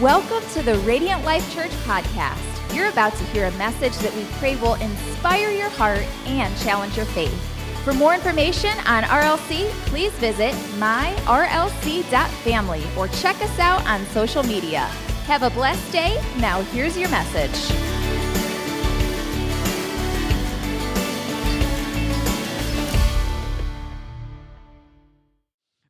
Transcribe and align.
Welcome 0.00 0.46
to 0.50 0.60
the 0.60 0.76
Radiant 0.80 1.24
Life 1.24 1.54
Church 1.54 1.70
podcast. 1.86 2.74
You're 2.76 2.90
about 2.90 3.14
to 3.14 3.24
hear 3.24 3.46
a 3.46 3.52
message 3.52 3.96
that 4.00 4.14
we 4.14 4.26
pray 4.32 4.54
will 4.56 4.74
inspire 4.74 5.50
your 5.50 5.70
heart 5.70 6.02
and 6.26 6.54
challenge 6.58 6.98
your 6.98 7.06
faith. 7.06 7.32
For 7.82 7.94
more 7.94 8.12
information 8.12 8.78
on 8.80 9.04
RLC, 9.04 9.70
please 9.86 10.12
visit 10.12 10.52
myrlc.family 10.78 12.82
or 12.94 13.08
check 13.08 13.40
us 13.40 13.58
out 13.58 13.86
on 13.86 14.04
social 14.08 14.42
media. 14.42 14.80
Have 15.24 15.42
a 15.42 15.48
blessed 15.48 15.90
day. 15.92 16.22
Now, 16.40 16.60
here's 16.60 16.98
your 16.98 17.08
message. 17.08 17.74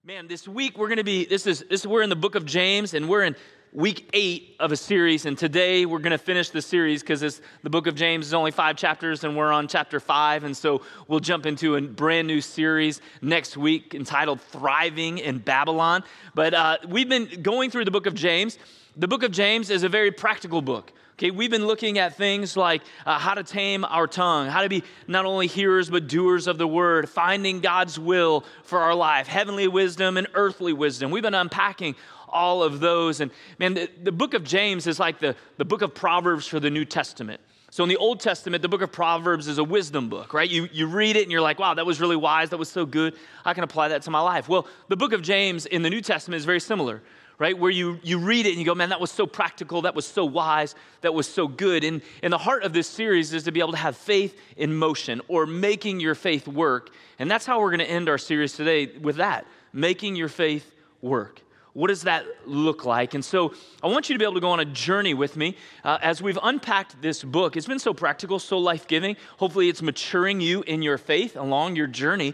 Man, 0.04 0.28
this 0.28 0.46
week 0.46 0.78
we're 0.78 0.86
going 0.86 0.98
to 0.98 1.04
be 1.04 1.24
this 1.24 1.48
is 1.48 1.64
this 1.68 1.84
we're 1.84 2.02
in 2.02 2.08
the 2.08 2.14
book 2.14 2.36
of 2.36 2.46
James 2.46 2.94
and 2.94 3.08
we're 3.08 3.24
in 3.24 3.34
week 3.76 4.08
eight 4.14 4.56
of 4.58 4.72
a 4.72 4.76
series, 4.76 5.26
and 5.26 5.36
today 5.36 5.84
we're 5.84 5.98
going 5.98 6.10
to 6.10 6.16
finish 6.18 6.48
the 6.48 6.62
series 6.62 7.02
because 7.02 7.42
the 7.62 7.68
book 7.68 7.86
of 7.86 7.94
James 7.94 8.26
is 8.26 8.32
only 8.32 8.50
five 8.50 8.74
chapters, 8.74 9.22
and 9.22 9.36
we're 9.36 9.52
on 9.52 9.68
chapter 9.68 10.00
five, 10.00 10.44
and 10.44 10.56
so 10.56 10.80
we'll 11.08 11.20
jump 11.20 11.44
into 11.44 11.76
a 11.76 11.82
brand 11.82 12.26
new 12.26 12.40
series 12.40 13.02
next 13.20 13.54
week 13.54 13.94
entitled 13.94 14.40
"Thriving 14.40 15.18
in 15.18 15.38
Babylon." 15.38 16.04
But 16.34 16.54
uh, 16.54 16.78
we've 16.88 17.08
been 17.08 17.42
going 17.42 17.70
through 17.70 17.84
the 17.84 17.90
book 17.90 18.06
of 18.06 18.14
James. 18.14 18.58
The 18.96 19.08
book 19.08 19.22
of 19.22 19.30
James 19.30 19.68
is 19.68 19.82
a 19.82 19.90
very 19.90 20.10
practical 20.10 20.62
book. 20.62 20.90
Okay, 21.18 21.30
we've 21.30 21.50
been 21.50 21.66
looking 21.66 21.98
at 21.98 22.14
things 22.14 22.58
like 22.58 22.82
uh, 23.06 23.18
how 23.18 23.32
to 23.32 23.42
tame 23.42 23.84
our 23.86 24.06
tongue, 24.06 24.48
how 24.48 24.60
to 24.60 24.68
be 24.68 24.84
not 25.06 25.24
only 25.24 25.46
hearers 25.46 25.88
but 25.88 26.08
doers 26.08 26.46
of 26.46 26.58
the 26.58 26.66
word, 26.66 27.08
finding 27.08 27.60
God's 27.60 27.98
will 27.98 28.44
for 28.64 28.80
our 28.80 28.94
life, 28.94 29.26
heavenly 29.26 29.66
wisdom 29.66 30.18
and 30.18 30.26
earthly 30.34 30.74
wisdom. 30.74 31.10
We've 31.10 31.22
been 31.22 31.34
unpacking 31.34 31.94
all 32.36 32.62
of 32.62 32.80
those. 32.80 33.20
And 33.20 33.30
man, 33.58 33.74
the, 33.74 33.90
the 34.02 34.12
book 34.12 34.34
of 34.34 34.44
James 34.44 34.86
is 34.86 35.00
like 35.00 35.18
the, 35.18 35.34
the 35.56 35.64
book 35.64 35.82
of 35.82 35.94
Proverbs 35.94 36.46
for 36.46 36.60
the 36.60 36.70
New 36.70 36.84
Testament. 36.84 37.40
So 37.70 37.82
in 37.82 37.88
the 37.88 37.96
Old 37.96 38.20
Testament, 38.20 38.62
the 38.62 38.68
book 38.68 38.82
of 38.82 38.92
Proverbs 38.92 39.48
is 39.48 39.58
a 39.58 39.64
wisdom 39.64 40.08
book, 40.08 40.32
right? 40.32 40.48
You, 40.48 40.68
you 40.72 40.86
read 40.86 41.16
it 41.16 41.22
and 41.22 41.32
you're 41.32 41.40
like, 41.40 41.58
wow, 41.58 41.74
that 41.74 41.84
was 41.84 42.00
really 42.00 42.16
wise. 42.16 42.50
That 42.50 42.58
was 42.58 42.68
so 42.68 42.86
good. 42.86 43.14
I 43.44 43.54
can 43.54 43.64
apply 43.64 43.88
that 43.88 44.02
to 44.02 44.10
my 44.10 44.20
life. 44.20 44.48
Well, 44.48 44.68
the 44.88 44.96
book 44.96 45.12
of 45.12 45.22
James 45.22 45.66
in 45.66 45.82
the 45.82 45.90
New 45.90 46.00
Testament 46.00 46.38
is 46.38 46.44
very 46.44 46.60
similar, 46.60 47.02
right? 47.38 47.58
Where 47.58 47.70
you, 47.70 47.98
you 48.02 48.18
read 48.18 48.46
it 48.46 48.50
and 48.50 48.58
you 48.58 48.64
go, 48.64 48.74
man, 48.74 48.90
that 48.90 49.00
was 49.00 49.10
so 49.10 49.26
practical. 49.26 49.82
That 49.82 49.94
was 49.94 50.06
so 50.06 50.24
wise. 50.24 50.74
That 51.00 51.12
was 51.12 51.26
so 51.26 51.48
good. 51.48 51.84
And, 51.84 52.02
and 52.22 52.32
the 52.32 52.38
heart 52.38 52.62
of 52.62 52.72
this 52.72 52.86
series 52.86 53.34
is 53.34 53.42
to 53.44 53.52
be 53.52 53.60
able 53.60 53.72
to 53.72 53.78
have 53.78 53.96
faith 53.96 54.38
in 54.56 54.74
motion 54.74 55.20
or 55.28 55.44
making 55.44 56.00
your 56.00 56.14
faith 56.14 56.46
work. 56.46 56.90
And 57.18 57.30
that's 57.30 57.46
how 57.46 57.60
we're 57.60 57.70
going 57.70 57.80
to 57.80 57.90
end 57.90 58.08
our 58.08 58.18
series 58.18 58.52
today 58.52 58.86
with 58.98 59.16
that 59.16 59.46
making 59.72 60.16
your 60.16 60.28
faith 60.28 60.72
work. 61.02 61.42
What 61.76 61.88
does 61.88 62.04
that 62.04 62.24
look 62.46 62.86
like? 62.86 63.12
And 63.12 63.22
so 63.22 63.52
I 63.82 63.88
want 63.88 64.08
you 64.08 64.14
to 64.14 64.18
be 64.18 64.24
able 64.24 64.32
to 64.32 64.40
go 64.40 64.48
on 64.48 64.60
a 64.60 64.64
journey 64.64 65.12
with 65.12 65.36
me 65.36 65.58
uh, 65.84 65.98
as 66.00 66.22
we've 66.22 66.38
unpacked 66.42 67.02
this 67.02 67.22
book. 67.22 67.54
It's 67.54 67.66
been 67.66 67.78
so 67.78 67.92
practical, 67.92 68.38
so 68.38 68.56
life 68.56 68.88
giving. 68.88 69.14
Hopefully, 69.36 69.68
it's 69.68 69.82
maturing 69.82 70.40
you 70.40 70.62
in 70.62 70.80
your 70.80 70.96
faith 70.96 71.36
along 71.36 71.76
your 71.76 71.86
journey. 71.86 72.32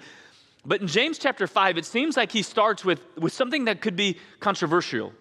But 0.65 0.81
in 0.81 0.87
James 0.87 1.19
chapter 1.19 1.49
5, 1.49 1.77
it 1.77 1.85
seems 1.85 2.17
like 2.17 2.31
he 2.31 2.43
starts 2.43 2.85
with, 2.85 3.01
with 3.19 3.33
something 3.33 3.65
that 3.65 3.81
could 3.81 3.97
be 3.97 4.17
controversial 4.39 5.13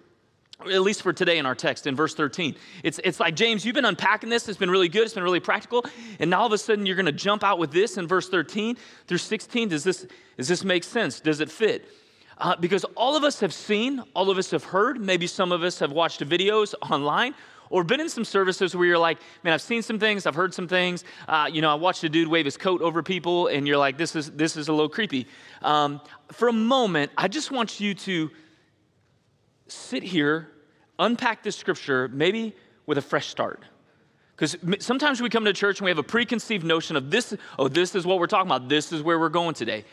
at 0.71 0.83
least 0.83 1.01
for 1.01 1.11
today 1.11 1.39
in 1.39 1.47
our 1.47 1.55
text 1.55 1.87
in 1.87 1.95
verse 1.95 2.13
13. 2.13 2.55
It's, 2.83 2.99
it's 3.03 3.19
like, 3.19 3.35
James, 3.35 3.65
you've 3.65 3.73
been 3.73 3.85
unpacking 3.85 4.29
this. 4.29 4.47
It's 4.47 4.59
been 4.59 4.69
really 4.69 4.89
good. 4.89 5.01
It's 5.01 5.15
been 5.15 5.23
really 5.23 5.39
practical. 5.39 5.83
And 6.19 6.29
now 6.29 6.41
all 6.41 6.45
of 6.45 6.53
a 6.53 6.59
sudden 6.59 6.85
you're 6.85 6.95
going 6.95 7.07
to 7.07 7.11
jump 7.11 7.43
out 7.43 7.57
with 7.57 7.71
this 7.71 7.97
in 7.97 8.07
verse 8.07 8.29
13 8.29 8.77
through 9.07 9.17
16. 9.17 9.69
Does 9.69 9.83
this, 9.83 10.05
does 10.37 10.47
this 10.47 10.63
make 10.63 10.83
sense? 10.83 11.19
Does 11.19 11.39
it 11.39 11.49
fit? 11.49 11.89
Uh, 12.41 12.55
because 12.55 12.83
all 12.95 13.15
of 13.15 13.23
us 13.23 13.39
have 13.39 13.53
seen, 13.53 14.01
all 14.15 14.31
of 14.31 14.37
us 14.39 14.49
have 14.49 14.63
heard, 14.63 14.99
maybe 14.99 15.27
some 15.27 15.51
of 15.51 15.61
us 15.61 15.77
have 15.77 15.91
watched 15.91 16.27
videos 16.27 16.73
online 16.89 17.35
or 17.69 17.83
been 17.83 17.99
in 17.99 18.09
some 18.09 18.25
services 18.25 18.75
where 18.75 18.87
you're 18.87 18.97
like, 18.97 19.19
man, 19.43 19.53
I've 19.53 19.61
seen 19.61 19.83
some 19.83 19.99
things, 19.99 20.25
I've 20.25 20.33
heard 20.33 20.51
some 20.51 20.67
things. 20.67 21.03
Uh, 21.27 21.47
you 21.53 21.61
know, 21.61 21.69
I 21.69 21.75
watched 21.75 22.03
a 22.03 22.09
dude 22.09 22.27
wave 22.27 22.45
his 22.45 22.57
coat 22.57 22.81
over 22.81 23.03
people, 23.03 23.45
and 23.47 23.67
you're 23.67 23.77
like, 23.77 23.95
this 23.95 24.15
is 24.15 24.31
this 24.31 24.57
is 24.57 24.69
a 24.69 24.73
little 24.73 24.89
creepy. 24.89 25.27
Um, 25.61 26.01
for 26.31 26.47
a 26.47 26.53
moment, 26.53 27.11
I 27.15 27.27
just 27.27 27.51
want 27.51 27.79
you 27.79 27.93
to 27.93 28.31
sit 29.67 30.01
here, 30.01 30.49
unpack 30.97 31.43
this 31.43 31.55
scripture, 31.55 32.07
maybe 32.07 32.55
with 32.87 32.97
a 32.97 33.03
fresh 33.03 33.27
start. 33.27 33.63
Because 34.35 34.57
sometimes 34.79 35.21
we 35.21 35.29
come 35.29 35.45
to 35.45 35.53
church 35.53 35.79
and 35.79 35.85
we 35.85 35.91
have 35.91 35.99
a 35.99 36.03
preconceived 36.03 36.65
notion 36.65 36.95
of 36.95 37.11
this, 37.11 37.35
oh, 37.59 37.67
this 37.67 37.93
is 37.93 38.07
what 38.07 38.17
we're 38.17 38.25
talking 38.25 38.47
about, 38.47 38.67
this 38.67 38.91
is 38.91 39.03
where 39.03 39.19
we're 39.19 39.29
going 39.29 39.53
today. 39.53 39.85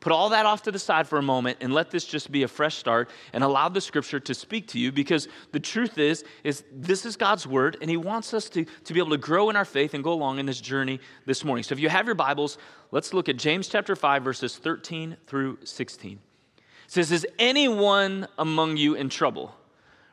Put 0.00 0.12
all 0.12 0.30
that 0.30 0.46
off 0.46 0.62
to 0.62 0.72
the 0.72 0.78
side 0.78 1.06
for 1.06 1.18
a 1.18 1.22
moment 1.22 1.58
and 1.60 1.74
let 1.74 1.90
this 1.90 2.06
just 2.06 2.32
be 2.32 2.42
a 2.42 2.48
fresh 2.48 2.76
start 2.76 3.10
and 3.34 3.44
allow 3.44 3.68
the 3.68 3.82
scripture 3.82 4.18
to 4.20 4.32
speak 4.32 4.66
to 4.68 4.78
you 4.78 4.90
because 4.90 5.28
the 5.52 5.60
truth 5.60 5.98
is 5.98 6.24
is 6.42 6.64
this 6.72 7.04
is 7.04 7.16
God's 7.16 7.46
word 7.46 7.76
and 7.82 7.90
he 7.90 7.98
wants 7.98 8.32
us 8.32 8.48
to, 8.50 8.64
to 8.64 8.94
be 8.94 8.98
able 8.98 9.10
to 9.10 9.18
grow 9.18 9.50
in 9.50 9.56
our 9.56 9.64
faith 9.66 9.92
and 9.92 10.02
go 10.02 10.14
along 10.14 10.38
in 10.38 10.46
this 10.46 10.60
journey 10.60 11.00
this 11.26 11.44
morning. 11.44 11.62
So 11.62 11.74
if 11.74 11.80
you 11.80 11.90
have 11.90 12.06
your 12.06 12.14
Bibles, 12.14 12.56
let's 12.92 13.12
look 13.12 13.28
at 13.28 13.36
James 13.36 13.68
chapter 13.68 13.94
5 13.94 14.24
verses 14.24 14.56
13 14.56 15.18
through 15.26 15.58
16. 15.64 16.12
It 16.12 16.62
says 16.86 17.12
is 17.12 17.26
anyone 17.38 18.26
among 18.38 18.78
you 18.78 18.94
in 18.94 19.10
trouble? 19.10 19.54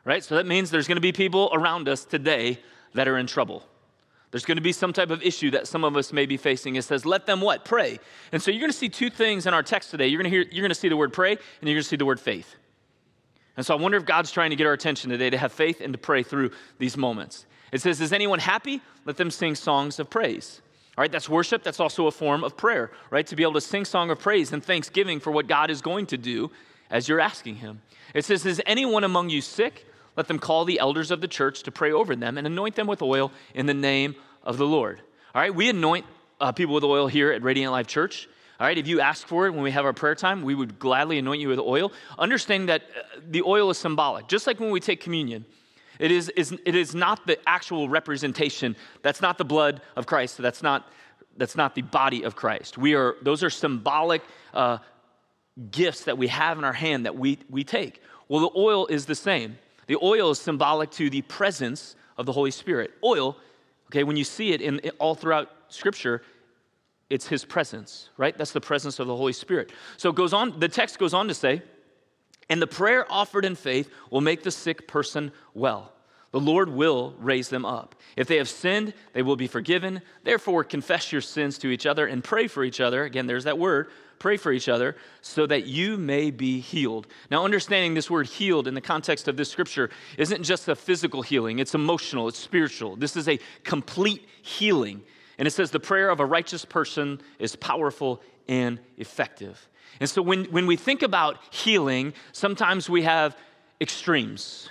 Right? 0.04 0.24
So 0.24 0.36
that 0.36 0.46
means 0.46 0.69
there's 0.69 0.88
going 0.88 0.98
to 0.98 1.02
be 1.02 1.14
people 1.14 1.50
around 1.54 1.88
us 1.88 2.04
today 2.04 2.59
that 2.94 3.08
are 3.08 3.18
in 3.18 3.28
trouble. 3.28 3.64
There's 4.31 4.45
going 4.45 4.57
to 4.57 4.61
be 4.61 4.73
some 4.73 4.91
type 4.91 5.09
of 5.09 5.23
issue 5.23 5.51
that 5.51 5.67
some 5.67 5.83
of 5.83 5.95
us 5.95 6.11
may 6.11 6.25
be 6.25 6.35
facing. 6.35 6.75
It 6.75 6.83
says, 6.83 7.05
let 7.05 7.25
them 7.25 7.39
what? 7.39 7.63
Pray. 7.63 7.99
And 8.31 8.41
so 8.41 8.51
you're 8.51 8.59
going 8.59 8.71
to 8.71 8.77
see 8.77 8.89
two 8.89 9.09
things 9.09 9.47
in 9.47 9.53
our 9.53 9.63
text 9.63 9.89
today. 9.89 10.07
You're 10.07 10.21
going 10.21 10.31
to 10.31 10.38
hear, 10.38 10.45
you're 10.51 10.63
going 10.63 10.69
to 10.69 10.75
see 10.75 10.89
the 10.89 10.97
word 10.97 11.13
pray, 11.13 11.31
and 11.31 11.39
you're 11.61 11.75
going 11.75 11.83
to 11.83 11.88
see 11.88 11.95
the 11.95 12.05
word 12.05 12.19
faith. 12.19 12.55
And 13.55 13.65
so 13.65 13.75
I 13.75 13.79
wonder 13.79 13.97
if 13.97 14.05
God's 14.05 14.31
trying 14.31 14.49
to 14.49 14.55
get 14.55 14.67
our 14.67 14.73
attention 14.73 15.09
today 15.09 15.29
to 15.29 15.38
have 15.38 15.51
faith 15.51 15.81
and 15.81 15.93
to 15.93 15.97
pray 15.97 16.23
through 16.23 16.51
these 16.77 16.97
moments. 16.97 17.45
It 17.71 17.81
says, 17.81 17.99
Is 18.01 18.13
anyone 18.13 18.39
happy? 18.39 18.81
Let 19.05 19.17
them 19.17 19.31
sing 19.31 19.55
songs 19.55 19.99
of 19.99 20.09
praise. 20.09 20.61
All 20.97 21.01
right, 21.01 21.11
that's 21.11 21.29
worship. 21.29 21.63
That's 21.63 21.79
also 21.79 22.07
a 22.07 22.11
form 22.11 22.44
of 22.44 22.57
prayer, 22.57 22.91
right? 23.09 23.25
To 23.27 23.35
be 23.35 23.44
able 23.44 23.53
to 23.53 23.61
sing 23.61 23.85
song 23.85 24.09
of 24.09 24.19
praise 24.19 24.51
and 24.51 24.63
thanksgiving 24.63 25.19
for 25.19 25.31
what 25.31 25.47
God 25.47 25.69
is 25.69 25.81
going 25.81 26.05
to 26.07 26.17
do 26.17 26.51
as 26.89 27.07
you're 27.07 27.19
asking 27.19 27.55
Him. 27.55 27.81
It 28.13 28.25
says, 28.25 28.45
Is 28.45 28.61
anyone 28.65 29.03
among 29.03 29.29
you 29.29 29.41
sick? 29.41 29.85
Let 30.17 30.28
them 30.28 30.39
call 30.39 30.66
the 30.66 30.79
elders 30.79 31.11
of 31.11 31.22
the 31.22 31.28
church 31.28 31.63
to 31.63 31.72
pray 31.72 31.91
over 31.91 32.16
them 32.16 32.38
and 32.38 32.47
anoint 32.47 32.75
them 32.75 32.88
with 32.88 33.03
oil 33.03 33.31
in 33.53 33.67
the 33.67 33.73
name 33.75 34.16
of 34.44 34.57
the 34.57 34.66
Lord. 34.66 35.00
All 35.35 35.41
right, 35.41 35.53
we 35.53 35.69
anoint 35.69 36.05
uh, 36.41 36.51
people 36.51 36.73
with 36.73 36.83
oil 36.83 37.07
here 37.07 37.31
at 37.31 37.44
Radiant 37.44 37.72
Life 37.72 37.85
Church. 37.85 38.27
All 38.59 38.66
right, 38.66 38.77
if 38.77 38.88
you 38.88 39.00
ask 39.00 39.27
for 39.27 39.45
it 39.45 39.51
when 39.51 39.61
we 39.61 39.69
have 39.69 39.85
our 39.85 39.94
prayer 39.94 40.16
time, 40.16 40.41
we 40.41 40.56
would 40.56 40.79
gladly 40.79 41.19
anoint 41.19 41.39
you 41.39 41.50
with 41.50 41.59
oil. 41.59 41.91
Understanding 42.17 42.66
that 42.67 42.81
uh, 42.81 43.19
the 43.29 43.44
oil 43.44 43.69
is 43.69 43.77
symbolic, 43.77 44.27
just 44.27 44.47
like 44.47 44.59
when 44.59 44.72
we 44.72 44.79
take 44.79 45.00
communion. 45.00 45.45
It 46.00 46.11
is, 46.11 46.29
is, 46.29 46.51
it 46.66 46.73
is 46.75 46.95
not 46.95 47.27
the 47.27 47.38
actual 47.47 47.88
representation. 47.88 48.75
That's 49.03 49.22
not 49.22 49.38
the 49.38 49.45
blood 49.45 49.81
of 49.95 50.07
Christ. 50.07 50.39
That's 50.39 50.63
not, 50.63 50.88
that's 51.38 51.56
not 51.56 51.75
the 51.75 51.83
body 51.83 52.23
of 52.23 52.35
Christ. 52.35 52.77
We 52.77 52.95
are, 52.95 53.16
those 53.22 53.44
are 53.44 53.51
symbolic 53.51 54.23
uh, 54.53 54.79
gifts 55.69 56.06
that 56.06 56.17
we 56.17 56.27
have 56.27 56.57
in 56.57 56.63
our 56.63 56.73
hand 56.73 57.06
that 57.06 57.16
we, 57.16 57.38
we 57.50 57.63
take. 57.63 58.01
Well, 58.27 58.41
the 58.41 58.59
oil 58.59 58.88
is 58.88 59.06
the 59.06 59.16
same. 59.16 59.57
The 59.88 59.98
oil 60.02 60.31
is 60.31 60.40
symbolic 60.40 60.92
to 60.92 61.09
the 61.09 61.22
presence 61.24 61.96
of 62.18 62.25
the 62.25 62.34
Holy 62.34 62.52
Spirit. 62.52 62.92
Oil, 63.03 63.38
okay, 63.88 64.03
when 64.03 64.18
you 64.18 64.24
see 64.24 64.52
it 64.52 64.62
in, 64.62 64.80
all 65.00 65.16
throughout 65.16 65.50
Scripture, 65.70 66.22
it's 67.09 67.28
His 67.28 67.46
presence, 67.46 68.09
right? 68.18 68.38
That's 68.38 68.52
the 68.52 68.62
presence 68.62 69.00
of 69.00 69.08
the 69.08 69.16
Holy 69.16 69.34
Spirit. 69.34 69.72
So 69.98 70.09
it 70.09 70.16
goes 70.16 70.34
on, 70.34 70.59
the 70.59 70.68
text 70.70 71.00
goes 71.00 71.14
on 71.14 71.28
to 71.30 71.34
say, 71.34 71.62
and 72.50 72.62
the 72.62 72.68
prayer 72.68 73.06
offered 73.09 73.46
in 73.46 73.56
faith 73.56 73.90
will 74.09 74.22
make 74.22 74.44
the 74.44 74.52
sick 74.52 74.88
person 74.88 75.31
well. 75.53 75.94
The 76.31 76.40
Lord 76.40 76.69
will 76.69 77.16
raise 77.19 77.50
them 77.50 77.66
up. 77.66 77.96
If 78.16 78.28
they 78.28 78.38
have 78.38 78.50
sinned, 78.50 78.94
they 79.14 79.22
will 79.22 79.38
be 79.38 79.48
forgiven. 79.48 80.02
Therefore, 80.24 80.64
confess 80.64 81.12
your 81.12 81.22
sins 81.22 81.58
to 81.59 81.69
each 81.69 81.86
other 81.86 82.06
and 82.06 82.24
pray 82.24 82.48
for 82.48 82.64
each 82.64 82.81
other. 82.81 83.04
Again, 83.04 83.28
there's 83.28 83.46
that 83.46 83.58
word 83.58 83.90
pray 84.19 84.38
for 84.38 84.51
each 84.51 84.69
other 84.69 84.95
so 85.22 85.45
that 85.45 85.66
you 85.66 85.97
may 85.97 86.31
be 86.31 86.59
healed. 86.59 87.07
Now, 87.30 87.44
understanding 87.44 87.94
this 87.94 88.09
word 88.09 88.27
healed 88.27 88.68
in 88.68 88.74
the 88.74 88.81
context 88.81 89.27
of 89.27 89.38
this 89.38 89.50
scripture 89.50 89.89
isn't 90.18 90.44
just 90.44 90.68
a 90.68 90.75
physical 90.75 91.21
healing, 91.21 91.59
it's 91.59 91.75
emotional, 91.75 92.27
it's 92.27 92.39
spiritual. 92.39 92.95
This 92.95 93.15
is 93.15 93.27
a 93.27 93.39
complete 93.63 94.27
healing. 94.42 95.03
And 95.38 95.47
it 95.47 95.51
says 95.51 95.71
the 95.71 95.80
prayer 95.80 96.09
of 96.09 96.19
a 96.19 96.25
righteous 96.25 96.65
person 96.65 97.21
is 97.39 97.56
powerful 97.56 98.21
and 98.47 98.80
effective. 98.97 99.68
And 100.00 100.09
so 100.09 100.21
when, 100.21 100.45
when 100.45 100.68
we 100.68 100.75
think 100.75 101.03
about 101.03 101.39
healing, 101.51 102.13
sometimes 102.31 102.89
we 102.89 103.03
have 103.03 103.38
extremes, 103.80 104.69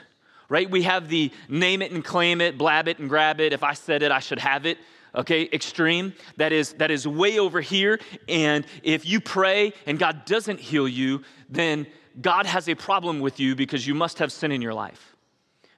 right? 0.49 0.69
We 0.69 0.83
have 0.83 1.09
the 1.09 1.31
name 1.49 1.83
it 1.83 1.93
and 1.93 2.05
claim 2.05 2.41
it, 2.41 2.59
blab 2.59 2.89
it 2.89 2.99
and 2.99 3.09
grab 3.09 3.41
it. 3.41 3.53
If 3.53 3.63
I 3.63 3.75
said 3.75 4.03
it, 4.03 4.11
I 4.11 4.19
should 4.19 4.39
have 4.39 4.67
it 4.67 4.79
okay, 5.17 5.49
extreme, 5.53 6.13
that 6.37 6.53
is, 6.53 6.75
that 6.75 6.91
is 6.91 7.07
way 7.07 7.39
over 7.39 7.61
here. 7.61 7.99
And 8.29 8.67
if 8.83 9.07
you 9.07 9.21
pray 9.21 9.73
and 9.87 9.99
God 9.99 10.25
doesn't 10.25 10.61
heal 10.61 10.87
you, 10.87 11.23
then 11.49 11.87
God 12.21 12.47
has 12.47 12.69
a 12.69 12.75
problem 12.75 13.21
with 13.21 13.41
you 13.41 13.55
because 13.55 13.87
you 13.87 13.95
must 13.95 14.19
have 14.19 14.31
sin 14.33 14.53
in 14.53 14.63
your 14.63 14.75
life. 14.75 15.17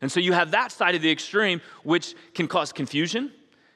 And 0.01 0.11
so 0.11 0.21
you 0.21 0.33
have 0.33 0.53
that 0.53 0.71
side 0.71 0.95
of 0.95 1.03
the 1.03 1.11
extreme, 1.11 1.61
which 1.83 2.15
can 2.35 2.47
cause 2.47 2.73
confusion, 2.73 3.33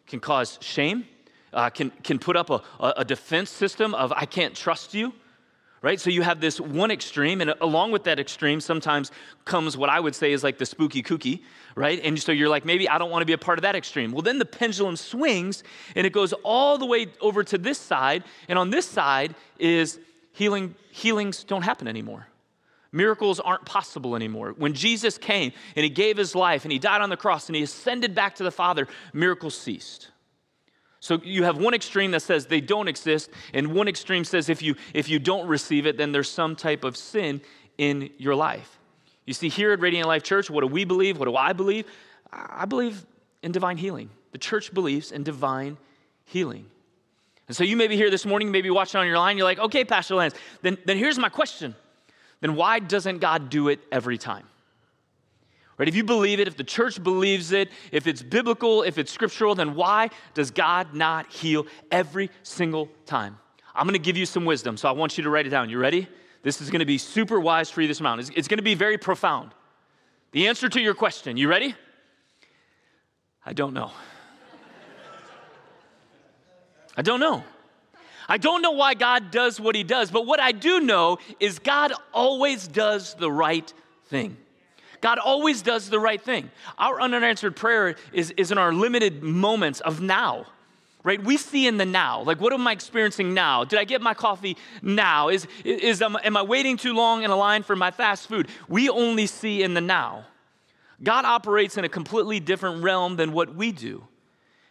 can 0.07 0.21
cause 0.21 0.59
shame, 0.61 1.07
uh, 1.53 1.71
can, 1.71 1.91
can 2.03 2.19
put 2.19 2.37
up 2.37 2.51
a, 2.51 2.63
a 2.97 3.05
defense 3.05 3.51
system 3.51 3.95
of, 3.95 4.13
I 4.13 4.25
can't 4.27 4.55
trust 4.55 4.95
you, 4.95 5.13
right? 5.83 6.01
So 6.01 6.11
you 6.11 6.23
have 6.23 6.41
this 6.41 6.61
one 6.61 6.91
extreme, 6.91 7.41
and 7.41 7.55
along 7.61 7.91
with 7.91 8.05
that 8.05 8.19
extreme, 8.19 8.61
sometimes 8.61 9.11
comes 9.45 9.77
what 9.77 9.91
I 9.91 9.99
would 10.01 10.15
say 10.15 10.33
is 10.33 10.45
like 10.45 10.59
the 10.59 10.67
spooky 10.67 11.03
kooky, 11.03 11.43
right? 11.75 12.01
And 12.03 12.19
so 12.21 12.33
you're 12.33 12.49
like, 12.49 12.65
maybe 12.65 12.89
I 12.89 12.99
don't 12.99 13.11
want 13.11 13.23
to 13.23 13.27
be 13.27 13.33
a 13.33 13.39
part 13.39 13.59
of 13.59 13.63
that 13.63 13.75
extreme. 13.75 14.13
Well, 14.13 14.23
then 14.23 14.39
the 14.39 14.45
pendulum 14.45 14.97
swings 14.97 15.65
and 15.97 16.07
it 16.07 16.13
goes 16.13 16.33
all 16.45 16.79
the 16.79 16.87
way 16.87 17.09
over 17.21 17.43
to 17.45 17.59
this 17.59 17.79
side, 17.79 18.23
and 18.49 18.59
on 18.59 18.71
this 18.71 18.87
side 18.87 19.35
is 19.59 19.99
healing, 20.33 20.77
healings 20.93 21.45
don't 21.45 21.63
happen 21.63 21.89
anymore. 21.89 22.29
Miracles 22.93 23.41
aren't 23.41 23.65
possible 23.65 24.15
anymore. 24.15 24.55
When 24.57 24.75
Jesus 24.75 25.17
came 25.17 25.53
and 25.75 25.83
he 25.83 25.89
gave 25.91 26.17
his 26.17 26.35
life 26.35 26.65
and 26.65 26.71
he 26.71 26.79
died 26.79 27.01
on 27.01 27.09
the 27.09 27.17
cross 27.17 27.49
and 27.49 27.57
he 27.57 27.63
ascended 27.63 28.15
back 28.15 28.37
to 28.37 28.45
the 28.45 28.51
Father, 28.51 28.87
miracles 29.15 29.57
ceased. 29.57 30.12
So 31.03 31.21
you 31.25 31.43
have 31.43 31.59
one 31.59 31.75
extreme 31.75 32.13
that 32.13 32.23
says 32.23 32.47
they 32.47 32.61
don't 32.61 32.87
exist, 32.87 33.29
and 33.53 33.75
one 33.75 33.89
extreme 33.89 34.23
says 34.23 34.49
if 34.49 34.63
you 34.63 34.77
if 34.95 35.09
you 35.09 35.19
don't 35.19 35.49
receive 35.49 35.85
it, 35.85 35.97
then 35.97 36.13
there's 36.13 36.31
some 36.31 36.55
type 36.55 36.85
of 36.85 36.97
sin 36.97 37.41
in 37.77 38.11
your 38.19 38.37
life. 38.37 38.79
You 39.27 39.35
see, 39.35 39.49
here 39.49 39.73
at 39.73 39.81
Radiant 39.81 40.07
Life 40.07 40.23
Church, 40.23 40.49
what 40.49 40.61
do 40.61 40.69
we 40.69 40.85
believe? 40.85 41.19
What 41.19 41.25
do 41.25 41.35
I 41.35 41.55
believe? 41.55 41.87
I 42.33 42.67
believe 42.67 43.05
in 43.43 43.51
divine 43.51 43.79
healing. 43.79 44.11
The 44.31 44.39
church 44.39 44.73
believes 44.73 45.11
in 45.11 45.25
divine 45.25 45.77
healing. 46.25 46.67
And 47.49 47.57
so 47.57 47.65
you 47.65 47.77
may 47.77 47.89
be 47.89 47.97
here 47.97 48.09
this 48.09 48.25
morning, 48.25 48.53
maybe 48.53 48.71
watching 48.71 49.01
on 49.01 49.07
your 49.09 49.19
line, 49.19 49.37
you're 49.37 49.45
like, 49.45 49.59
okay, 49.59 49.85
Pastor 49.85 50.15
Lance, 50.15 50.35
then, 50.63 50.79
then 50.85 50.99
here's 50.99 51.19
my 51.19 51.29
question. 51.29 51.75
Then 52.41 52.55
why 52.55 52.79
doesn't 52.79 53.19
God 53.19 53.51
do 53.51 53.69
it 53.69 53.81
every 53.91 54.19
time? 54.19 54.47
Right? 55.79 55.89
If 55.89 55.97
you 55.97 56.05
believe 56.05 56.39
it, 56.39 56.49
if 56.49 56.57
the 56.57 56.65
church 56.65 57.03
believes 57.03 57.53
it, 57.53 57.71
if 57.91 58.07
it's 58.07 58.23
biblical, 58.23 58.83
if 58.83 58.99
it's 58.99 59.11
scriptural, 59.11 59.55
then 59.55 59.75
why 59.75 60.11
does 60.35 60.51
God 60.51 60.95
not 60.95 61.33
heal 61.33 61.67
every 61.91 62.31
single 62.43 62.89
time? 63.07 63.39
I'm 63.75 63.87
going 63.87 63.95
to 63.95 63.99
give 63.99 64.17
you 64.17 64.27
some 64.27 64.45
wisdom, 64.45 64.77
so 64.77 64.89
I 64.89 64.93
want 64.93 65.17
you 65.17 65.25
to 65.25 65.31
write 65.31 65.47
it 65.47 65.51
down. 65.51 65.71
You 65.71 65.79
ready? 65.79 66.07
This 66.43 66.61
is 66.61 66.71
going 66.71 66.81
to 66.81 66.87
be 66.87 66.99
super 66.99 67.41
wise 67.41 67.71
for 67.71 67.81
you 67.81 67.89
this 67.89 68.01
morning. 68.01 68.21
It's, 68.21 68.31
it's 68.37 68.49
going 68.49 68.59
to 68.59 68.63
be 68.65 68.75
very 68.75 68.99
profound. 68.99 69.53
The 70.33 70.49
answer 70.49 70.69
to 70.69 70.81
your 70.81 70.95
question, 70.95 71.37
you 71.37 71.49
ready? 71.49 71.75
I 73.47 73.53
don't 73.55 73.73
know. 73.73 73.91
I 76.97 77.03
don't 77.03 77.21
know. 77.21 77.45
I 78.29 78.39
don't 78.39 78.63
know 78.63 78.73
why 78.73 78.95
God 78.95 79.31
does 79.31 79.61
what 79.61 79.75
he 79.75 79.85
does, 79.85 80.11
but 80.11 80.27
what 80.27 80.41
I 80.41 80.53
do 80.53 80.81
know 80.81 81.19
is 81.41 81.59
God 81.59 81.93
always 82.13 82.69
does 82.69 83.15
the 83.15 83.31
right 83.31 83.73
thing. 84.07 84.37
God 85.03 85.19
always 85.19 85.61
does 85.61 85.91
the 85.91 86.01
right 86.01 86.21
thing. 86.21 86.51
Our 86.79 87.01
unanswered 87.01 87.57
prayer 87.57 87.97
is, 88.13 88.31
is 88.33 88.51
in 88.51 88.57
our 88.57 88.73
limited 88.73 89.23
moments 89.23 89.81
of 89.81 90.01
now 90.01 90.47
right? 91.05 91.23
We 91.23 91.37
see 91.37 91.67
in 91.67 91.79
the 91.79 91.85
now. 91.85 92.23
Like 92.23 92.41
what 92.41 92.53
am 92.53 92.67
i 92.67 92.73
experiencing 92.73 93.35
now? 93.35 93.65
Did 93.65 93.79
i 93.79 93.85
get 93.85 94.01
my 94.01 94.15
coffee 94.15 94.57
now? 94.83 95.29
Is, 95.29 95.47
is 95.65 96.01
am, 96.01 96.17
i 96.17 96.43
waiting 96.43 96.77
too 96.77 96.95
long 96.95 97.25
in 97.25 97.31
a 97.31 97.37
line 97.37 97.63
for 97.63 97.77
my 97.77 97.91
fast 97.91 98.29
food? 98.29 98.49
We 98.69 98.89
only 98.89 99.27
see 99.27 99.63
in 99.63 99.75
the 99.75 99.81
now. 99.81 100.27
God 101.03 101.25
operates 101.25 101.77
in 101.77 101.85
a 101.85 101.89
completely 101.89 102.39
different 102.39 102.83
realm 102.83 103.17
than 103.17 103.33
what 103.33 103.55
we 103.55 103.73
do. 103.73 104.07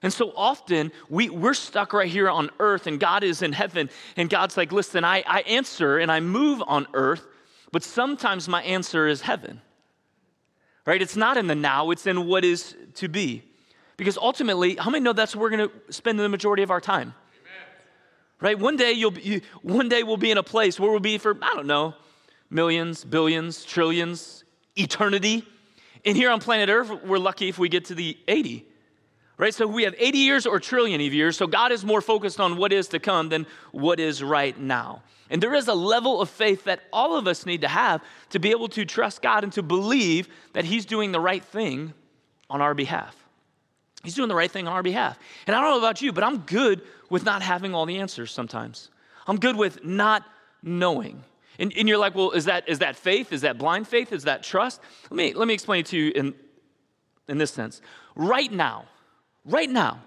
And 0.02 0.12
so 0.12 0.32
often 0.36 0.92
we, 1.10 1.30
we're 1.30 1.54
stuck 1.54 1.94
right 1.94 2.10
here 2.10 2.30
on 2.30 2.50
earth 2.60 2.88
and 2.88 3.00
god 3.00 3.24
is 3.24 3.42
in 3.42 3.54
heaven 3.54 3.90
and 4.18 4.30
god's 4.30 4.58
like 4.58 4.72
listen 4.72 5.04
I, 5.04 5.24
I 5.28 5.42
answer 5.42 6.00
and 6.00 6.12
i 6.12 6.20
move 6.20 6.64
on 6.66 6.88
earth 6.94 7.28
but 7.72 7.84
sometimes 7.84 8.48
my 8.48 8.64
answer 8.64 9.08
is 9.08 9.22
heaven 9.22 9.62
right? 10.86 11.02
It's 11.02 11.16
not 11.16 11.38
in 11.38 11.48
the 11.48 11.56
now, 11.56 11.92
it's 11.92 12.08
in 12.08 12.26
what 12.26 12.44
is 12.44 12.76
to 12.96 13.08
be. 13.08 13.44
Because 13.98 14.18
ultimately, 14.18 14.76
how 14.76 14.90
many 14.90 15.04
know 15.04 15.14
that's 15.14 15.36
where 15.36 15.44
we're 15.44 15.56
going 15.56 15.70
to 15.70 15.94
spend 15.94 16.20
the 16.20 16.28
majority 16.28 16.64
of 16.64 16.72
our 16.72 16.82
time? 16.82 17.14
Amen. 17.42 17.68
Right? 18.40 18.60
One 18.60 18.76
day 18.76 18.94
you'll 18.94 19.12
be, 19.12 19.22
you, 19.22 19.42
one 19.62 19.90
day 19.90 20.04
we'll 20.04 20.18
be 20.18 20.32
in 20.32 20.38
a 20.38 20.44
place 20.44 20.80
where 20.80 20.90
we'll 20.90 21.00
be 21.00 21.18
for 21.18 21.38
I 21.42 21.54
don't 21.54 21.68
know, 21.68 21.94
millions, 22.50 23.04
billions, 23.04 23.64
trillions, 23.64 24.44
eternity. 24.76 25.46
And 26.04 26.18
here 26.18 26.32
on 26.32 26.40
planet 26.40 26.70
Earth, 26.70 27.04
we're 27.04 27.20
lucky 27.20 27.48
if 27.48 27.60
we 27.60 27.70
get 27.70 27.86
to 27.86 27.96
the 27.96 28.18
80 28.28 28.66
right? 29.42 29.56
So 29.56 29.66
we 29.66 29.84
have 29.84 29.96
80 29.98 30.18
years 30.20 30.46
or 30.46 30.58
a 30.58 30.62
trillion 30.62 31.02
of 31.02 31.14
years. 31.14 31.36
So 31.36 31.48
God 31.48 31.72
is 31.72 31.84
more 31.84 32.00
focused 32.00 32.40
on 32.40 32.58
what 32.58 32.72
is 32.72 32.88
to 32.90 33.00
come 33.00 33.30
than 33.30 33.48
what 33.72 34.00
is 34.00 34.24
right 34.24 34.58
now. 34.58 35.02
And 35.32 35.42
there 35.42 35.56
is 35.56 35.68
a 35.68 35.74
level 35.74 36.22
of 36.22 36.30
faith 36.30 36.66
that 36.66 36.82
all 36.94 37.18
of 37.18 37.26
us 37.26 37.44
need 37.44 37.62
to 37.62 37.68
have 37.68 38.04
to 38.30 38.40
be 38.40 38.52
able 38.52 38.68
to 38.70 38.86
trust 38.86 39.24
God 39.24 39.44
and 39.44 39.52
to 39.54 39.64
believe 39.64 40.30
that 40.54 40.64
He's 40.64 40.86
doing 40.86 41.12
the 41.12 41.20
right 41.20 41.44
thing 41.44 41.94
on 42.52 42.62
our 42.62 42.76
behalf. 42.76 43.16
He's 44.04 44.14
doing 44.14 44.30
the 44.30 44.36
right 44.36 44.52
thing 44.52 44.68
on 44.68 44.74
our 44.74 44.84
behalf. 44.84 45.18
And 45.48 45.56
I 45.56 45.62
don't 45.62 45.72
know 45.72 45.80
about 45.80 46.04
you, 46.04 46.12
but 46.12 46.24
I'm 46.24 46.40
good 46.40 46.84
with 47.10 47.26
not 47.26 47.42
having 47.42 47.74
all 47.74 47.88
the 47.88 47.98
answers 47.98 48.32
sometimes. 48.32 48.90
I'm 49.26 49.40
good 49.40 49.56
with 49.56 49.84
not 49.84 50.24
knowing. 50.62 51.24
And, 51.58 51.74
and, 51.76 51.88
you're 51.88 51.98
like, 51.98 52.14
well, 52.14 52.32
is 52.32 52.46
that, 52.46 52.68
is 52.68 52.80
that 52.80 52.96
faith? 52.96 53.34
Is 53.34 53.42
that 53.42 53.58
blind 53.58 53.88
faith? 53.88 54.12
Is 54.12 54.24
that 54.24 54.44
trust? 54.44 54.82
Let 55.10 55.18
me, 55.18 55.34
let 55.34 55.48
me 55.48 55.54
explain 55.54 55.82
it 55.82 55.86
to 55.88 55.98
you 55.98 56.12
in, 56.14 56.34
in 57.28 57.38
this 57.38 57.52
sense. 57.52 57.82
Right 58.16 58.52
now, 58.52 58.86
Right 59.46 59.70
now, 59.70 60.00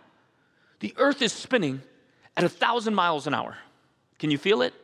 the 0.80 0.94
earth 0.96 1.22
is 1.22 1.32
spinning 1.32 1.82
at 2.36 2.44
a 2.44 2.48
thousand 2.48 2.94
miles 2.94 3.26
an 3.26 3.34
hour. 3.34 3.56
Can 4.18 4.30
you 4.30 4.38
feel 4.38 4.62
it? 4.62 4.74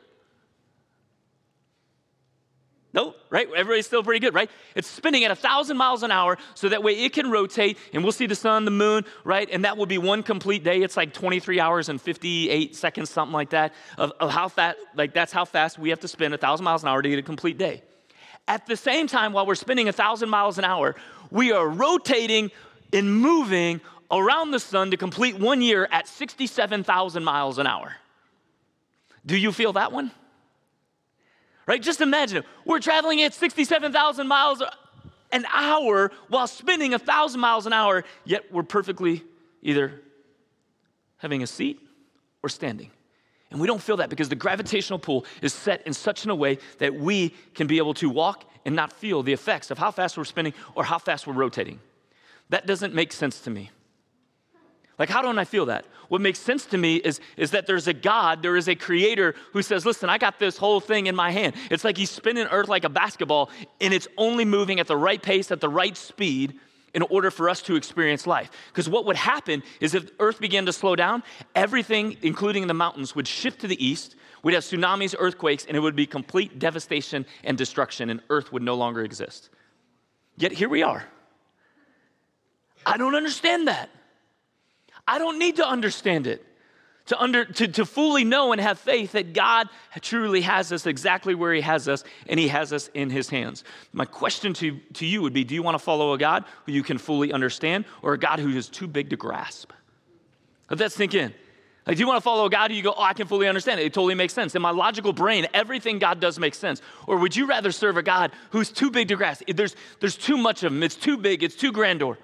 No, 2.93 3.15
right? 3.31 3.47
Everybody's 3.55 3.87
still 3.87 4.03
pretty 4.03 4.19
good, 4.19 4.35
right? 4.35 4.51
It's 4.75 4.89
spinning 4.89 5.25
at 5.25 5.31
a 5.31 5.37
thousand 5.37 5.77
miles 5.77 6.03
an 6.03 6.11
hour 6.11 6.39
so 6.55 6.69
that 6.71 6.83
way 6.83 7.05
it 7.05 7.13
can 7.13 7.31
rotate 7.31 7.79
and 7.93 8.03
we'll 8.03 8.11
see 8.11 8.27
the 8.27 8.35
sun, 8.35 8.65
the 8.65 8.73
moon, 8.73 9.05
right? 9.23 9.49
And 9.51 9.65
that 9.65 9.77
will 9.77 9.87
be 9.87 9.99
one 9.99 10.25
complete 10.25 10.65
day. 10.65 10.83
It's 10.83 10.97
like 10.97 11.13
23 11.13 11.61
hours 11.61 11.89
and 11.89 12.01
58 12.01 12.75
seconds, 12.75 13.09
something 13.11 13.33
like 13.33 13.51
that, 13.51 13.75
of, 13.97 14.13
of 14.19 14.33
how 14.33 14.49
fast, 14.49 14.79
like 14.97 15.15
that's 15.15 15.33
how 15.33 15.45
fast 15.45 15.79
we 15.79 15.91
have 15.91 16.01
to 16.01 16.09
spin 16.09 16.33
a 16.33 16.39
thousand 16.39 16.65
miles 16.65 16.83
an 16.83 16.89
hour 16.89 17.01
to 17.01 17.09
get 17.09 17.19
a 17.19 17.23
complete 17.23 17.59
day. 17.59 17.83
At 18.49 18.67
the 18.67 18.77
same 18.77 19.07
time, 19.07 19.33
while 19.33 19.47
we're 19.47 19.55
spinning 19.55 19.89
a 19.89 19.93
thousand 19.93 20.29
miles 20.29 20.59
an 20.59 20.65
hour, 20.65 20.97
we 21.31 21.53
are 21.53 21.69
rotating 21.69 22.51
and 22.93 23.15
moving 23.15 23.81
around 24.11 24.51
the 24.51 24.61
sun 24.61 24.91
to 24.91 24.97
complete 24.97 25.39
one 25.39 25.63
year 25.63 25.89
at 25.91 26.09
67,000 26.09 27.25
miles 27.25 27.59
an 27.59 27.67
hour. 27.67 27.97
Do 29.25 29.37
you 29.37 29.53
feel 29.53 29.73
that 29.75 29.93
one? 29.93 30.11
Right? 31.67 31.81
Just 31.81 32.01
imagine 32.01 32.43
we're 32.65 32.81
traveling 32.81 33.23
at 33.23 33.35
67,000 33.35 34.27
miles 34.27 34.63
an 35.31 35.45
hour 35.53 36.11
while 36.29 36.47
spinning 36.47 36.91
1,000 36.91 37.41
miles 37.41 37.67
an 37.67 37.73
hour, 37.73 38.05
yet 38.25 38.53
we're 38.53 38.63
perfectly 38.63 39.23
either 39.63 40.01
having 41.19 41.43
a 41.43 41.47
seat 41.47 41.81
or 42.43 42.49
standing. 42.49 42.91
And 43.51 43.61
we 43.61 43.67
don't 43.67 43.83
feel 43.83 43.97
that 43.99 44.11
because 44.11 44.29
the 44.29 44.37
gravitational 44.37 44.99
pull 44.99 45.25
is 45.43 45.53
set 45.53 45.87
in 45.87 45.93
such 45.93 46.27
a 46.27 46.35
way 46.35 46.59
that 46.79 46.95
we 46.95 47.35
can 47.55 47.67
be 47.67 47.79
able 47.79 47.95
to 47.95 48.09
walk 48.09 48.45
and 48.65 48.77
not 48.77 48.93
feel 48.93 49.23
the 49.23 49.33
effects 49.33 49.71
of 49.71 49.79
how 49.79 49.91
fast 49.91 50.17
we're 50.17 50.25
spinning 50.25 50.55
or 50.75 50.85
how 50.85 50.99
fast 50.99 51.27
we're 51.27 51.35
rotating. 51.35 51.81
That 52.49 52.67
doesn't 52.67 52.95
make 52.95 53.13
sense 53.13 53.41
to 53.43 53.51
me. 53.51 53.71
Like, 55.01 55.09
how 55.09 55.23
don't 55.23 55.39
I 55.39 55.47
feel 55.47 55.65
that? 55.67 55.87
What 56.09 56.21
makes 56.21 56.39
sense 56.39 56.67
to 56.67 56.77
me 56.77 56.97
is, 56.97 57.21
is 57.39 57.53
that 57.53 57.67
there's 57.67 57.89
a 57.89 57.95
God, 57.95 58.43
there 58.43 58.55
is 58.55 58.69
a 58.69 58.75
creator 58.75 59.35
who 59.55 59.63
says, 59.63 59.87
Listen, 59.87 60.11
I 60.11 60.19
got 60.19 60.39
this 60.39 60.59
whole 60.59 60.79
thing 60.79 61.07
in 61.07 61.17
my 61.17 61.31
hand. 61.31 61.55
It's 61.71 61.85
like 61.85 61.97
he's 61.97 62.11
spinning 62.11 62.47
earth 62.49 62.69
like 62.69 62.85
a 62.85 62.91
basketball, 62.91 63.49
and 63.81 63.95
it's 63.95 64.07
only 64.19 64.45
moving 64.45 64.79
at 64.79 64.87
the 64.87 64.99
right 64.99 65.23
pace, 65.23 65.51
at 65.51 65.63
the 65.63 65.71
right 65.71 65.97
speed 65.97 66.61
in 66.93 67.01
order 67.01 67.31
for 67.31 67.49
us 67.49 67.63
to 67.63 67.77
experience 67.77 68.27
life. 68.27 68.51
Because 68.69 68.91
what 68.91 69.07
would 69.07 69.17
happen 69.17 69.63
is 69.81 69.95
if 69.95 70.11
earth 70.19 70.39
began 70.39 70.67
to 70.67 70.73
slow 70.73 70.95
down, 70.95 71.23
everything, 71.55 72.19
including 72.21 72.67
the 72.67 72.75
mountains, 72.75 73.17
would 73.17 73.27
shift 73.27 73.63
to 73.63 73.69
the 73.69 73.83
east. 73.83 74.17
We'd 74.43 74.53
have 74.53 74.65
tsunamis, 74.65 75.15
earthquakes, 75.19 75.65
and 75.65 75.79
it 75.79 75.81
would 75.81 75.97
be 75.97 76.05
complete 76.05 76.59
devastation 76.59 77.25
and 77.43 77.57
destruction, 77.57 78.11
and 78.11 78.21
earth 78.29 78.53
would 78.53 78.63
no 78.63 78.75
longer 78.75 79.03
exist. 79.03 79.49
Yet 80.37 80.53
here 80.53 80.69
we 80.69 80.83
are. 80.83 81.07
I 82.85 82.99
don't 82.99 83.15
understand 83.15 83.67
that. 83.69 83.89
I 85.11 85.19
don't 85.19 85.41
need 85.41 85.57
to 85.57 85.67
understand 85.67 86.29
it. 86.29 86.47
To, 87.07 87.21
under, 87.21 87.45
to, 87.45 87.67
to 87.67 87.85
fully 87.85 88.23
know 88.23 88.53
and 88.53 88.61
have 88.61 88.79
faith 88.79 89.13
that 89.13 89.33
God 89.33 89.69
truly 90.01 90.43
has 90.43 90.71
us 90.71 90.87
exactly 90.87 91.35
where 91.35 91.53
He 91.53 91.61
has 91.63 91.89
us 91.89 92.05
and 92.29 92.39
He 92.39 92.47
has 92.47 92.73
us 92.73 92.89
in 92.95 93.11
His 93.11 93.29
hands. 93.29 93.65
My 93.93 94.05
question 94.05 94.55
to, 94.55 94.79
to 94.95 95.07
you 95.07 95.21
would 95.23 95.33
be 95.33 95.43
Do 95.43 95.57
you 95.57 95.65
want 95.65 95.75
to 95.75 95.81
follow 95.81 96.13
a 96.13 96.19
God 96.19 96.45
who 96.67 96.73
you 96.73 96.85
can 96.85 96.99
fully 96.99 97.33
understand 97.33 97.87
or 98.03 98.13
a 98.13 98.19
God 98.19 98.39
who 98.39 98.51
is 98.51 98.69
too 98.69 98.87
big 98.87 99.11
to 99.11 99.17
grasp? 99.17 99.73
Let 100.69 100.79
that 100.79 100.93
sink 100.93 101.15
in. 101.15 101.35
Like, 101.85 101.97
do 101.97 102.01
you 102.03 102.07
want 102.07 102.19
to 102.19 102.23
follow 102.23 102.45
a 102.45 102.51
God 102.51 102.71
who 102.71 102.77
you 102.77 102.83
go, 102.85 102.95
Oh, 102.97 103.03
I 103.03 103.15
can 103.15 103.27
fully 103.27 103.49
understand 103.49 103.81
it? 103.81 103.87
It 103.87 103.93
totally 103.93 104.15
makes 104.15 104.33
sense. 104.33 104.55
In 104.55 104.63
my 104.63 104.71
logical 104.71 105.13
brain, 105.13 105.49
everything 105.53 105.99
God 105.99 106.21
does 106.21 106.39
makes 106.39 106.59
sense. 106.59 106.81
Or 107.09 107.17
would 107.17 107.35
you 107.35 107.47
rather 107.47 107.73
serve 107.73 107.97
a 107.97 108.05
God 108.05 108.31
who's 108.51 108.71
too 108.71 108.93
big 108.93 109.09
to 109.09 109.17
grasp? 109.17 109.43
There's, 109.49 109.75
there's 109.99 110.17
too 110.17 110.37
much 110.37 110.63
of 110.63 110.73
Him, 110.73 110.85
it's 110.85 110.95
too 110.95 111.17
big, 111.17 111.43
it's 111.43 111.57
too 111.57 111.73
grandeur. 111.73 112.19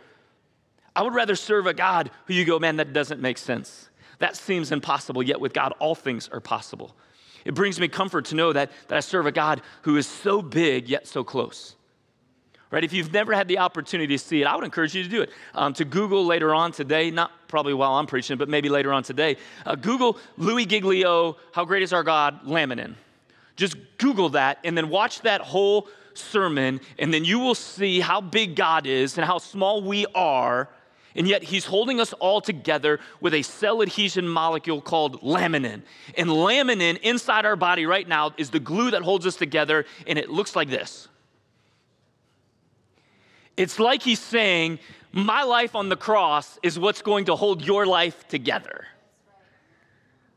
I 0.96 1.02
would 1.02 1.14
rather 1.14 1.36
serve 1.36 1.66
a 1.66 1.74
God 1.74 2.10
who 2.24 2.32
you 2.34 2.46
go, 2.46 2.58
man, 2.58 2.76
that 2.76 2.94
doesn't 2.94 3.20
make 3.20 3.36
sense. 3.36 3.90
That 4.18 4.34
seems 4.34 4.72
impossible, 4.72 5.22
yet 5.22 5.40
with 5.40 5.52
God, 5.52 5.74
all 5.78 5.94
things 5.94 6.28
are 6.32 6.40
possible. 6.40 6.96
It 7.44 7.54
brings 7.54 7.78
me 7.78 7.86
comfort 7.86 8.24
to 8.26 8.34
know 8.34 8.52
that, 8.54 8.72
that 8.88 8.96
I 8.96 9.00
serve 9.00 9.26
a 9.26 9.32
God 9.32 9.60
who 9.82 9.98
is 9.98 10.06
so 10.06 10.40
big, 10.40 10.88
yet 10.88 11.06
so 11.06 11.22
close. 11.22 11.76
Right? 12.70 12.82
If 12.82 12.94
you've 12.94 13.12
never 13.12 13.34
had 13.34 13.46
the 13.46 13.58
opportunity 13.58 14.16
to 14.16 14.18
see 14.18 14.40
it, 14.40 14.46
I 14.46 14.56
would 14.56 14.64
encourage 14.64 14.94
you 14.94 15.02
to 15.02 15.08
do 15.08 15.22
it. 15.22 15.30
Um, 15.54 15.74
to 15.74 15.84
Google 15.84 16.24
later 16.24 16.54
on 16.54 16.72
today, 16.72 17.10
not 17.10 17.30
probably 17.46 17.74
while 17.74 17.92
I'm 17.92 18.06
preaching, 18.06 18.38
but 18.38 18.48
maybe 18.48 18.68
later 18.68 18.92
on 18.92 19.02
today, 19.02 19.36
uh, 19.64 19.76
Google 19.76 20.18
Louis 20.38 20.64
Giglio, 20.64 21.36
How 21.52 21.66
Great 21.66 21.82
is 21.82 21.92
Our 21.92 22.02
God, 22.02 22.42
laminin. 22.44 22.94
Just 23.54 23.76
Google 23.98 24.30
that 24.30 24.58
and 24.64 24.76
then 24.76 24.88
watch 24.88 25.20
that 25.20 25.42
whole 25.42 25.88
sermon, 26.14 26.80
and 26.98 27.12
then 27.12 27.24
you 27.24 27.38
will 27.38 27.54
see 27.54 28.00
how 28.00 28.20
big 28.20 28.56
God 28.56 28.86
is 28.86 29.18
and 29.18 29.26
how 29.26 29.38
small 29.38 29.82
we 29.82 30.06
are. 30.14 30.68
And 31.16 31.26
yet, 31.26 31.42
He's 31.42 31.64
holding 31.64 32.00
us 32.00 32.12
all 32.14 32.40
together 32.40 33.00
with 33.20 33.34
a 33.34 33.42
cell 33.42 33.82
adhesion 33.82 34.28
molecule 34.28 34.80
called 34.80 35.22
laminin. 35.22 35.82
And 36.16 36.30
laminin 36.30 36.98
inside 36.98 37.46
our 37.46 37.56
body 37.56 37.86
right 37.86 38.06
now 38.06 38.32
is 38.36 38.50
the 38.50 38.60
glue 38.60 38.90
that 38.90 39.02
holds 39.02 39.26
us 39.26 39.36
together, 39.36 39.86
and 40.06 40.18
it 40.18 40.30
looks 40.30 40.54
like 40.54 40.68
this. 40.68 41.08
It's 43.56 43.78
like 43.78 44.02
He's 44.02 44.20
saying, 44.20 44.78
My 45.12 45.42
life 45.42 45.74
on 45.74 45.88
the 45.88 45.96
cross 45.96 46.58
is 46.62 46.78
what's 46.78 47.02
going 47.02 47.24
to 47.26 47.36
hold 47.36 47.64
your 47.64 47.86
life 47.86 48.28
together 48.28 48.86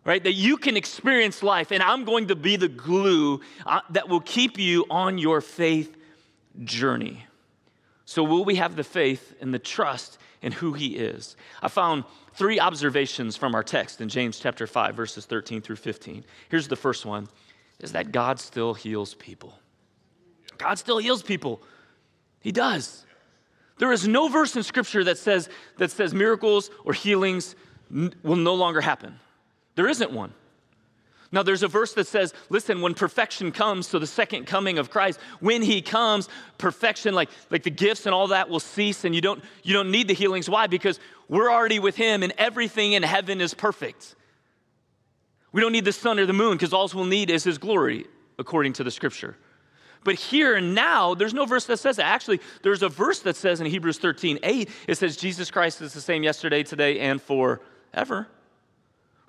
right? 0.05 0.23
That 0.23 0.33
you 0.33 0.57
can 0.57 0.75
experience 0.75 1.43
life, 1.43 1.71
and 1.71 1.83
I'm 1.83 2.03
going 2.03 2.29
to 2.29 2.35
be 2.35 2.55
the 2.55 2.67
glue 2.67 3.41
uh, 3.63 3.81
that 3.91 4.09
will 4.09 4.21
keep 4.21 4.57
you 4.57 4.85
on 4.89 5.19
your 5.19 5.39
faith 5.39 5.95
journey. 6.63 7.25
So, 8.05 8.23
will 8.23 8.43
we 8.43 8.55
have 8.55 8.75
the 8.75 8.83
faith 8.83 9.35
and 9.39 9.53
the 9.53 9.59
trust 9.59 10.17
in 10.41 10.51
who 10.51 10.73
He 10.73 10.95
is? 10.95 11.35
I 11.61 11.67
found 11.67 12.03
three 12.33 12.59
observations 12.59 13.35
from 13.35 13.55
our 13.55 13.63
text 13.63 14.01
in 14.01 14.09
James 14.09 14.39
chapter 14.39 14.67
5, 14.67 14.95
verses 14.95 15.25
13 15.25 15.61
through 15.61 15.75
15. 15.77 16.23
Here's 16.49 16.67
the 16.67 16.75
first 16.75 17.05
one 17.05 17.27
is 17.79 17.93
that 17.93 18.11
God 18.11 18.39
still 18.39 18.73
heals 18.73 19.13
people. 19.13 19.57
God 20.57 20.77
still 20.77 20.97
heals 20.97 21.23
people. 21.23 21.61
He 22.41 22.51
does. 22.51 23.05
There 23.77 23.91
is 23.93 24.07
no 24.07 24.27
verse 24.27 24.55
in 24.55 24.63
Scripture 24.63 25.03
that 25.05 25.17
says, 25.17 25.49
that 25.77 25.89
says 25.89 26.13
miracles 26.13 26.69
or 26.83 26.93
healings 26.93 27.55
will 27.89 28.35
no 28.35 28.53
longer 28.53 28.81
happen. 28.81 29.19
There 29.75 29.87
isn't 29.87 30.11
one. 30.11 30.33
Now, 31.31 31.43
there's 31.43 31.61
a 31.61 31.67
verse 31.67 31.93
that 31.93 32.07
says, 32.07 32.33
listen, 32.49 32.81
when 32.81 32.95
perfection 32.95 33.51
comes, 33.51 33.87
so 33.87 33.99
the 33.99 34.07
second 34.07 34.47
coming 34.47 34.79
of 34.79 34.89
Christ, 34.89 35.19
when 35.39 35.61
he 35.61 35.81
comes, 35.81 36.27
perfection, 36.57 37.13
like, 37.13 37.29
like 37.51 37.61
the 37.61 37.69
gifts 37.69 38.07
and 38.07 38.15
all 38.15 38.27
that 38.27 38.49
will 38.49 38.59
cease, 38.59 39.05
and 39.05 39.13
you 39.13 39.21
don't, 39.21 39.43
you 39.61 39.73
don't 39.73 39.91
need 39.91 40.07
the 40.07 40.15
healings. 40.15 40.49
Why? 40.49 40.65
Because 40.65 40.99
we're 41.27 41.51
already 41.51 41.77
with 41.77 41.95
him, 41.95 42.23
and 42.23 42.33
everything 42.37 42.93
in 42.93 43.03
heaven 43.03 43.41
is 43.41 43.53
perfect. 43.53 44.15
We 45.51 45.61
don't 45.61 45.71
need 45.71 45.85
the 45.85 45.91
sun 45.91 46.17
or 46.19 46.25
the 46.25 46.33
moon, 46.33 46.53
because 46.53 46.73
all 46.73 46.89
we'll 46.95 47.05
need 47.05 47.29
is 47.29 47.43
his 47.43 47.59
glory, 47.59 48.07
according 48.39 48.73
to 48.73 48.83
the 48.83 48.91
scripture. 48.91 49.37
But 50.03 50.15
here 50.15 50.55
and 50.55 50.73
now, 50.73 51.13
there's 51.13 51.33
no 51.33 51.45
verse 51.45 51.65
that 51.65 51.77
says 51.77 51.97
that. 51.97 52.07
Actually, 52.07 52.39
there's 52.63 52.81
a 52.81 52.89
verse 52.89 53.19
that 53.19 53.35
says 53.35 53.61
in 53.61 53.67
Hebrews 53.67 53.99
13, 53.99 54.39
8, 54.41 54.69
it 54.87 54.97
says, 54.97 55.15
Jesus 55.15 55.51
Christ 55.51 55.79
is 55.81 55.93
the 55.93 56.01
same 56.01 56.23
yesterday, 56.23 56.63
today, 56.63 56.99
and 57.01 57.21
forever 57.21 58.29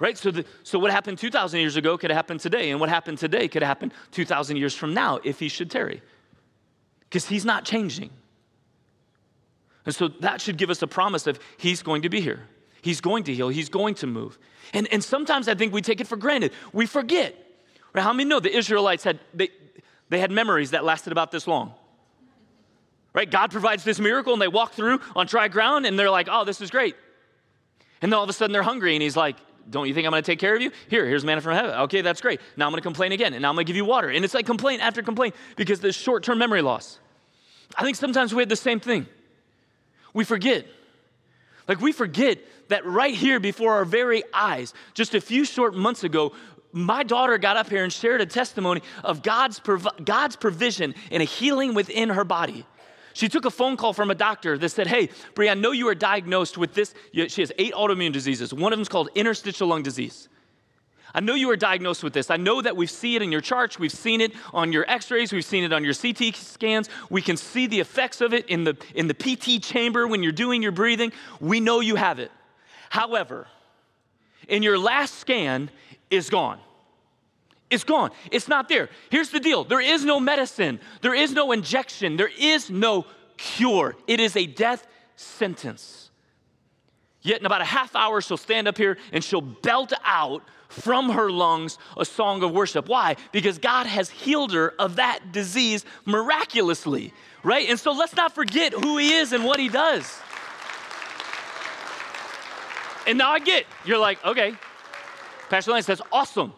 right? 0.00 0.18
So, 0.18 0.32
the, 0.32 0.44
so 0.64 0.78
what 0.78 0.90
happened 0.90 1.18
2,000 1.18 1.60
years 1.60 1.76
ago 1.76 1.96
could 1.96 2.10
happen 2.10 2.38
today, 2.38 2.70
and 2.70 2.80
what 2.80 2.88
happened 2.88 3.18
today 3.18 3.46
could 3.46 3.62
happen 3.62 3.92
2,000 4.10 4.56
years 4.56 4.74
from 4.74 4.92
now 4.94 5.20
if 5.22 5.38
he 5.38 5.48
should 5.48 5.70
tarry, 5.70 6.02
because 7.02 7.28
he's 7.28 7.44
not 7.44 7.64
changing. 7.64 8.10
And 9.86 9.94
so 9.94 10.08
that 10.08 10.40
should 10.40 10.56
give 10.56 10.70
us 10.70 10.82
a 10.82 10.86
promise 10.86 11.26
of 11.26 11.38
he's 11.56 11.82
going 11.82 12.02
to 12.02 12.08
be 12.08 12.20
here. 12.20 12.48
He's 12.82 13.00
going 13.00 13.24
to 13.24 13.34
heal. 13.34 13.50
He's 13.50 13.68
going 13.68 13.94
to 13.96 14.06
move. 14.06 14.38
And, 14.72 14.88
and 14.92 15.04
sometimes 15.04 15.48
I 15.48 15.54
think 15.54 15.72
we 15.72 15.82
take 15.82 16.00
it 16.00 16.06
for 16.06 16.16
granted. 16.16 16.52
We 16.72 16.86
forget. 16.86 17.34
Right? 17.92 18.02
How 18.02 18.12
many 18.12 18.28
know 18.28 18.40
the 18.40 18.54
Israelites 18.54 19.04
had, 19.04 19.18
they, 19.34 19.50
they 20.08 20.18
had 20.18 20.30
memories 20.30 20.70
that 20.70 20.84
lasted 20.84 21.12
about 21.12 21.30
this 21.30 21.46
long? 21.46 21.74
Right? 23.12 23.30
God 23.30 23.50
provides 23.50 23.84
this 23.84 23.98
miracle 23.98 24.32
and 24.32 24.40
they 24.40 24.48
walk 24.48 24.72
through 24.72 25.00
on 25.16 25.26
dry 25.26 25.48
ground 25.48 25.84
and 25.84 25.98
they're 25.98 26.10
like, 26.10 26.28
oh, 26.30 26.44
this 26.44 26.60
is 26.60 26.70
great. 26.70 26.94
And 28.00 28.10
then 28.10 28.16
all 28.16 28.24
of 28.24 28.30
a 28.30 28.32
sudden 28.32 28.52
they're 28.52 28.62
hungry 28.62 28.94
and 28.94 29.02
he's 29.02 29.16
like, 29.16 29.36
don't 29.70 29.86
you 29.86 29.94
think 29.94 30.06
I'm 30.06 30.10
going 30.10 30.22
to 30.22 30.26
take 30.26 30.38
care 30.38 30.54
of 30.54 30.60
you? 30.60 30.70
Here, 30.88 31.06
here's 31.06 31.24
manna 31.24 31.40
from 31.40 31.54
heaven. 31.54 31.70
Okay, 31.82 32.00
that's 32.00 32.20
great. 32.20 32.40
Now 32.56 32.66
I'm 32.66 32.72
going 32.72 32.80
to 32.80 32.86
complain 32.86 33.12
again, 33.12 33.34
and 33.34 33.42
now 33.42 33.48
I'm 33.48 33.54
going 33.54 33.64
to 33.64 33.70
give 33.70 33.76
you 33.76 33.84
water. 33.84 34.08
And 34.08 34.24
it's 34.24 34.34
like 34.34 34.46
complaint 34.46 34.82
after 34.82 35.02
complaint 35.02 35.34
because 35.56 35.80
there's 35.80 35.94
short 35.94 36.24
term 36.24 36.38
memory 36.38 36.62
loss. 36.62 36.98
I 37.76 37.82
think 37.84 37.96
sometimes 37.96 38.34
we 38.34 38.42
have 38.42 38.48
the 38.48 38.56
same 38.56 38.80
thing. 38.80 39.06
We 40.12 40.24
forget. 40.24 40.66
Like 41.68 41.80
we 41.80 41.92
forget 41.92 42.38
that 42.68 42.84
right 42.84 43.14
here 43.14 43.38
before 43.38 43.74
our 43.74 43.84
very 43.84 44.24
eyes, 44.34 44.74
just 44.94 45.14
a 45.14 45.20
few 45.20 45.44
short 45.44 45.74
months 45.74 46.02
ago, 46.02 46.32
my 46.72 47.02
daughter 47.02 47.38
got 47.38 47.56
up 47.56 47.68
here 47.68 47.84
and 47.84 47.92
shared 47.92 48.20
a 48.20 48.26
testimony 48.26 48.82
of 49.04 49.22
God's, 49.22 49.58
prov- 49.60 50.04
God's 50.04 50.36
provision 50.36 50.94
and 51.10 51.22
a 51.22 51.26
healing 51.26 51.74
within 51.74 52.08
her 52.10 52.24
body. 52.24 52.66
She 53.12 53.28
took 53.28 53.44
a 53.44 53.50
phone 53.50 53.76
call 53.76 53.92
from 53.92 54.10
a 54.10 54.14
doctor 54.14 54.56
that 54.58 54.68
said, 54.68 54.86
Hey, 54.86 55.10
Brie, 55.34 55.48
I 55.48 55.54
know 55.54 55.72
you 55.72 55.88
are 55.88 55.94
diagnosed 55.94 56.56
with 56.56 56.74
this. 56.74 56.94
She 57.12 57.42
has 57.42 57.52
eight 57.58 57.74
autoimmune 57.74 58.12
diseases. 58.12 58.54
One 58.54 58.72
of 58.72 58.78
them 58.78 58.82
is 58.82 58.88
called 58.88 59.10
interstitial 59.14 59.68
lung 59.68 59.82
disease. 59.82 60.28
I 61.12 61.20
know 61.20 61.34
you 61.34 61.50
are 61.50 61.56
diagnosed 61.56 62.04
with 62.04 62.12
this. 62.12 62.30
I 62.30 62.36
know 62.36 62.62
that 62.62 62.76
we 62.76 62.86
see 62.86 63.16
it 63.16 63.22
in 63.22 63.32
your 63.32 63.40
charts. 63.40 63.78
We've 63.78 63.90
seen 63.90 64.20
it 64.20 64.32
on 64.52 64.72
your 64.72 64.84
x 64.88 65.10
rays. 65.10 65.32
We've 65.32 65.44
seen 65.44 65.64
it 65.64 65.72
on 65.72 65.84
your 65.84 65.94
CT 65.94 66.36
scans. 66.36 66.88
We 67.08 67.20
can 67.20 67.36
see 67.36 67.66
the 67.66 67.80
effects 67.80 68.20
of 68.20 68.32
it 68.32 68.46
in 68.46 68.62
the, 68.62 68.76
in 68.94 69.08
the 69.08 69.14
PT 69.14 69.62
chamber 69.62 70.06
when 70.06 70.22
you're 70.22 70.30
doing 70.30 70.62
your 70.62 70.72
breathing. 70.72 71.12
We 71.40 71.58
know 71.58 71.80
you 71.80 71.96
have 71.96 72.20
it. 72.20 72.30
However, 72.90 73.48
in 74.48 74.62
your 74.62 74.78
last 74.78 75.16
scan, 75.16 75.70
is 76.10 76.28
gone. 76.28 76.58
It's 77.70 77.84
gone. 77.84 78.10
It's 78.32 78.48
not 78.48 78.68
there. 78.68 78.90
Here's 79.10 79.30
the 79.30 79.40
deal 79.40 79.64
there 79.64 79.80
is 79.80 80.04
no 80.04 80.20
medicine, 80.20 80.80
there 81.02 81.14
is 81.14 81.32
no 81.32 81.52
injection, 81.52 82.16
there 82.16 82.30
is 82.38 82.70
no 82.70 83.06
cure. 83.36 83.96
It 84.06 84.20
is 84.20 84.36
a 84.36 84.46
death 84.46 84.86
sentence. 85.16 86.10
Yet, 87.22 87.40
in 87.40 87.46
about 87.46 87.60
a 87.60 87.66
half 87.66 87.94
hour, 87.94 88.20
she'll 88.20 88.36
stand 88.38 88.66
up 88.66 88.78
here 88.78 88.96
and 89.12 89.22
she'll 89.22 89.42
belt 89.42 89.92
out 90.04 90.42
from 90.68 91.10
her 91.10 91.30
lungs 91.30 91.78
a 91.96 92.04
song 92.04 92.42
of 92.42 92.52
worship. 92.52 92.88
Why? 92.88 93.16
Because 93.32 93.58
God 93.58 93.86
has 93.86 94.08
healed 94.08 94.52
her 94.52 94.72
of 94.78 94.96
that 94.96 95.32
disease 95.32 95.84
miraculously, 96.06 97.12
right? 97.42 97.68
And 97.68 97.78
so 97.78 97.92
let's 97.92 98.14
not 98.16 98.34
forget 98.34 98.72
who 98.72 98.96
He 98.96 99.12
is 99.12 99.32
and 99.32 99.44
what 99.44 99.60
He 99.60 99.68
does. 99.68 100.18
And 103.06 103.18
now 103.18 103.32
I 103.32 103.38
get, 103.38 103.66
you're 103.84 103.98
like, 103.98 104.24
okay, 104.24 104.54
Pastor 105.48 105.72
Lance, 105.72 105.86
that's 105.86 106.02
awesome. 106.12 106.52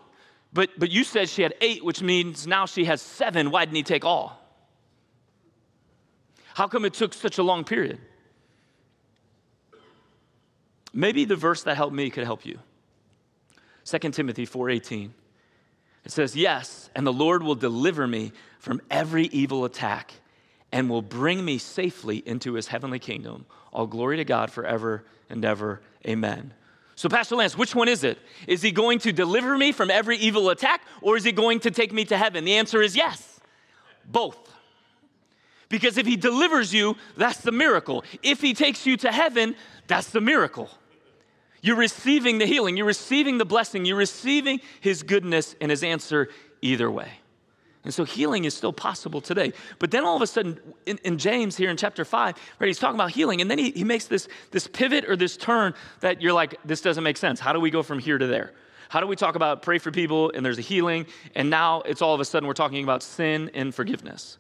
But, 0.53 0.71
but 0.79 0.91
you 0.91 1.05
said 1.05 1.29
she 1.29 1.43
had 1.43 1.55
eight, 1.61 1.85
which 1.85 2.03
means 2.03 2.47
now 2.47 2.67
she 2.67 2.85
has 2.85 3.01
seven. 3.01 3.51
Why 3.51 3.65
didn't 3.65 3.77
he 3.77 3.83
take 3.83 4.05
all? 4.05 4.39
How 6.55 6.69
come 6.69 6.85
it 6.85 6.93
took 6.93 7.15
such 7.15 7.39
a 7.39 7.43
long 7.43 7.65
period? 7.65 7.99
Maybe 10.93 11.25
the 11.25 11.37
verse 11.37 11.63
that 11.63 11.77
helped 11.77 11.95
me 11.95 12.11
could 12.11 12.25
help 12.25 12.45
you. 12.45 12.59
2 13.85 14.13
Timothy 14.13 14.45
4:18. 14.45 15.15
It 16.05 16.11
says, 16.11 16.37
"Yes, 16.37 16.91
and 16.95 17.07
the 17.07 17.13
Lord 17.13 17.43
will 17.43 17.55
deliver 17.55 18.07
me 18.07 18.33
from 18.59 18.83
every 18.91 19.27
evil 19.27 19.65
attack 19.65 20.13
and 20.71 20.91
will 20.91 21.03
bring 21.03 21.45
me 21.45 21.59
safely 21.59 22.19
into 22.27 22.55
his 22.55 22.69
heavenly 22.69 22.99
kingdom. 22.99 23.47
All 23.73 23.87
glory 23.87 24.17
to 24.19 24.25
God 24.25 24.51
forever 24.51 25.05
and 25.31 25.45
ever. 25.45 25.81
Amen." 26.07 26.55
So, 27.03 27.09
Pastor 27.09 27.35
Lance, 27.35 27.59
which 27.59 27.75
one 27.75 27.89
is 27.89 28.05
it? 28.05 28.17
Is 28.47 28.63
he 28.63 28.71
going 28.71 29.01
to 29.01 29.13
deliver 29.13 29.59
me 29.59 29.73
from 29.73 29.91
every 29.91 30.17
evil 30.19 30.51
attack 30.51 30.83
or 31.01 31.17
is 31.17 31.25
he 31.25 31.33
going 31.33 31.59
to 31.59 31.73
take 31.73 31.93
me 31.93 32.05
to 32.05 32.17
heaven? 32.17 32.45
The 32.45 32.55
answer 32.55 32.81
is 32.81 32.95
yes, 32.95 33.41
both. 34.05 34.39
Because 35.69 35.99
if 35.99 36.07
he 36.07 36.15
delivers 36.15 36.73
you, 36.73 36.97
that's 37.17 37.41
the 37.41 37.51
miracle. 37.51 38.05
If 38.23 38.41
he 38.41 38.55
takes 38.55 38.87
you 38.87 38.97
to 38.99 39.11
heaven, 39.11 39.57
that's 39.89 40.11
the 40.11 40.21
miracle. 40.21 40.71
You're 41.61 41.75
receiving 41.75 42.39
the 42.39 42.47
healing, 42.47 42.77
you're 42.77 42.87
receiving 42.87 43.39
the 43.39 43.45
blessing, 43.45 43.85
you're 43.85 43.97
receiving 43.97 44.61
his 44.81 45.03
goodness 45.03 45.57
and 45.61 45.73
his 45.73 45.83
answer 45.83 46.29
either 46.61 46.89
way. 46.89 47.11
And 47.85 47.93
so 47.93 48.05
healing 48.05 48.45
is 48.45 48.55
still 48.55 48.73
possible 48.73 49.21
today. 49.21 49.53
But 49.81 49.91
then 49.91 50.05
all 50.05 50.15
of 50.15 50.23
a 50.23 50.27
sudden, 50.27 50.61
in, 50.87 50.99
in, 50.99 51.19
James 51.19 51.57
here 51.57 51.69
in 51.69 51.77
chapter 51.77 52.05
5, 52.05 52.37
right, 52.61 52.67
he's 52.67 52.79
talking 52.79 52.95
about 52.95 53.11
healing. 53.11 53.41
And 53.41 53.51
then 53.51 53.59
he, 53.59 53.73
he 53.73 53.83
makes 53.83 54.05
this, 54.05 54.29
this 54.53 54.69
pivot 54.69 55.09
or 55.09 55.17
this 55.17 55.37
turn 55.37 55.75
that 56.01 56.23
you're 56.23 56.33
like, 56.33 56.55
this 56.65 56.81
doesn't 56.81 57.03
make 57.03 57.17
sense. 57.17 57.41
How 57.41 57.53
do 57.53 57.59
we 57.59 57.71
go 57.71 57.83
from 57.83 57.99
here 57.99 58.19
to 58.19 58.27
there? 58.27 58.53
How 58.89 59.01
do 59.01 59.07
we 59.07 59.17
talk 59.17 59.35
about 59.35 59.63
pray 59.63 59.79
for 59.79 59.91
people 59.91 60.31
and 60.33 60.47
there's 60.47 60.59
a 60.59 60.63
healing? 60.63 61.07
And 61.35 61.51
now 61.51 61.81
it's 61.81 62.03
all 62.03 62.15
of 62.15 62.21
a 62.21 62.25
sudden 62.25 62.47
we're 62.47 62.53
talking 62.53 62.85
about 62.85 63.03
sin 63.03 63.51
and 63.55 63.75
forgiveness. 63.75 64.39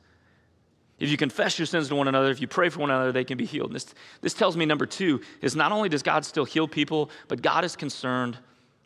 If 0.98 1.08
you 1.10 1.16
confess 1.16 1.58
your 1.58 1.66
sins 1.66 1.88
to 1.88 1.96
one 1.96 2.06
another, 2.06 2.30
if 2.30 2.40
you 2.40 2.46
pray 2.46 2.68
for 2.68 2.78
one 2.78 2.90
another, 2.90 3.10
they 3.10 3.24
can 3.24 3.36
be 3.36 3.44
healed. 3.44 3.72
this, 3.72 3.92
this 4.20 4.34
tells 4.34 4.56
me, 4.56 4.66
number 4.66 4.86
two, 4.86 5.20
is 5.40 5.56
not 5.56 5.72
only 5.72 5.88
does 5.88 6.04
God 6.04 6.24
still 6.24 6.44
heal 6.44 6.68
people, 6.68 7.10
but 7.26 7.42
God 7.42 7.64
is 7.64 7.74
concerned 7.74 8.38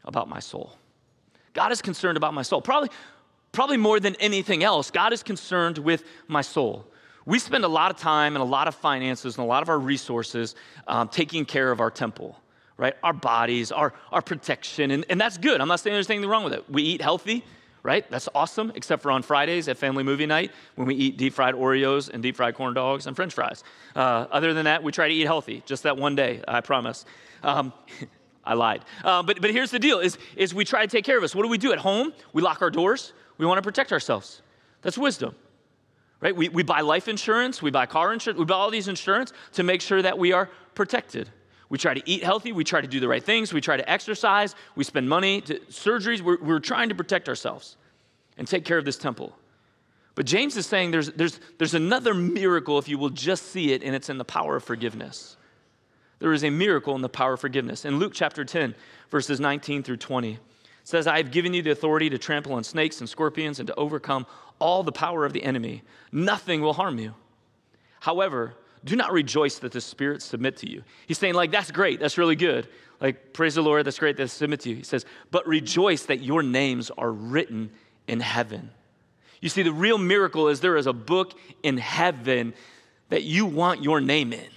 about 0.04 0.28
my 0.28 0.38
soul. 0.38 0.78
God 1.52 1.72
is 1.72 1.82
concerned 1.82 2.16
about 2.16 2.32
my 2.32 2.42
soul. 2.42 2.62
Probably 2.62 2.88
probably 3.56 3.78
more 3.78 3.98
than 3.98 4.14
anything 4.16 4.62
else, 4.62 4.90
God 4.90 5.14
is 5.14 5.22
concerned 5.22 5.78
with 5.78 6.04
my 6.28 6.42
soul. 6.42 6.86
We 7.24 7.38
spend 7.38 7.64
a 7.64 7.68
lot 7.68 7.90
of 7.90 7.96
time 7.96 8.36
and 8.36 8.42
a 8.42 8.46
lot 8.46 8.68
of 8.68 8.74
finances 8.74 9.38
and 9.38 9.44
a 9.44 9.48
lot 9.48 9.62
of 9.62 9.70
our 9.70 9.78
resources 9.78 10.54
um, 10.86 11.08
taking 11.08 11.46
care 11.46 11.72
of 11.72 11.80
our 11.80 11.90
temple, 11.90 12.38
right? 12.76 12.94
Our 13.02 13.14
bodies, 13.14 13.72
our, 13.72 13.94
our 14.12 14.20
protection, 14.20 14.90
and, 14.90 15.06
and 15.08 15.18
that's 15.18 15.38
good. 15.38 15.62
I'm 15.62 15.68
not 15.68 15.80
saying 15.80 15.94
there's 15.94 16.10
anything 16.10 16.28
wrong 16.28 16.44
with 16.44 16.52
it. 16.52 16.68
We 16.68 16.82
eat 16.82 17.00
healthy, 17.00 17.44
right? 17.82 18.08
That's 18.10 18.28
awesome, 18.34 18.72
except 18.74 19.02
for 19.02 19.10
on 19.10 19.22
Fridays 19.22 19.68
at 19.68 19.78
family 19.78 20.04
movie 20.04 20.26
night 20.26 20.52
when 20.74 20.86
we 20.86 20.94
eat 20.94 21.16
deep 21.16 21.32
fried 21.32 21.54
Oreos 21.54 22.10
and 22.10 22.22
deep 22.22 22.36
fried 22.36 22.54
corn 22.56 22.74
dogs 22.74 23.06
and 23.06 23.16
french 23.16 23.32
fries. 23.32 23.64
Uh, 23.94 24.26
other 24.30 24.52
than 24.52 24.66
that, 24.66 24.82
we 24.82 24.92
try 24.92 25.08
to 25.08 25.14
eat 25.14 25.24
healthy, 25.24 25.62
just 25.64 25.84
that 25.84 25.96
one 25.96 26.14
day, 26.14 26.42
I 26.46 26.60
promise. 26.60 27.06
Um, 27.42 27.72
I 28.44 28.52
lied. 28.52 28.84
Uh, 29.02 29.22
but, 29.22 29.40
but 29.40 29.50
here's 29.50 29.70
the 29.70 29.78
deal 29.78 29.98
is, 29.98 30.18
is 30.36 30.52
we 30.54 30.66
try 30.66 30.82
to 30.82 30.88
take 30.88 31.06
care 31.06 31.16
of 31.16 31.24
us. 31.24 31.34
What 31.34 31.42
do 31.42 31.48
we 31.48 31.58
do 31.58 31.72
at 31.72 31.78
home? 31.78 32.12
We 32.34 32.42
lock 32.42 32.60
our 32.60 32.70
doors 32.70 33.14
we 33.38 33.46
want 33.46 33.58
to 33.58 33.62
protect 33.62 33.92
ourselves. 33.92 34.42
That's 34.82 34.98
wisdom, 34.98 35.34
right? 36.20 36.34
We, 36.34 36.48
we 36.48 36.62
buy 36.62 36.80
life 36.80 37.08
insurance, 37.08 37.60
we 37.60 37.70
buy 37.70 37.86
car 37.86 38.12
insurance, 38.12 38.38
we 38.38 38.44
buy 38.44 38.54
all 38.54 38.70
these 38.70 38.88
insurance 38.88 39.32
to 39.52 39.62
make 39.62 39.80
sure 39.80 40.02
that 40.02 40.18
we 40.18 40.32
are 40.32 40.50
protected. 40.74 41.28
We 41.68 41.78
try 41.78 41.94
to 41.94 42.02
eat 42.08 42.22
healthy, 42.22 42.52
we 42.52 42.64
try 42.64 42.80
to 42.80 42.86
do 42.86 43.00
the 43.00 43.08
right 43.08 43.22
things, 43.22 43.52
we 43.52 43.60
try 43.60 43.76
to 43.76 43.90
exercise, 43.90 44.54
we 44.76 44.84
spend 44.84 45.08
money 45.08 45.40
to 45.42 45.58
surgeries. 45.70 46.20
We're, 46.20 46.40
we're 46.40 46.60
trying 46.60 46.90
to 46.90 46.94
protect 46.94 47.28
ourselves 47.28 47.76
and 48.36 48.46
take 48.46 48.64
care 48.64 48.78
of 48.78 48.84
this 48.84 48.96
temple. 48.96 49.36
But 50.14 50.26
James 50.26 50.56
is 50.56 50.66
saying 50.66 50.92
there's, 50.92 51.10
there's, 51.10 51.40
there's 51.58 51.74
another 51.74 52.14
miracle 52.14 52.78
if 52.78 52.88
you 52.88 52.98
will 52.98 53.10
just 53.10 53.46
see 53.46 53.72
it, 53.72 53.82
and 53.82 53.94
it's 53.94 54.08
in 54.08 54.18
the 54.18 54.24
power 54.24 54.56
of 54.56 54.64
forgiveness. 54.64 55.36
There 56.18 56.32
is 56.32 56.44
a 56.44 56.50
miracle 56.50 56.94
in 56.94 57.02
the 57.02 57.08
power 57.08 57.34
of 57.34 57.40
forgiveness. 57.40 57.84
In 57.84 57.98
Luke 57.98 58.12
chapter 58.14 58.44
10, 58.44 58.74
verses 59.10 59.40
19 59.40 59.82
through 59.82 59.98
20, 59.98 60.32
it 60.32 60.38
says, 60.86 61.08
I 61.08 61.16
have 61.16 61.32
given 61.32 61.52
you 61.52 61.62
the 61.62 61.72
authority 61.72 62.08
to 62.10 62.16
trample 62.16 62.52
on 62.52 62.62
snakes 62.62 63.00
and 63.00 63.08
scorpions 63.08 63.58
and 63.58 63.66
to 63.66 63.74
overcome 63.74 64.24
all 64.60 64.84
the 64.84 64.92
power 64.92 65.24
of 65.24 65.32
the 65.32 65.42
enemy. 65.42 65.82
Nothing 66.12 66.60
will 66.60 66.74
harm 66.74 67.00
you. 67.00 67.12
However, 67.98 68.54
do 68.84 68.94
not 68.94 69.10
rejoice 69.10 69.58
that 69.58 69.72
the 69.72 69.80
spirits 69.80 70.24
submit 70.24 70.58
to 70.58 70.70
you. 70.70 70.84
He's 71.08 71.18
saying, 71.18 71.34
like, 71.34 71.50
that's 71.50 71.72
great, 71.72 71.98
that's 71.98 72.18
really 72.18 72.36
good. 72.36 72.68
Like, 73.00 73.32
praise 73.32 73.56
the 73.56 73.62
Lord, 73.62 73.84
that's 73.84 73.98
great 73.98 74.16
that 74.16 74.22
they 74.22 74.28
submit 74.28 74.60
to 74.60 74.70
you. 74.70 74.76
He 74.76 74.84
says, 74.84 75.04
but 75.32 75.44
rejoice 75.48 76.04
that 76.04 76.20
your 76.20 76.44
names 76.44 76.92
are 76.96 77.10
written 77.10 77.70
in 78.06 78.20
heaven. 78.20 78.70
You 79.40 79.48
see, 79.48 79.62
the 79.62 79.72
real 79.72 79.98
miracle 79.98 80.46
is 80.46 80.60
there 80.60 80.76
is 80.76 80.86
a 80.86 80.92
book 80.92 81.36
in 81.64 81.78
heaven 81.78 82.54
that 83.08 83.24
you 83.24 83.44
want 83.44 83.82
your 83.82 84.00
name 84.00 84.32
in, 84.32 84.48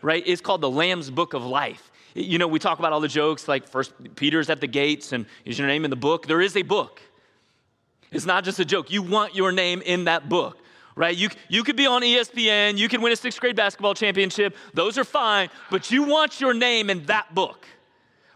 right? 0.00 0.22
It's 0.24 0.40
called 0.40 0.62
the 0.62 0.70
Lamb's 0.70 1.10
Book 1.10 1.34
of 1.34 1.44
Life. 1.44 1.89
You 2.20 2.38
know, 2.38 2.46
we 2.46 2.58
talk 2.58 2.78
about 2.78 2.92
all 2.92 3.00
the 3.00 3.08
jokes 3.08 3.48
like 3.48 3.68
First 3.68 3.92
Peter's 4.16 4.50
at 4.50 4.60
the 4.60 4.66
gates 4.66 5.12
and 5.12 5.26
is 5.44 5.58
your 5.58 5.68
name 5.68 5.84
in 5.84 5.90
the 5.90 5.96
book? 5.96 6.26
There 6.26 6.40
is 6.40 6.56
a 6.56 6.62
book. 6.62 7.00
It's 8.12 8.26
not 8.26 8.44
just 8.44 8.58
a 8.58 8.64
joke. 8.64 8.90
You 8.90 9.02
want 9.02 9.34
your 9.34 9.52
name 9.52 9.82
in 9.82 10.04
that 10.04 10.28
book, 10.28 10.58
right? 10.96 11.16
You, 11.16 11.28
you 11.48 11.62
could 11.62 11.76
be 11.76 11.86
on 11.86 12.02
ESPN, 12.02 12.76
you 12.76 12.88
can 12.88 13.02
win 13.02 13.12
a 13.12 13.16
sixth 13.16 13.40
grade 13.40 13.56
basketball 13.56 13.94
championship. 13.94 14.56
Those 14.74 14.98
are 14.98 15.04
fine, 15.04 15.48
but 15.70 15.90
you 15.90 16.02
want 16.02 16.40
your 16.40 16.54
name 16.54 16.90
in 16.90 17.04
that 17.06 17.34
book, 17.34 17.66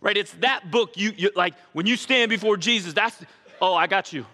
right? 0.00 0.16
It's 0.16 0.32
that 0.34 0.70
book. 0.70 0.96
You, 0.96 1.12
you 1.16 1.30
like 1.34 1.54
when 1.72 1.86
you 1.86 1.96
stand 1.96 2.30
before 2.30 2.56
Jesus. 2.56 2.92
That's 2.92 3.24
oh, 3.60 3.74
I 3.74 3.86
got 3.86 4.12
you. 4.12 4.26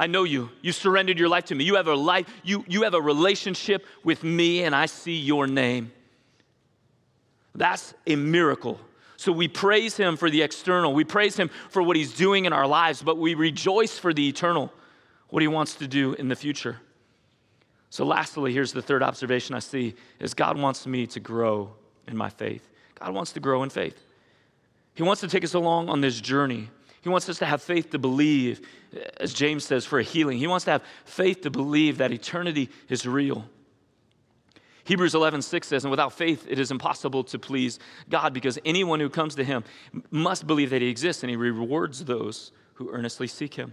I 0.00 0.06
know 0.06 0.24
you. 0.24 0.48
You 0.62 0.72
surrendered 0.72 1.18
your 1.18 1.28
life 1.28 1.44
to 1.46 1.54
me. 1.54 1.64
You 1.64 1.74
have 1.74 1.86
a 1.86 1.94
life, 1.94 2.26
you, 2.42 2.64
you 2.66 2.82
have 2.84 2.94
a 2.94 3.00
relationship 3.00 3.84
with 4.02 4.24
me, 4.24 4.64
and 4.64 4.74
I 4.74 4.86
see 4.86 5.16
your 5.16 5.46
name. 5.46 5.92
That's 7.54 7.94
a 8.06 8.16
miracle. 8.16 8.80
So 9.16 9.32
we 9.32 9.48
praise 9.48 9.96
him 9.96 10.16
for 10.16 10.30
the 10.30 10.42
external. 10.42 10.94
We 10.94 11.04
praise 11.04 11.36
him 11.36 11.50
for 11.68 11.82
what 11.82 11.96
he's 11.96 12.14
doing 12.14 12.46
in 12.46 12.52
our 12.52 12.66
lives, 12.66 13.02
but 13.02 13.18
we 13.18 13.34
rejoice 13.34 13.98
for 13.98 14.14
the 14.14 14.26
eternal, 14.28 14.72
what 15.28 15.42
he 15.42 15.48
wants 15.48 15.74
to 15.76 15.88
do 15.88 16.14
in 16.14 16.28
the 16.28 16.36
future. 16.36 16.78
So 17.90 18.06
lastly, 18.06 18.52
here's 18.52 18.72
the 18.72 18.82
third 18.82 19.02
observation 19.02 19.54
I 19.54 19.58
see 19.58 19.94
is 20.20 20.32
God 20.32 20.58
wants 20.58 20.86
me 20.86 21.06
to 21.08 21.20
grow 21.20 21.72
in 22.06 22.16
my 22.16 22.30
faith. 22.30 22.66
God 22.98 23.12
wants 23.12 23.32
to 23.32 23.40
grow 23.40 23.62
in 23.62 23.70
faith. 23.70 24.00
He 24.94 25.02
wants 25.02 25.20
to 25.20 25.28
take 25.28 25.44
us 25.44 25.54
along 25.54 25.88
on 25.88 26.00
this 26.00 26.20
journey 26.20 26.68
he 27.00 27.08
wants 27.08 27.28
us 27.28 27.38
to 27.38 27.46
have 27.46 27.62
faith 27.62 27.90
to 27.90 27.98
believe, 27.98 28.66
as 29.18 29.32
James 29.32 29.64
says, 29.64 29.86
for 29.86 29.98
a 29.98 30.02
healing. 30.02 30.38
He 30.38 30.46
wants 30.46 30.66
to 30.66 30.72
have 30.72 30.82
faith 31.04 31.42
to 31.42 31.50
believe 31.50 31.98
that 31.98 32.12
eternity 32.12 32.68
is 32.88 33.06
real. 33.06 33.46
Hebrews 34.90 35.14
11, 35.14 35.42
6 35.42 35.68
says, 35.68 35.84
And 35.84 35.90
without 35.92 36.12
faith, 36.14 36.48
it 36.48 36.58
is 36.58 36.72
impossible 36.72 37.22
to 37.22 37.38
please 37.38 37.78
God 38.08 38.34
because 38.34 38.58
anyone 38.64 38.98
who 38.98 39.08
comes 39.08 39.36
to 39.36 39.44
him 39.44 39.62
must 40.10 40.48
believe 40.48 40.70
that 40.70 40.82
he 40.82 40.88
exists 40.88 41.22
and 41.22 41.30
he 41.30 41.36
rewards 41.36 42.04
those 42.06 42.50
who 42.74 42.90
earnestly 42.90 43.28
seek 43.28 43.54
him. 43.54 43.72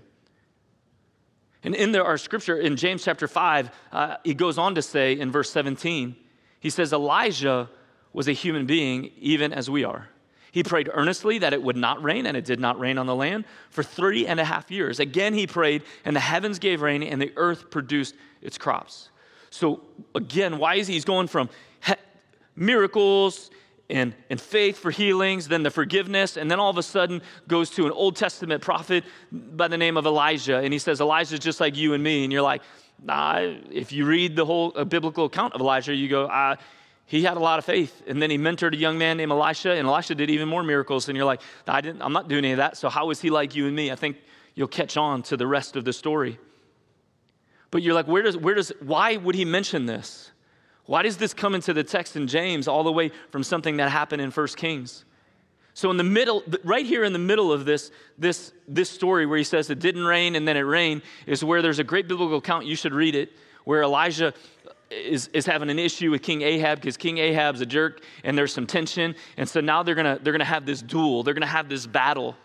And 1.63 1.74
in 1.74 1.91
there, 1.91 2.05
our 2.05 2.19
scripture 2.19 2.55
in 2.55 2.75
James 2.75 3.03
chapter 3.03 3.27
5, 3.27 3.71
uh, 3.91 4.17
he 4.24 4.36
goes 4.36 4.59
on 4.59 4.75
to 4.75 4.83
say 4.83 5.19
in 5.19 5.31
verse 5.31 5.50
17, 5.50 6.15
he 6.59 6.69
says, 6.69 6.93
Elijah 6.93 7.67
was 8.13 8.27
a 8.27 8.34
human 8.34 8.67
being 8.67 9.10
even 9.17 9.53
as 9.53 9.71
we 9.71 9.84
are. 9.84 10.10
He 10.51 10.62
prayed 10.62 10.88
earnestly 10.93 11.39
that 11.39 11.51
it 11.51 11.63
would 11.63 11.77
not 11.77 12.03
rain, 12.03 12.27
and 12.27 12.38
it 12.38 12.45
did 12.45 12.60
not 12.60 12.80
rain 12.80 12.99
on 12.99 13.08
the 13.08 13.15
land 13.15 13.45
for 13.71 13.82
three 13.82 14.27
and 14.27 14.39
a 14.39 14.45
half 14.45 14.69
years. 14.69 14.99
Again, 14.99 15.34
he 15.34 15.47
prayed, 15.47 15.82
and 16.06 16.15
the 16.15 16.19
heavens 16.19 16.60
gave 16.60 16.84
rain, 16.84 17.01
and 17.01 17.19
the 17.19 17.34
earth 17.38 17.71
produced 17.71 18.13
its 18.39 18.60
crops. 18.60 19.10
So, 19.49 19.81
again, 20.15 20.57
why 20.57 20.75
is 20.75 20.88
he? 20.88 20.93
He's 20.93 21.05
going 21.05 21.27
from 21.27 21.49
he- 21.86 21.93
miracles 22.55 23.49
and, 23.89 24.13
and 24.29 24.39
faith 24.39 24.77
for 24.77 24.91
healings, 24.91 25.47
then 25.47 25.63
the 25.63 25.71
forgiveness, 25.71 26.38
and 26.38 26.51
then 26.51 26.60
all 26.60 26.69
of 26.69 26.77
a 26.77 26.83
sudden 26.83 27.21
goes 27.47 27.69
to 27.71 27.86
an 27.86 27.91
Old 27.91 28.15
Testament 28.15 28.62
prophet 28.62 29.03
by 29.31 29.67
the 29.67 29.77
name 29.77 29.97
of 29.97 30.05
Elijah. 30.05 30.57
And 30.57 30.73
he 30.73 30.79
says, 30.79 30.99
Elijah's 30.99 31.39
just 31.39 31.60
like 31.60 31.77
you 31.77 31.93
and 31.93 32.03
me. 32.03 32.23
And 32.23 32.33
you're 32.33 32.41
like, 32.41 32.62
nah, 33.01 33.38
if 33.71 33.91
you 33.91 34.05
read 34.05 34.36
the 34.36 34.45
whole 34.45 34.71
biblical 34.71 35.25
account 35.25 35.53
of 35.53 35.62
Elijah, 35.62 35.95
you 35.95 36.10
go, 36.10 36.25
uh, 36.25 36.55
he 37.05 37.23
had 37.23 37.38
a 37.38 37.39
lot 37.39 37.60
of 37.60 37.65
faith. 37.65 38.03
And 38.07 38.21
then 38.21 38.29
he 38.29 38.38
mentored 38.38 38.73
a 38.73 38.77
young 38.77 38.97
man 38.97 39.17
named 39.17 39.31
Elisha, 39.31 39.71
and 39.71 39.88
Elisha 39.88 40.15
did 40.15 40.29
even 40.29 40.49
more 40.49 40.63
miracles. 40.63 41.07
And 41.07 41.15
you're 41.15 41.25
like, 41.25 41.41
I 41.65 41.79
didn't, 41.79 42.01
I'm 42.01 42.13
not 42.13 42.27
doing 42.27 42.43
any 42.43 42.51
of 42.51 42.57
that. 42.57 42.75
So 42.75 42.89
how 42.89 43.10
is 43.12 43.21
he 43.21 43.29
like 43.29 43.55
you 43.55 43.67
and 43.67 43.75
me? 43.75 43.91
I 43.91 43.95
think 43.95 44.17
you'll 44.55 44.67
catch 44.67 44.97
on 44.97 45.23
to 45.23 45.38
the 45.38 45.47
rest 45.47 45.77
of 45.77 45.86
the 45.86 45.93
story. 45.93 46.38
But 47.71 47.82
you're 47.84 47.93
like, 47.93 48.08
where 48.08 48.23
does, 48.23 48.38
where 48.38 48.56
does, 48.56 48.71
why 48.80 49.17
would 49.17 49.36
he 49.36 49.45
mention 49.45 49.86
this? 49.86 50.32
Why 50.86 51.03
does 51.03 51.17
this 51.17 51.34
come 51.34 51.53
into 51.53 51.73
the 51.73 51.84
text 51.84 52.15
in 52.15 52.27
James 52.27 52.67
all 52.67 52.84
the 52.84 52.91
way 52.91 53.12
from 53.30 53.43
something 53.43 53.77
that 53.77 53.89
happened 53.89 54.21
in 54.21 54.32
First 54.32 54.56
Kings? 54.56 55.03
So 55.73 55.91
in 55.91 55.97
the 55.97 56.03
middle, 56.03 56.43
right 56.63 56.86
here 56.86 57.03
in 57.03 57.13
the 57.13 57.19
middle 57.19 57.51
of 57.51 57.65
this, 57.65 57.91
this, 58.17 58.51
this 58.67 58.89
story 58.89 59.25
where 59.25 59.38
he 59.38 59.43
says 59.43 59.69
it 59.69 59.80
didn't 59.80 60.06
rain 60.06 60.36
and 60.36 60.47
then 60.47 60.58
it 60.58 60.62
rained, 60.62 61.03
is 61.27 61.43
where 61.43 61.62
there's 61.62 61.80
a 61.80 61.84
great 61.84 62.08
biblical 62.08 62.38
account. 62.38 62.65
You 62.65 62.75
should 62.75 62.93
read 62.93 63.15
it, 63.15 63.32
where 63.65 63.84
Elijah 63.84 64.34
is, 64.89 65.27
is 65.34 65.45
having 65.45 65.69
an 65.69 65.77
issue 65.77 66.10
with 66.10 66.23
King 66.23 66.41
Ahab 66.41 66.80
because 66.80 66.97
King 66.97 67.17
Ahab's 67.17 67.62
a 67.62 67.65
jerk 67.65 68.01
and 68.23 68.38
there's 68.38 68.53
some 68.53 68.65
tension. 68.65 69.13
And 69.36 69.47
so 69.47 69.60
now 69.60 69.84
they're 69.84 69.93
gonna, 69.93 70.19
they're 70.23 70.34
gonna 70.34 70.45
have 70.45 70.65
this 70.65 70.82
duel, 70.82 71.23
they're 71.23 71.34
gonna 71.34 71.45
have 71.45 71.69
this 71.69 71.86
battle. 71.86 72.36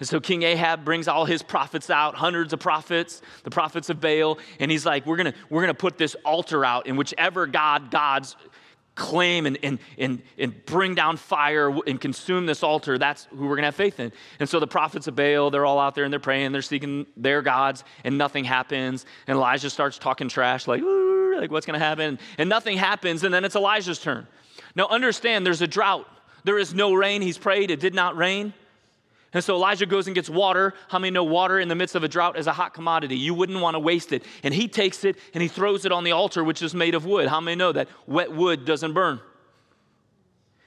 And 0.00 0.08
so 0.08 0.18
King 0.18 0.42
Ahab 0.42 0.84
brings 0.84 1.06
all 1.08 1.26
his 1.26 1.42
prophets 1.42 1.90
out, 1.90 2.14
hundreds 2.14 2.52
of 2.52 2.58
prophets, 2.58 3.22
the 3.44 3.50
prophets 3.50 3.90
of 3.90 4.00
Baal, 4.00 4.38
and 4.58 4.70
he's 4.70 4.84
like, 4.84 5.06
We're 5.06 5.16
gonna, 5.16 5.34
we're 5.50 5.60
gonna 5.60 5.74
put 5.74 5.98
this 5.98 6.16
altar 6.24 6.64
out 6.64 6.86
in 6.86 6.96
whichever 6.96 7.46
God 7.46 7.90
gods 7.90 8.34
claim 8.94 9.46
and, 9.46 9.58
and, 9.62 9.78
and, 9.98 10.22
and 10.38 10.66
bring 10.66 10.94
down 10.94 11.16
fire 11.16 11.70
and 11.86 12.00
consume 12.00 12.44
this 12.44 12.62
altar, 12.62 12.98
that's 12.98 13.26
who 13.30 13.46
we're 13.46 13.56
to 13.56 13.62
have 13.62 13.74
faith 13.74 13.98
in. 13.98 14.12
And 14.38 14.48
so 14.48 14.60
the 14.60 14.66
prophets 14.66 15.06
of 15.06 15.16
Baal, 15.16 15.50
they're 15.50 15.64
all 15.64 15.78
out 15.78 15.94
there 15.94 16.04
and 16.04 16.12
they're 16.12 16.20
praying, 16.20 16.52
they're 16.52 16.60
seeking 16.60 17.06
their 17.16 17.40
gods, 17.40 17.82
and 18.04 18.18
nothing 18.18 18.44
happens. 18.44 19.06
And 19.26 19.36
Elijah 19.36 19.70
starts 19.70 19.96
talking 19.96 20.28
trash, 20.28 20.66
like, 20.66 20.82
like 20.82 21.50
what's 21.50 21.66
to 21.66 21.78
happen? 21.78 22.18
And 22.36 22.48
nothing 22.48 22.76
happens, 22.76 23.24
and 23.24 23.32
then 23.32 23.44
it's 23.44 23.56
Elijah's 23.56 23.98
turn. 23.98 24.26
Now 24.74 24.86
understand, 24.88 25.46
there's 25.46 25.62
a 25.62 25.66
drought. 25.66 26.06
There 26.44 26.58
is 26.58 26.74
no 26.74 26.92
rain. 26.92 27.22
He's 27.22 27.38
prayed, 27.38 27.70
it 27.70 27.80
did 27.80 27.94
not 27.94 28.16
rain. 28.16 28.52
And 29.32 29.44
so 29.44 29.54
Elijah 29.54 29.86
goes 29.86 30.06
and 30.06 30.14
gets 30.14 30.28
water. 30.28 30.74
How 30.88 30.98
many 30.98 31.12
know 31.12 31.22
water 31.22 31.60
in 31.60 31.68
the 31.68 31.76
midst 31.76 31.94
of 31.94 32.02
a 32.02 32.08
drought 32.08 32.36
is 32.36 32.48
a 32.48 32.52
hot 32.52 32.74
commodity? 32.74 33.16
You 33.16 33.32
wouldn't 33.32 33.60
want 33.60 33.74
to 33.76 33.78
waste 33.78 34.12
it. 34.12 34.24
And 34.42 34.52
he 34.52 34.66
takes 34.66 35.04
it 35.04 35.16
and 35.34 35.42
he 35.42 35.48
throws 35.48 35.84
it 35.84 35.92
on 35.92 36.02
the 36.02 36.12
altar, 36.12 36.42
which 36.42 36.62
is 36.62 36.74
made 36.74 36.94
of 36.94 37.04
wood. 37.04 37.28
How 37.28 37.40
many 37.40 37.56
know 37.56 37.70
that 37.72 37.88
wet 38.06 38.32
wood 38.32 38.64
doesn't 38.64 38.92
burn? 38.92 39.20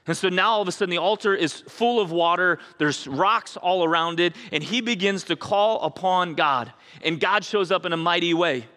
And 0.08 0.16
so 0.16 0.30
now 0.30 0.52
all 0.52 0.62
of 0.62 0.68
a 0.68 0.72
sudden 0.72 0.92
the 0.92 0.98
altar 0.98 1.34
is 1.34 1.62
full 1.62 2.00
of 2.00 2.12
water. 2.12 2.60
There's 2.78 3.08
rocks 3.08 3.58
all 3.58 3.84
around 3.84 4.20
it. 4.20 4.34
And 4.52 4.64
he 4.64 4.80
begins 4.80 5.26
to 5.26 5.36
call 5.36 5.82
upon 5.82 6.36
God. 6.36 6.72
And 7.04 7.20
God 7.20 7.44
shows 7.44 7.72
up 7.72 7.86
in 7.86 7.92
a 7.92 7.98
mighty 7.98 8.34
way. 8.34 8.68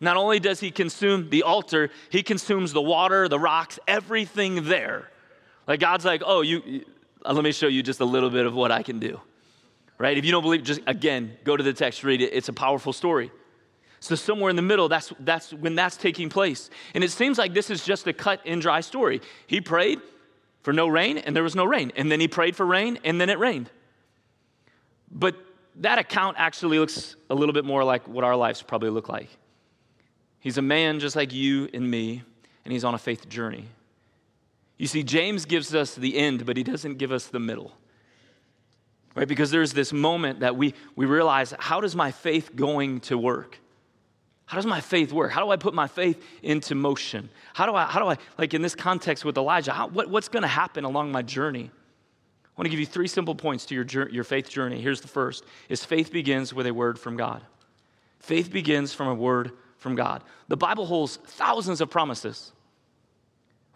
Not 0.00 0.16
only 0.16 0.40
does 0.40 0.60
he 0.60 0.70
consume 0.70 1.28
the 1.28 1.42
altar, 1.42 1.90
he 2.08 2.22
consumes 2.22 2.72
the 2.72 2.80
water, 2.80 3.28
the 3.28 3.38
rocks, 3.38 3.78
everything 3.86 4.64
there. 4.64 5.10
Like 5.66 5.80
God's 5.80 6.06
like, 6.06 6.22
oh, 6.24 6.40
you 6.40 6.84
Uh, 7.24 7.32
let 7.32 7.44
me 7.44 7.52
show 7.52 7.66
you 7.66 7.82
just 7.82 8.00
a 8.00 8.04
little 8.04 8.30
bit 8.30 8.46
of 8.46 8.54
what 8.54 8.72
I 8.72 8.82
can 8.82 8.98
do. 8.98 9.20
Right? 9.98 10.16
If 10.16 10.24
you 10.24 10.32
don't 10.32 10.42
believe, 10.42 10.62
just 10.62 10.80
again, 10.86 11.36
go 11.44 11.56
to 11.56 11.62
the 11.62 11.72
text, 11.72 12.02
read 12.04 12.22
it. 12.22 12.32
It's 12.32 12.48
a 12.48 12.52
powerful 12.52 12.92
story. 12.92 13.30
So 14.00 14.14
somewhere 14.14 14.48
in 14.48 14.56
the 14.56 14.62
middle, 14.62 14.88
that's, 14.88 15.12
that's 15.20 15.52
when 15.52 15.74
that's 15.74 15.96
taking 15.96 16.30
place. 16.30 16.70
And 16.94 17.04
it 17.04 17.10
seems 17.10 17.36
like 17.36 17.52
this 17.52 17.68
is 17.68 17.84
just 17.84 18.06
a 18.06 18.14
cut 18.14 18.40
and 18.46 18.62
dry 18.62 18.80
story. 18.80 19.20
He 19.46 19.60
prayed 19.60 20.00
for 20.62 20.72
no 20.72 20.88
rain, 20.88 21.18
and 21.18 21.36
there 21.36 21.42
was 21.42 21.54
no 21.54 21.66
rain. 21.66 21.92
And 21.96 22.10
then 22.10 22.18
he 22.18 22.28
prayed 22.28 22.56
for 22.56 22.64
rain, 22.64 22.98
and 23.04 23.20
then 23.20 23.28
it 23.28 23.38
rained. 23.38 23.70
But 25.10 25.36
that 25.76 25.98
account 25.98 26.36
actually 26.38 26.78
looks 26.78 27.16
a 27.28 27.34
little 27.34 27.52
bit 27.52 27.66
more 27.66 27.84
like 27.84 28.08
what 28.08 28.24
our 28.24 28.36
lives 28.36 28.62
probably 28.62 28.90
look 28.90 29.08
like. 29.08 29.28
He's 30.38 30.56
a 30.56 30.62
man 30.62 30.98
just 30.98 31.14
like 31.14 31.32
you 31.32 31.68
and 31.74 31.88
me, 31.88 32.22
and 32.64 32.72
he's 32.72 32.84
on 32.84 32.94
a 32.94 32.98
faith 32.98 33.28
journey. 33.28 33.66
You 34.80 34.86
see, 34.86 35.02
James 35.02 35.44
gives 35.44 35.74
us 35.74 35.94
the 35.94 36.16
end, 36.16 36.46
but 36.46 36.56
he 36.56 36.62
doesn't 36.62 36.96
give 36.96 37.12
us 37.12 37.26
the 37.26 37.38
middle. 37.38 37.70
Right? 39.14 39.28
Because 39.28 39.50
there's 39.50 39.74
this 39.74 39.92
moment 39.92 40.40
that 40.40 40.56
we, 40.56 40.72
we 40.96 41.04
realize 41.04 41.52
how 41.58 41.82
does 41.82 41.94
my 41.94 42.10
faith 42.12 42.56
going 42.56 43.00
to 43.00 43.18
work? 43.18 43.58
How 44.46 44.56
does 44.56 44.64
my 44.64 44.80
faith 44.80 45.12
work? 45.12 45.32
How 45.32 45.44
do 45.44 45.50
I 45.50 45.56
put 45.56 45.74
my 45.74 45.86
faith 45.86 46.24
into 46.42 46.74
motion? 46.74 47.28
How 47.52 47.66
do 47.66 47.74
I, 47.74 47.84
how 47.84 48.00
do 48.00 48.06
I 48.06 48.16
like 48.38 48.54
in 48.54 48.62
this 48.62 48.74
context 48.74 49.22
with 49.22 49.36
Elijah, 49.36 49.72
how, 49.72 49.88
what, 49.88 50.08
what's 50.08 50.28
going 50.28 50.44
to 50.44 50.48
happen 50.48 50.84
along 50.84 51.12
my 51.12 51.20
journey? 51.20 51.70
I 51.70 52.48
want 52.56 52.64
to 52.64 52.70
give 52.70 52.80
you 52.80 52.86
three 52.86 53.06
simple 53.06 53.34
points 53.34 53.66
to 53.66 53.74
your, 53.74 54.08
your 54.08 54.24
faith 54.24 54.48
journey. 54.48 54.80
Here's 54.80 55.02
the 55.02 55.08
first 55.08 55.44
is 55.68 55.84
faith 55.84 56.10
begins 56.10 56.54
with 56.54 56.66
a 56.66 56.72
word 56.72 56.98
from 56.98 57.18
God. 57.18 57.42
Faith 58.18 58.50
begins 58.50 58.94
from 58.94 59.08
a 59.08 59.14
word 59.14 59.52
from 59.76 59.94
God. 59.94 60.24
The 60.48 60.56
Bible 60.56 60.86
holds 60.86 61.16
thousands 61.18 61.82
of 61.82 61.90
promises. 61.90 62.52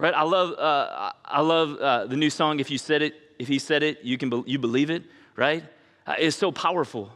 Right? 0.04 0.12
I 0.12 0.24
love, 0.24 0.50
uh, 0.58 1.12
I 1.24 1.40
love 1.40 1.78
uh, 1.78 2.04
the 2.04 2.16
new 2.18 2.28
song, 2.28 2.60
If 2.60 2.70
You 2.70 2.76
Said 2.76 3.00
It, 3.00 3.14
If 3.38 3.48
He 3.48 3.58
Said 3.58 3.82
It, 3.82 4.02
You 4.02 4.18
Can 4.18 4.28
Be- 4.28 4.42
you 4.44 4.58
Believe 4.58 4.90
It, 4.90 5.02
right? 5.34 5.64
Uh, 6.06 6.14
it's 6.18 6.36
so 6.36 6.52
powerful. 6.52 7.10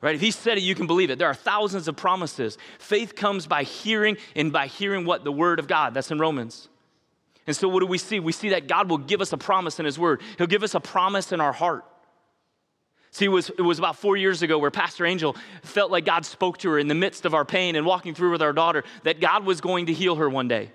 Right? 0.00 0.14
If 0.14 0.20
he 0.20 0.30
said 0.30 0.56
it, 0.56 0.60
you 0.60 0.76
can 0.76 0.86
believe 0.86 1.10
it. 1.10 1.18
There 1.18 1.26
are 1.26 1.34
thousands 1.34 1.88
of 1.88 1.96
promises. 1.96 2.58
Faith 2.78 3.16
comes 3.16 3.48
by 3.48 3.64
hearing 3.64 4.18
and 4.36 4.52
by 4.52 4.68
hearing 4.68 5.04
what? 5.04 5.24
The 5.24 5.32
word 5.32 5.58
of 5.58 5.66
God. 5.66 5.94
That's 5.94 6.12
in 6.12 6.20
Romans. 6.20 6.68
And 7.44 7.56
so, 7.56 7.66
what 7.66 7.80
do 7.80 7.86
we 7.86 7.98
see? 7.98 8.20
We 8.20 8.30
see 8.30 8.50
that 8.50 8.68
God 8.68 8.88
will 8.88 8.98
give 8.98 9.20
us 9.20 9.32
a 9.32 9.36
promise 9.36 9.80
in 9.80 9.84
His 9.84 9.98
Word. 9.98 10.22
He'll 10.38 10.46
give 10.46 10.62
us 10.62 10.76
a 10.76 10.80
promise 10.80 11.32
in 11.32 11.40
our 11.40 11.52
heart. 11.52 11.84
See, 13.10 13.24
it 13.24 13.28
was, 13.28 13.50
it 13.50 13.62
was 13.62 13.80
about 13.80 13.96
four 13.96 14.16
years 14.16 14.42
ago 14.42 14.58
where 14.58 14.70
Pastor 14.70 15.06
Angel 15.06 15.34
felt 15.64 15.90
like 15.90 16.04
God 16.04 16.24
spoke 16.24 16.58
to 16.58 16.70
her 16.70 16.78
in 16.78 16.86
the 16.86 16.94
midst 16.94 17.24
of 17.24 17.34
our 17.34 17.44
pain 17.44 17.74
and 17.74 17.84
walking 17.84 18.14
through 18.14 18.30
with 18.30 18.42
our 18.42 18.52
daughter 18.52 18.84
that 19.02 19.20
God 19.20 19.44
was 19.44 19.60
going 19.60 19.86
to 19.86 19.92
heal 19.92 20.14
her 20.16 20.30
one 20.30 20.46
day. 20.46 20.70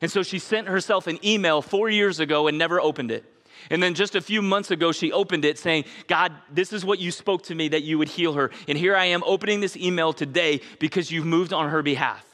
And 0.00 0.10
so 0.10 0.22
she 0.22 0.38
sent 0.38 0.68
herself 0.68 1.06
an 1.06 1.18
email 1.24 1.62
four 1.62 1.88
years 1.88 2.20
ago 2.20 2.46
and 2.46 2.58
never 2.58 2.80
opened 2.80 3.10
it. 3.10 3.24
And 3.70 3.82
then 3.82 3.94
just 3.94 4.14
a 4.14 4.20
few 4.20 4.42
months 4.42 4.70
ago, 4.70 4.92
she 4.92 5.12
opened 5.12 5.44
it 5.44 5.58
saying, 5.58 5.84
God, 6.06 6.32
this 6.50 6.72
is 6.72 6.84
what 6.84 6.98
you 6.98 7.10
spoke 7.10 7.44
to 7.44 7.54
me 7.54 7.68
that 7.68 7.82
you 7.82 7.98
would 7.98 8.08
heal 8.08 8.34
her. 8.34 8.50
And 8.68 8.76
here 8.76 8.94
I 8.94 9.06
am 9.06 9.22
opening 9.24 9.60
this 9.60 9.76
email 9.76 10.12
today 10.12 10.60
because 10.78 11.10
you've 11.10 11.24
moved 11.24 11.52
on 11.52 11.70
her 11.70 11.82
behalf. 11.82 12.26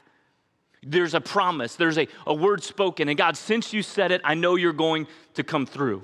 There's 0.82 1.14
a 1.14 1.20
promise, 1.20 1.76
there's 1.76 1.98
a, 1.98 2.08
a 2.26 2.34
word 2.34 2.62
spoken. 2.62 3.08
And 3.08 3.16
God, 3.16 3.36
since 3.36 3.72
you 3.72 3.82
said 3.82 4.12
it, 4.12 4.22
I 4.24 4.34
know 4.34 4.56
you're 4.56 4.72
going 4.72 5.06
to 5.34 5.44
come 5.44 5.66
through. 5.66 6.02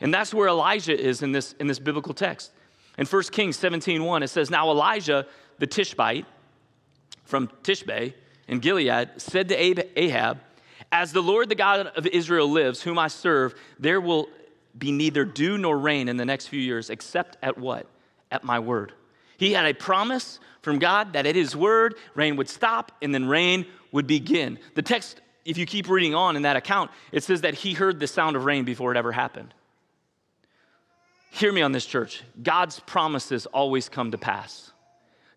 And 0.00 0.12
that's 0.12 0.34
where 0.34 0.48
Elijah 0.48 0.98
is 0.98 1.22
in 1.22 1.32
this, 1.32 1.54
in 1.58 1.66
this 1.66 1.78
biblical 1.78 2.12
text. 2.12 2.52
In 2.98 3.06
1 3.06 3.22
Kings 3.32 3.56
17 3.56 4.04
1, 4.04 4.22
it 4.22 4.28
says, 4.28 4.50
Now 4.50 4.70
Elijah 4.70 5.26
the 5.58 5.66
Tishbite 5.66 6.26
from 7.24 7.48
Tishbe 7.62 8.12
in 8.48 8.58
Gilead 8.58 9.10
said 9.16 9.48
to 9.48 9.56
Ahab, 9.98 10.40
As 10.92 11.12
the 11.12 11.22
Lord 11.22 11.48
the 11.48 11.54
God 11.54 11.86
of 11.96 12.06
Israel 12.06 12.50
lives, 12.50 12.82
whom 12.82 12.98
I 12.98 13.08
serve, 13.08 13.54
there 13.78 14.00
will 14.00 14.28
be 14.76 14.92
neither 14.92 15.24
dew 15.24 15.56
nor 15.56 15.78
rain 15.78 16.06
in 16.08 16.18
the 16.18 16.24
next 16.26 16.48
few 16.48 16.60
years, 16.60 16.90
except 16.90 17.38
at 17.42 17.56
what? 17.56 17.86
At 18.30 18.44
my 18.44 18.58
word. 18.58 18.92
He 19.38 19.52
had 19.52 19.64
a 19.64 19.72
promise 19.72 20.38
from 20.60 20.78
God 20.78 21.14
that 21.14 21.26
at 21.26 21.34
his 21.34 21.56
word, 21.56 21.96
rain 22.14 22.36
would 22.36 22.48
stop 22.48 22.92
and 23.00 23.14
then 23.14 23.26
rain 23.26 23.66
would 23.90 24.06
begin. 24.06 24.58
The 24.74 24.82
text, 24.82 25.20
if 25.46 25.56
you 25.56 25.66
keep 25.66 25.88
reading 25.88 26.14
on 26.14 26.36
in 26.36 26.42
that 26.42 26.56
account, 26.56 26.90
it 27.10 27.24
says 27.24 27.40
that 27.40 27.54
he 27.54 27.72
heard 27.72 27.98
the 27.98 28.06
sound 28.06 28.36
of 28.36 28.44
rain 28.44 28.64
before 28.64 28.92
it 28.92 28.98
ever 28.98 29.12
happened. 29.12 29.52
Hear 31.30 31.52
me 31.52 31.62
on 31.62 31.72
this, 31.72 31.86
church. 31.86 32.22
God's 32.42 32.80
promises 32.80 33.46
always 33.46 33.88
come 33.88 34.10
to 34.10 34.18
pass. 34.18 34.70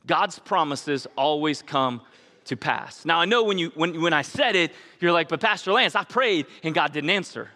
God's 0.05 0.37
promises 0.37 1.07
always 1.15 1.61
come 1.61 2.01
to 2.45 2.55
pass. 2.55 3.05
Now, 3.05 3.19
I 3.19 3.25
know 3.25 3.43
when, 3.43 3.57
you, 3.57 3.71
when, 3.75 4.01
when 4.01 4.13
I 4.13 4.21
said 4.21 4.55
it, 4.55 4.71
you're 4.99 5.11
like, 5.11 5.29
but 5.29 5.39
Pastor 5.39 5.71
Lance, 5.71 5.95
I 5.95 6.03
prayed 6.03 6.45
and 6.63 6.73
God 6.73 6.93
didn't 6.93 7.09
answer. 7.09 7.49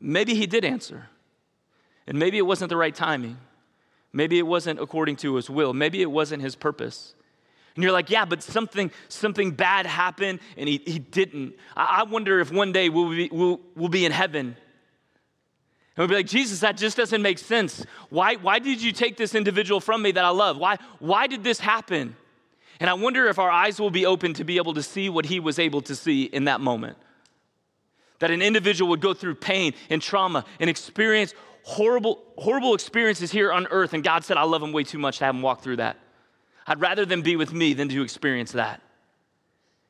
Maybe 0.00 0.34
He 0.34 0.46
did 0.46 0.64
answer, 0.64 1.08
and 2.06 2.18
maybe 2.18 2.38
it 2.38 2.46
wasn't 2.46 2.68
the 2.68 2.76
right 2.76 2.94
timing. 2.94 3.38
Maybe 4.12 4.38
it 4.38 4.46
wasn't 4.46 4.80
according 4.80 5.16
to 5.16 5.34
His 5.36 5.50
will. 5.50 5.72
Maybe 5.72 6.02
it 6.02 6.10
wasn't 6.10 6.42
His 6.42 6.54
purpose. 6.54 7.14
And 7.74 7.82
you're 7.82 7.92
like, 7.92 8.10
yeah, 8.10 8.24
but 8.24 8.42
something, 8.42 8.92
something 9.08 9.50
bad 9.50 9.86
happened 9.86 10.38
and 10.56 10.68
he, 10.68 10.80
he 10.86 11.00
didn't. 11.00 11.54
I, 11.76 12.04
wonder 12.04 12.38
if 12.38 12.52
one 12.52 12.70
day 12.70 12.88
we'll 12.88 13.10
be, 13.10 13.28
we'll, 13.32 13.60
we'll 13.74 13.88
be 13.88 14.04
in 14.04 14.12
heaven 14.12 14.56
we'll 15.96 16.08
be 16.08 16.14
like, 16.14 16.26
Jesus, 16.26 16.60
that 16.60 16.76
just 16.76 16.96
doesn't 16.96 17.22
make 17.22 17.38
sense. 17.38 17.84
Why, 18.10 18.34
why 18.36 18.58
did 18.58 18.82
you 18.82 18.92
take 18.92 19.16
this 19.16 19.34
individual 19.34 19.80
from 19.80 20.02
me 20.02 20.12
that 20.12 20.24
I 20.24 20.30
love? 20.30 20.56
Why, 20.56 20.78
why 20.98 21.26
did 21.26 21.44
this 21.44 21.60
happen? 21.60 22.16
And 22.80 22.90
I 22.90 22.94
wonder 22.94 23.28
if 23.28 23.38
our 23.38 23.50
eyes 23.50 23.78
will 23.78 23.90
be 23.90 24.04
open 24.04 24.34
to 24.34 24.44
be 24.44 24.56
able 24.56 24.74
to 24.74 24.82
see 24.82 25.08
what 25.08 25.26
he 25.26 25.40
was 25.40 25.58
able 25.58 25.82
to 25.82 25.94
see 25.94 26.24
in 26.24 26.44
that 26.44 26.60
moment. 26.60 26.98
That 28.18 28.30
an 28.30 28.42
individual 28.42 28.90
would 28.90 29.00
go 29.00 29.14
through 29.14 29.36
pain 29.36 29.74
and 29.90 30.02
trauma 30.02 30.44
and 30.58 30.68
experience 30.68 31.34
horrible, 31.62 32.22
horrible 32.36 32.74
experiences 32.74 33.30
here 33.30 33.50
on 33.50 33.66
earth, 33.68 33.94
and 33.94 34.04
God 34.04 34.24
said, 34.24 34.36
I 34.36 34.42
love 34.42 34.62
him 34.62 34.72
way 34.72 34.84
too 34.84 34.98
much 34.98 35.18
to 35.18 35.24
have 35.24 35.34
him 35.34 35.42
walk 35.42 35.62
through 35.62 35.76
that. 35.76 35.96
I'd 36.66 36.80
rather 36.80 37.04
them 37.04 37.22
be 37.22 37.36
with 37.36 37.52
me 37.52 37.74
than 37.74 37.88
to 37.88 38.02
experience 38.02 38.52
that. 38.52 38.80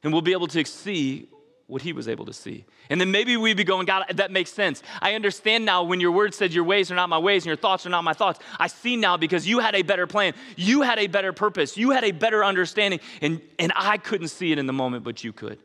And 0.03 0.13
we'll 0.13 0.23
be 0.23 0.33
able 0.33 0.49
to 0.49 0.65
see 0.65 1.29
what 1.67 1.83
he 1.83 1.93
was 1.93 2.09
able 2.09 2.27
to 2.27 2.33
see. 2.33 2.65
And 2.91 3.01
then 3.01 3.11
maybe 3.11 3.37
we'd 3.37 3.57
be 3.57 3.65
going, 3.65 3.87
God, 3.87 4.05
that 4.15 4.31
makes 4.31 4.53
sense. 4.53 4.83
I 5.01 5.15
understand 5.15 5.65
now 5.65 5.83
when 5.83 5.99
your 5.99 6.13
word 6.13 6.35
said 6.35 6.53
your 6.53 6.65
ways 6.65 6.91
are 6.91 6.95
not 6.95 7.09
my 7.09 7.19
ways 7.19 7.43
and 7.43 7.47
your 7.47 7.57
thoughts 7.57 7.87
are 7.87 7.91
not 7.91 8.05
my 8.05 8.13
thoughts. 8.13 8.39
I 8.61 8.67
see 8.67 8.97
now 8.97 9.17
because 9.17 9.47
you 9.47 9.61
had 9.61 9.75
a 9.75 9.83
better 9.83 10.07
plan. 10.07 10.35
You 10.57 10.83
had 10.83 10.99
a 10.99 11.07
better 11.07 11.33
purpose. 11.33 11.77
You 11.77 11.91
had 11.91 12.05
a 12.05 12.11
better 12.11 12.45
understanding. 12.45 13.01
And, 13.23 13.41
and 13.59 13.73
I 13.75 13.97
couldn't 13.97 14.29
see 14.29 14.53
it 14.53 14.59
in 14.59 14.67
the 14.67 14.73
moment, 14.75 15.05
but 15.05 15.25
you 15.25 15.33
could. 15.33 15.59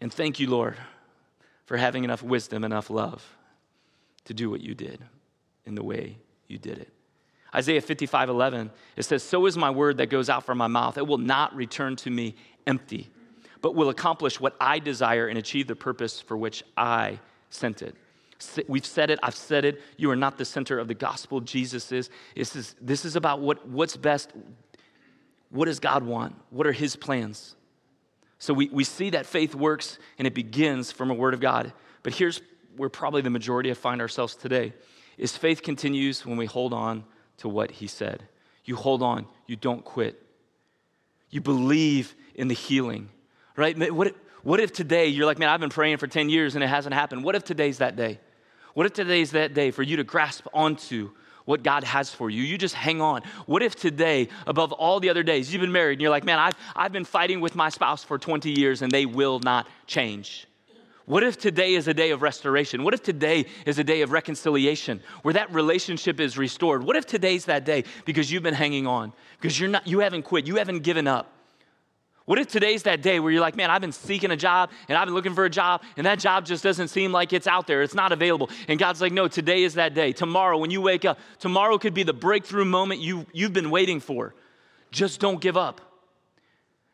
And 0.00 0.12
thank 0.12 0.38
you, 0.38 0.48
Lord, 0.48 0.76
for 1.66 1.76
having 1.76 2.04
enough 2.04 2.22
wisdom, 2.22 2.62
enough 2.62 2.90
love 2.90 3.24
to 4.26 4.34
do 4.34 4.48
what 4.48 4.60
you 4.60 4.74
did 4.74 5.00
in 5.66 5.74
the 5.74 5.82
way 5.82 6.18
you 6.46 6.58
did 6.58 6.78
it. 6.78 6.92
Isaiah 7.52 7.80
55 7.80 8.28
11, 8.28 8.70
it 8.96 9.04
says, 9.04 9.22
So 9.22 9.46
is 9.46 9.56
my 9.56 9.70
word 9.70 9.96
that 9.96 10.06
goes 10.06 10.28
out 10.28 10.44
from 10.44 10.58
my 10.58 10.66
mouth. 10.66 10.98
It 10.98 11.06
will 11.06 11.18
not 11.18 11.54
return 11.54 11.96
to 11.96 12.10
me 12.10 12.36
empty 12.66 13.10
but 13.64 13.74
will 13.74 13.88
accomplish 13.88 14.38
what 14.38 14.54
I 14.60 14.78
desire 14.78 15.26
and 15.26 15.38
achieve 15.38 15.68
the 15.68 15.74
purpose 15.74 16.20
for 16.20 16.36
which 16.36 16.62
I 16.76 17.18
sent 17.48 17.80
it. 17.80 17.96
We've 18.68 18.84
said 18.84 19.08
it, 19.08 19.18
I've 19.22 19.34
said 19.34 19.64
it. 19.64 19.80
You 19.96 20.10
are 20.10 20.16
not 20.16 20.36
the 20.36 20.44
center 20.44 20.78
of 20.78 20.86
the 20.86 20.92
gospel. 20.92 21.40
Jesus 21.40 21.90
is. 21.90 22.10
This 22.36 22.56
is, 22.56 22.74
this 22.78 23.06
is 23.06 23.16
about 23.16 23.40
what, 23.40 23.66
what's 23.66 23.96
best. 23.96 24.32
What 25.48 25.64
does 25.64 25.80
God 25.80 26.02
want? 26.02 26.34
What 26.50 26.66
are 26.66 26.72
his 26.72 26.94
plans? 26.94 27.56
So 28.38 28.52
we, 28.52 28.68
we 28.68 28.84
see 28.84 29.08
that 29.08 29.24
faith 29.24 29.54
works 29.54 29.98
and 30.18 30.26
it 30.26 30.34
begins 30.34 30.92
from 30.92 31.10
a 31.10 31.14
word 31.14 31.32
of 31.32 31.40
God. 31.40 31.72
But 32.02 32.12
here's 32.12 32.42
where 32.76 32.90
probably 32.90 33.22
the 33.22 33.30
majority 33.30 33.70
of 33.70 33.78
find 33.78 34.02
ourselves 34.02 34.34
today 34.34 34.74
is 35.16 35.38
faith 35.38 35.62
continues 35.62 36.26
when 36.26 36.36
we 36.36 36.44
hold 36.44 36.74
on 36.74 37.02
to 37.38 37.48
what 37.48 37.70
he 37.70 37.86
said. 37.86 38.24
You 38.66 38.76
hold 38.76 39.02
on, 39.02 39.24
you 39.46 39.56
don't 39.56 39.82
quit. 39.86 40.22
You 41.30 41.40
believe 41.40 42.14
in 42.34 42.48
the 42.48 42.54
healing 42.54 43.08
right? 43.56 43.92
What 43.92 44.08
if, 44.08 44.14
what 44.42 44.60
if 44.60 44.72
today 44.72 45.06
you're 45.06 45.26
like, 45.26 45.38
man, 45.38 45.48
I've 45.48 45.60
been 45.60 45.70
praying 45.70 45.96
for 45.96 46.06
10 46.06 46.28
years 46.28 46.54
and 46.54 46.62
it 46.62 46.68
hasn't 46.68 46.94
happened? 46.94 47.24
What 47.24 47.34
if 47.34 47.44
today's 47.44 47.78
that 47.78 47.96
day? 47.96 48.18
What 48.74 48.86
if 48.86 48.92
today's 48.92 49.30
that 49.30 49.54
day 49.54 49.70
for 49.70 49.82
you 49.82 49.96
to 49.96 50.04
grasp 50.04 50.46
onto 50.52 51.10
what 51.44 51.62
God 51.62 51.84
has 51.84 52.10
for 52.10 52.28
you? 52.28 52.42
You 52.42 52.58
just 52.58 52.74
hang 52.74 53.00
on. 53.00 53.22
What 53.46 53.62
if 53.62 53.76
today, 53.76 54.28
above 54.46 54.72
all 54.72 55.00
the 55.00 55.10
other 55.10 55.22
days, 55.22 55.52
you've 55.52 55.60
been 55.60 55.72
married 55.72 55.94
and 55.94 56.02
you're 56.02 56.10
like, 56.10 56.24
man, 56.24 56.38
I've, 56.38 56.54
I've 56.74 56.92
been 56.92 57.04
fighting 57.04 57.40
with 57.40 57.54
my 57.54 57.68
spouse 57.68 58.02
for 58.02 58.18
20 58.18 58.50
years 58.50 58.82
and 58.82 58.90
they 58.90 59.06
will 59.06 59.38
not 59.38 59.68
change? 59.86 60.46
What 61.06 61.22
if 61.22 61.38
today 61.38 61.74
is 61.74 61.86
a 61.86 61.94
day 61.94 62.10
of 62.10 62.22
restoration? 62.22 62.82
What 62.82 62.94
if 62.94 63.02
today 63.02 63.44
is 63.66 63.78
a 63.78 63.84
day 63.84 64.00
of 64.00 64.10
reconciliation 64.10 65.02
where 65.22 65.34
that 65.34 65.52
relationship 65.52 66.18
is 66.18 66.38
restored? 66.38 66.82
What 66.82 66.96
if 66.96 67.06
today's 67.06 67.44
that 67.44 67.64
day 67.64 67.84
because 68.06 68.32
you've 68.32 68.42
been 68.42 68.54
hanging 68.54 68.86
on, 68.86 69.12
because 69.38 69.60
you're 69.60 69.68
not, 69.68 69.86
you 69.86 70.00
haven't 70.00 70.22
quit, 70.22 70.46
you 70.46 70.56
haven't 70.56 70.80
given 70.80 71.06
up? 71.06 71.33
What 72.26 72.38
if 72.38 72.48
today's 72.48 72.84
that 72.84 73.02
day 73.02 73.20
where 73.20 73.30
you're 73.30 73.42
like, 73.42 73.54
man, 73.54 73.70
I've 73.70 73.82
been 73.82 73.92
seeking 73.92 74.30
a 74.30 74.36
job 74.36 74.70
and 74.88 74.96
I've 74.96 75.06
been 75.06 75.14
looking 75.14 75.34
for 75.34 75.44
a 75.44 75.50
job 75.50 75.82
and 75.98 76.06
that 76.06 76.18
job 76.18 76.46
just 76.46 76.64
doesn't 76.64 76.88
seem 76.88 77.12
like 77.12 77.34
it's 77.34 77.46
out 77.46 77.66
there, 77.66 77.82
it's 77.82 77.94
not 77.94 78.12
available. 78.12 78.48
And 78.66 78.78
God's 78.78 79.02
like, 79.02 79.12
no, 79.12 79.28
today 79.28 79.62
is 79.62 79.74
that 79.74 79.92
day. 79.92 80.12
Tomorrow, 80.12 80.56
when 80.56 80.70
you 80.70 80.80
wake 80.80 81.04
up, 81.04 81.18
tomorrow 81.38 81.76
could 81.76 81.92
be 81.92 82.02
the 82.02 82.14
breakthrough 82.14 82.64
moment 82.64 83.02
you, 83.02 83.26
you've 83.32 83.52
been 83.52 83.70
waiting 83.70 84.00
for. 84.00 84.34
Just 84.90 85.20
don't 85.20 85.40
give 85.40 85.56
up. 85.56 85.82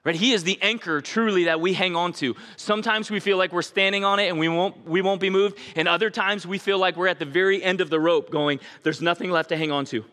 Right? 0.03 0.17
He 0.17 0.33
is 0.33 0.43
the 0.43 0.59
anchor 0.63 1.01
truly 1.01 1.45
that 1.45 1.61
we 1.61 1.75
hang 1.75 1.95
on 1.95 2.13
to. 2.15 2.35
Sometimes 2.57 3.11
we 3.11 3.21
feel 3.21 3.37
like 3.37 3.53
we're 3.53 3.63
standing 3.63 4.03
on 4.03 4.19
it 4.19 4.29
and 4.29 4.39
we 4.39 4.49
won't, 4.49 4.85
we 4.85 5.01
won't 5.03 5.21
be 5.21 5.31
moved. 5.31 5.59
And 5.77 5.87
other 5.87 6.11
times 6.11 6.45
we 6.45 6.59
feel 6.59 6.79
like 6.79 6.97
we're 6.97 7.07
at 7.07 7.19
the 7.21 7.25
very 7.27 7.63
end 7.63 7.81
of 7.81 7.91
the 7.91 8.01
rope 8.01 8.31
going, 8.31 8.59
there's 8.83 9.01
nothing 9.01 9.31
left 9.31 9.51
to 9.51 9.57
hang 9.57 9.71
on 9.71 9.85
to. 9.87 10.05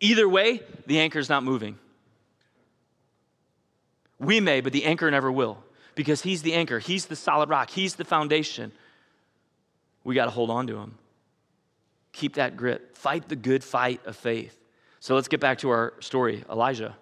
Either 0.00 0.28
way, 0.28 0.60
the 0.86 1.00
anchor's 1.00 1.28
not 1.28 1.42
moving. 1.42 1.78
We 4.18 4.40
may, 4.40 4.60
but 4.60 4.72
the 4.72 4.84
anchor 4.84 5.10
never 5.10 5.30
will 5.30 5.58
because 5.94 6.22
he's 6.22 6.42
the 6.42 6.54
anchor, 6.54 6.78
he's 6.78 7.06
the 7.06 7.16
solid 7.16 7.48
rock, 7.48 7.70
he's 7.70 7.94
the 7.96 8.04
foundation. 8.04 8.72
We 10.02 10.14
got 10.14 10.26
to 10.26 10.30
hold 10.30 10.50
on 10.50 10.66
to 10.66 10.76
him. 10.76 10.98
Keep 12.12 12.34
that 12.34 12.56
grip. 12.56 12.96
Fight 12.96 13.28
the 13.28 13.36
good 13.36 13.64
fight 13.64 14.00
of 14.06 14.16
faith. 14.16 14.58
So 15.00 15.14
let's 15.14 15.28
get 15.28 15.40
back 15.40 15.58
to 15.58 15.70
our 15.70 15.94
story 16.00 16.44
Elijah. 16.50 16.94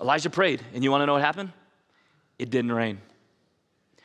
Elijah 0.00 0.30
prayed, 0.30 0.62
and 0.74 0.84
you 0.84 0.90
want 0.90 1.02
to 1.02 1.06
know 1.06 1.14
what 1.14 1.22
happened? 1.22 1.52
It 2.38 2.50
didn't 2.50 2.72
rain. 2.72 2.98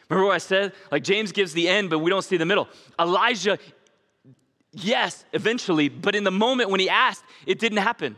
Remember 0.09 0.27
what 0.27 0.35
I 0.35 0.39
said? 0.39 0.73
Like 0.91 1.03
James 1.03 1.31
gives 1.31 1.53
the 1.53 1.67
end, 1.67 1.89
but 1.89 1.99
we 1.99 2.09
don't 2.09 2.23
see 2.23 2.37
the 2.37 2.45
middle. 2.45 2.67
Elijah, 2.99 3.57
yes, 4.71 5.23
eventually, 5.33 5.89
but 5.89 6.15
in 6.15 6.23
the 6.23 6.31
moment 6.31 6.69
when 6.69 6.79
he 6.79 6.89
asked, 6.89 7.23
it 7.45 7.59
didn't 7.59 7.79
happen. 7.79 8.17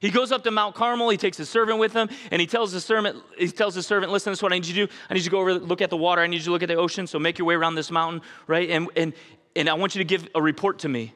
He 0.00 0.10
goes 0.10 0.32
up 0.32 0.44
to 0.44 0.50
Mount 0.50 0.74
Carmel, 0.74 1.08
he 1.08 1.16
takes 1.16 1.36
his 1.36 1.48
servant 1.48 1.78
with 1.78 1.92
him, 1.92 2.08
and 2.30 2.40
he 2.40 2.46
tells 2.46 2.72
the 2.72 2.80
servant, 2.80 3.22
he 3.38 3.48
tells 3.48 3.74
the 3.74 3.82
servant, 3.82 4.12
listen, 4.12 4.32
this 4.32 4.38
is 4.38 4.42
what 4.42 4.52
I 4.52 4.56
need 4.56 4.66
you 4.66 4.74
to 4.74 4.86
do. 4.86 4.92
I 5.08 5.14
need 5.14 5.20
you 5.20 5.24
to 5.24 5.30
go 5.30 5.40
over, 5.40 5.54
look 5.54 5.80
at 5.80 5.90
the 5.90 5.96
water, 5.96 6.20
I 6.20 6.26
need 6.26 6.38
you 6.38 6.44
to 6.44 6.50
look 6.50 6.62
at 6.62 6.68
the 6.68 6.76
ocean, 6.76 7.06
so 7.06 7.18
make 7.18 7.38
your 7.38 7.46
way 7.46 7.54
around 7.54 7.74
this 7.74 7.90
mountain, 7.90 8.20
right? 8.46 8.68
And 8.68 8.88
and 8.96 9.14
and 9.56 9.68
I 9.68 9.74
want 9.74 9.94
you 9.94 10.00
to 10.00 10.04
give 10.04 10.28
a 10.34 10.42
report 10.42 10.80
to 10.80 10.88
me. 10.88 11.14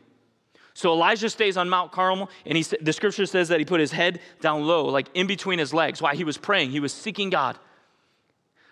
So 0.74 0.92
Elijah 0.92 1.28
stays 1.28 1.56
on 1.56 1.68
Mount 1.68 1.90
Carmel, 1.90 2.30
and 2.46 2.56
he, 2.56 2.62
the 2.62 2.92
scripture 2.92 3.26
says 3.26 3.48
that 3.48 3.58
he 3.58 3.64
put 3.64 3.80
his 3.80 3.90
head 3.90 4.20
down 4.40 4.64
low, 4.64 4.84
like 4.86 5.08
in 5.12 5.26
between 5.26 5.58
his 5.58 5.74
legs, 5.74 6.00
while 6.00 6.14
he 6.14 6.22
was 6.22 6.38
praying. 6.38 6.70
He 6.70 6.78
was 6.78 6.92
seeking 6.92 7.30
God. 7.30 7.58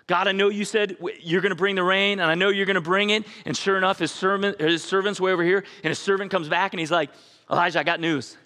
God, 0.07 0.29
I 0.29 0.33
know 0.33 0.49
you 0.49 0.65
said 0.65 0.97
you're 1.21 1.41
going 1.41 1.51
to 1.51 1.57
bring 1.57 1.75
the 1.75 1.83
rain, 1.83 2.21
and 2.21 2.31
I 2.31 2.37
know 2.37 2.51
you're 2.51 2.65
going 2.65 2.77
to 2.77 2.81
bring 2.81 3.11
it. 3.11 3.25
And 3.45 3.57
sure 3.57 3.77
enough, 3.77 3.99
his, 3.99 4.13
servant, 4.13 4.61
his 4.61 4.85
servant's 4.85 5.21
way 5.21 5.33
over 5.33 5.43
here, 5.43 5.65
and 5.83 5.91
his 5.91 5.99
servant 5.99 6.31
comes 6.31 6.49
back, 6.49 6.73
and 6.73 6.79
he's 6.79 6.93
like, 6.93 7.11
Elijah, 7.51 7.81
I 7.81 7.83
got 7.83 7.99
news. 7.99 8.37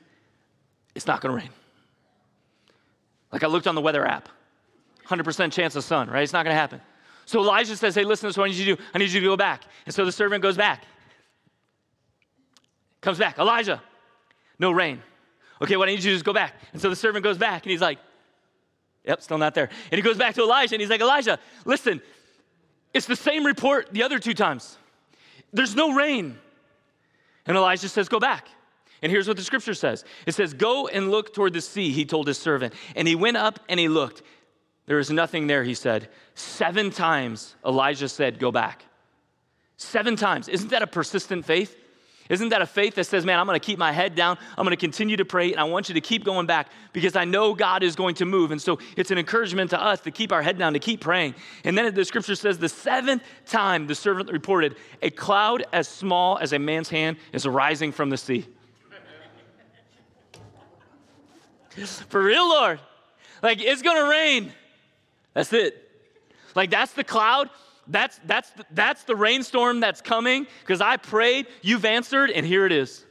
It's 0.95 1.07
not 1.07 1.21
going 1.21 1.37
to 1.37 1.45
rain. 1.45 1.53
Like 3.33 3.45
I 3.45 3.47
looked 3.47 3.67
on 3.67 3.75
the 3.75 3.81
weather 3.81 4.07
app, 4.07 4.29
100% 5.07 5.53
chance 5.53 5.77
of 5.77 5.85
sun, 5.85 6.09
right? 6.09 6.23
It's 6.23 6.33
not 6.33 6.45
going 6.45 6.55
to 6.55 6.61
happen. 6.61 6.81
So 7.27 7.41
Elijah 7.41 7.77
says, 7.77 7.95
Hey, 7.95 8.05
listen, 8.05 8.27
this 8.27 8.35
is 8.35 8.39
what 8.39 8.45
I 8.45 8.49
need 8.49 8.57
you 8.57 8.65
to 8.65 8.77
do. 8.77 8.83
I 8.95 8.99
need 8.99 9.11
you 9.11 9.21
to 9.21 9.27
go 9.27 9.37
back. 9.37 9.65
And 9.87 9.95
so 9.95 10.05
the 10.05 10.13
servant 10.13 10.43
goes 10.43 10.57
back. 10.57 10.85
Comes 13.01 13.19
back, 13.19 13.39
Elijah, 13.39 13.81
no 14.59 14.73
rain. 14.73 15.03
Okay, 15.63 15.77
what 15.77 15.89
I 15.89 15.93
need 15.93 15.99
you 15.99 16.03
to 16.03 16.09
do 16.11 16.15
is 16.17 16.23
go 16.23 16.33
back. 16.33 16.55
And 16.73 16.83
so 16.83 16.91
the 16.91 16.97
servant 16.97 17.23
goes 17.23 17.39
back 17.39 17.63
and 17.63 17.71
he's 17.71 17.81
like, 17.81 17.99
Yep, 19.05 19.23
still 19.23 19.39
not 19.39 19.55
there. 19.55 19.71
And 19.91 19.99
he 19.99 20.03
goes 20.03 20.19
back 20.19 20.35
to 20.35 20.43
Elijah 20.43 20.75
and 20.75 20.81
he's 20.81 20.91
like, 20.91 21.01
Elijah, 21.01 21.39
listen, 21.65 22.03
it's 22.93 23.07
the 23.07 23.17
same 23.17 23.47
report 23.47 23.89
the 23.93 24.03
other 24.03 24.19
two 24.19 24.35
times. 24.35 24.77
There's 25.53 25.75
no 25.75 25.95
rain. 25.95 26.39
And 27.47 27.57
Elijah 27.57 27.89
says, 27.89 28.09
Go 28.09 28.21
back. 28.21 28.49
And 29.03 29.11
here's 29.11 29.27
what 29.27 29.37
the 29.37 29.43
scripture 29.43 29.75
says 29.75 30.05
it 30.27 30.35
says, 30.35 30.55
Go 30.55 30.89
and 30.89 31.11
look 31.11 31.33
toward 31.33 31.53
the 31.53 31.61
sea, 31.61 31.91
he 31.91 32.05
told 32.05 32.27
his 32.27 32.39
servant. 32.39 32.75
And 32.95 33.09
he 33.09 33.15
went 33.15 33.37
up 33.37 33.61
and 33.69 33.81
he 33.81 33.89
looked. 33.89 34.23
There 34.87 34.99
is 34.99 35.11
nothing 35.11 35.47
there, 35.47 35.63
he 35.63 35.75
said. 35.75 36.09
Seven 36.35 36.91
times 36.91 37.55
Elijah 37.65 38.09
said, 38.09 38.39
Go 38.39 38.51
back. 38.51 38.85
Seven 39.77 40.17
times. 40.17 40.49
Isn't 40.49 40.71
that 40.71 40.83
a 40.83 40.87
persistent 40.87 41.45
faith? 41.47 41.77
Isn't 42.31 42.51
that 42.51 42.63
a 42.63 42.67
faith 42.67 42.95
that 42.95 43.05
says, 43.05 43.27
man, 43.27 43.41
I'm 43.41 43.47
going 43.47 43.59
to 43.59 43.65
keep 43.65 43.79
my 43.79 43.91
head 43.91 44.15
down, 44.15 44.39
I'm 44.57 44.65
going 44.65 44.71
to 44.71 44.77
continue 44.77 45.17
to 45.17 45.25
pray, 45.25 45.51
and 45.51 45.61
I 45.61 45.65
want 45.65 45.89
you 45.89 45.95
to 45.95 46.01
keep 46.01 46.25
going 46.25 46.47
back 46.47 46.69
because 46.93 47.17
I 47.17 47.25
know 47.25 47.55
God 47.55 47.83
is 47.83 47.97
going 47.97 48.15
to 48.17 48.25
move. 48.25 48.53
And 48.53 48.63
so 48.63 48.79
it's 48.97 49.11
an 49.11 49.19
encouragement 49.19 49.71
to 49.71 49.83
us 49.83 50.01
to 50.03 50.13
keep 50.13 50.31
our 50.31 50.41
head 50.41 50.57
down, 50.57 50.75
to 50.75 50.79
keep 50.79 51.01
praying. 51.01 51.35
And 51.65 51.77
then 51.77 51.93
the 51.93 52.05
scripture 52.05 52.37
says, 52.37 52.57
the 52.57 52.69
seventh 52.69 53.25
time 53.47 53.89
the 53.89 53.97
servant 53.97 54.31
reported, 54.31 54.77
a 55.03 55.11
cloud 55.11 55.65
as 55.73 55.89
small 55.89 56.39
as 56.39 56.53
a 56.53 56.59
man's 56.61 56.89
hand 56.89 57.17
is 57.33 57.47
arising 57.47 57.91
from 57.91 58.11
the 58.11 58.17
sea. 58.17 58.47
For 62.09 62.23
real, 62.23 62.49
Lord. 62.49 62.81
Like, 63.43 63.61
it's 63.61 63.83
to 63.83 64.09
rain. 64.11 64.53
That's 65.35 65.53
it. 65.53 65.89
Like, 66.55 66.71
that's 66.71 66.93
the 66.93 67.05
cloud 67.05 67.49
that's, 67.91 68.21
that's, 68.25 68.53
that's 68.71 69.05
the 69.05 69.17
rainstorm 69.17 69.81
that's 69.81 70.01
coming 70.01 70.47
because 70.61 70.81
I 70.81 70.97
prayed, 70.97 71.47
you've 71.61 71.85
answered, 71.85 72.31
and 72.31 72.47
here 72.47 72.65
it 72.65 72.73
is. 72.73 73.05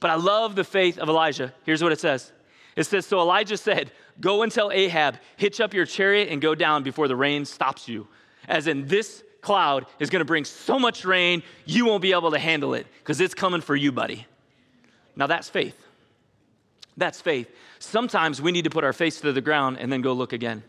But 0.00 0.10
I 0.10 0.16
love 0.16 0.54
the 0.54 0.64
faith 0.64 0.98
of 0.98 1.08
Elijah. 1.08 1.54
Here's 1.64 1.82
what 1.82 1.92
it 1.92 2.00
says 2.00 2.32
it 2.76 2.84
says, 2.84 3.06
So 3.06 3.20
Elijah 3.20 3.56
said, 3.56 3.90
Go 4.20 4.42
and 4.42 4.52
tell 4.52 4.70
Ahab, 4.70 5.18
hitch 5.36 5.60
up 5.60 5.72
your 5.72 5.86
chariot 5.86 6.28
and 6.28 6.40
go 6.40 6.54
down 6.54 6.82
before 6.82 7.08
the 7.08 7.16
rain 7.16 7.44
stops 7.44 7.88
you. 7.88 8.06
As 8.46 8.66
in, 8.66 8.86
this 8.86 9.24
cloud 9.40 9.86
is 9.98 10.10
going 10.10 10.20
to 10.20 10.26
bring 10.26 10.44
so 10.44 10.78
much 10.78 11.04
rain, 11.04 11.42
you 11.64 11.86
won't 11.86 12.02
be 12.02 12.12
able 12.12 12.30
to 12.30 12.38
handle 12.38 12.74
it 12.74 12.86
because 12.98 13.20
it's 13.20 13.34
coming 13.34 13.60
for 13.60 13.74
you, 13.74 13.92
buddy. 13.92 14.26
Now 15.16 15.26
that's 15.26 15.48
faith. 15.48 15.78
That's 16.96 17.20
faith. 17.20 17.50
Sometimes 17.78 18.40
we 18.40 18.52
need 18.52 18.64
to 18.64 18.70
put 18.70 18.84
our 18.84 18.92
face 18.92 19.20
to 19.20 19.32
the 19.32 19.40
ground 19.40 19.78
and 19.80 19.92
then 19.92 20.00
go 20.00 20.12
look 20.12 20.32
again. 20.32 20.62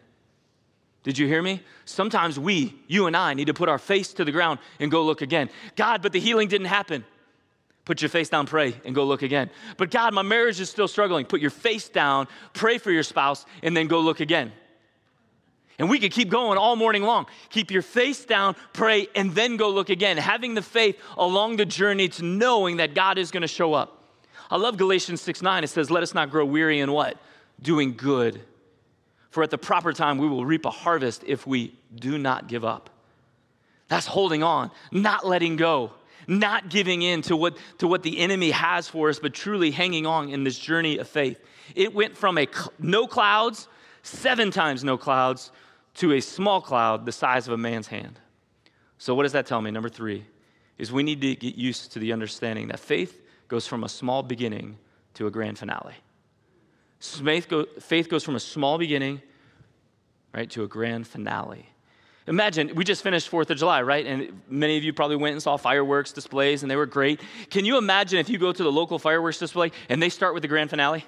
Did 1.03 1.19
you 1.19 1.27
hear 1.27 1.41
me? 1.41 1.61
Sometimes 1.85 2.39
we, 2.39 2.73
you 2.87 3.05
and 3.05 3.15
I, 3.15 3.35
need 3.35 3.45
to 3.45 3.53
put 3.53 3.69
our 3.69 3.77
face 3.77 4.11
to 4.13 4.25
the 4.25 4.31
ground 4.31 4.59
and 4.79 4.89
go 4.89 5.03
look 5.03 5.21
again. 5.21 5.51
God, 5.75 6.01
but 6.01 6.11
the 6.11 6.19
healing 6.19 6.47
didn't 6.47 6.67
happen. 6.67 7.05
Put 7.85 8.01
your 8.01 8.09
face 8.09 8.29
down, 8.29 8.47
pray, 8.47 8.75
and 8.83 8.95
go 8.95 9.03
look 9.03 9.21
again. 9.21 9.51
But 9.77 9.91
God, 9.91 10.15
my 10.15 10.23
marriage 10.23 10.59
is 10.59 10.71
still 10.71 10.87
struggling. 10.87 11.27
Put 11.27 11.41
your 11.41 11.51
face 11.51 11.87
down, 11.87 12.27
pray 12.53 12.79
for 12.79 12.89
your 12.89 13.03
spouse, 13.03 13.45
and 13.61 13.77
then 13.77 13.85
go 13.85 13.99
look 13.99 14.19
again. 14.19 14.51
And 15.77 15.89
we 15.89 15.99
could 15.99 16.11
keep 16.11 16.29
going 16.29 16.57
all 16.57 16.75
morning 16.75 17.03
long. 17.03 17.27
Keep 17.49 17.69
your 17.69 17.83
face 17.83 18.25
down, 18.25 18.55
pray, 18.73 19.07
and 19.13 19.35
then 19.35 19.57
go 19.57 19.69
look 19.69 19.89
again. 19.89 20.17
Having 20.17 20.55
the 20.55 20.63
faith 20.63 20.99
along 21.17 21.57
the 21.57 21.65
journey 21.65 22.07
to 22.07 22.25
knowing 22.25 22.77
that 22.77 22.95
God 22.95 23.19
is 23.19 23.29
going 23.29 23.41
to 23.41 23.47
show 23.47 23.75
up. 23.75 23.94
I 24.49 24.57
love 24.57 24.77
Galatians 24.77 25.21
6 25.21 25.41
9. 25.41 25.63
It 25.63 25.67
says, 25.67 25.89
Let 25.91 26.03
us 26.03 26.13
not 26.13 26.29
grow 26.29 26.45
weary 26.45 26.79
in 26.79 26.91
what? 26.91 27.17
Doing 27.61 27.95
good. 27.95 28.41
For 29.29 29.43
at 29.43 29.51
the 29.51 29.57
proper 29.57 29.91
time, 29.91 30.17
we 30.17 30.27
will 30.27 30.45
reap 30.45 30.65
a 30.65 30.69
harvest 30.69 31.23
if 31.27 31.45
we 31.45 31.73
do 31.93 32.17
not 32.17 32.47
give 32.47 32.63
up. 32.63 32.89
That's 33.87 34.07
holding 34.07 34.43
on, 34.43 34.71
not 34.91 35.27
letting 35.27 35.57
go, 35.57 35.91
not 36.27 36.69
giving 36.69 37.01
in 37.01 37.21
to 37.23 37.35
what, 37.35 37.57
to 37.79 37.87
what 37.87 38.01
the 38.01 38.19
enemy 38.19 38.51
has 38.51 38.87
for 38.87 39.09
us, 39.09 39.19
but 39.19 39.33
truly 39.33 39.71
hanging 39.71 40.05
on 40.05 40.29
in 40.29 40.43
this 40.43 40.57
journey 40.57 40.97
of 40.97 41.07
faith. 41.07 41.39
It 41.75 41.93
went 41.93 42.15
from 42.15 42.37
a 42.37 42.47
cl- 42.47 42.71
no 42.79 43.07
clouds, 43.07 43.67
seven 44.03 44.51
times 44.51 44.83
no 44.83 44.97
clouds, 44.97 45.51
to 45.95 46.13
a 46.13 46.21
small 46.21 46.61
cloud 46.61 47.05
the 47.05 47.11
size 47.11 47.47
of 47.47 47.53
a 47.53 47.57
man's 47.57 47.87
hand. 47.87 48.19
So, 48.97 49.13
what 49.15 49.23
does 49.23 49.33
that 49.33 49.45
tell 49.45 49.61
me? 49.61 49.69
Number 49.71 49.89
three 49.89 50.25
is 50.77 50.91
we 50.91 51.03
need 51.03 51.21
to 51.21 51.35
get 51.35 51.55
used 51.55 51.91
to 51.93 51.99
the 51.99 52.13
understanding 52.13 52.69
that 52.69 52.79
faith 52.79 53.21
goes 53.47 53.67
from 53.67 53.83
a 53.83 53.89
small 53.89 54.23
beginning 54.23 54.77
to 55.15 55.27
a 55.27 55.31
grand 55.31 55.57
finale. 55.57 55.95
Faith, 56.99 57.47
go, 57.47 57.65
faith 57.79 58.09
goes 58.09 58.23
from 58.23 58.35
a 58.35 58.39
small 58.39 58.77
beginning, 58.77 59.21
right, 60.33 60.49
to 60.51 60.63
a 60.63 60.67
grand 60.67 61.07
finale. 61.07 61.67
Imagine, 62.27 62.73
we 62.73 62.83
just 62.83 63.03
finished 63.03 63.29
4th 63.29 63.51
of 63.51 63.57
July, 63.57 63.83
right? 63.83 64.05
And 64.05 64.41
many 64.49 64.77
of 64.77 64.83
you 64.83 64.93
probably 64.93 65.15
went 65.15 65.33
and 65.33 65.43
saw 65.43 65.57
fireworks 65.57 66.11
displays, 66.11 66.63
and 66.63 66.71
they 66.71 66.75
were 66.75 66.87
great. 66.87 67.21
Can 67.51 67.65
you 67.65 67.77
imagine 67.77 68.17
if 68.17 68.29
you 68.29 68.39
go 68.39 68.51
to 68.51 68.63
the 68.63 68.71
local 68.71 68.97
fireworks 68.97 69.37
display 69.37 69.71
and 69.89 70.01
they 70.01 70.09
start 70.09 70.33
with 70.33 70.41
the 70.41 70.47
grand 70.47 70.71
finale? 70.71 71.05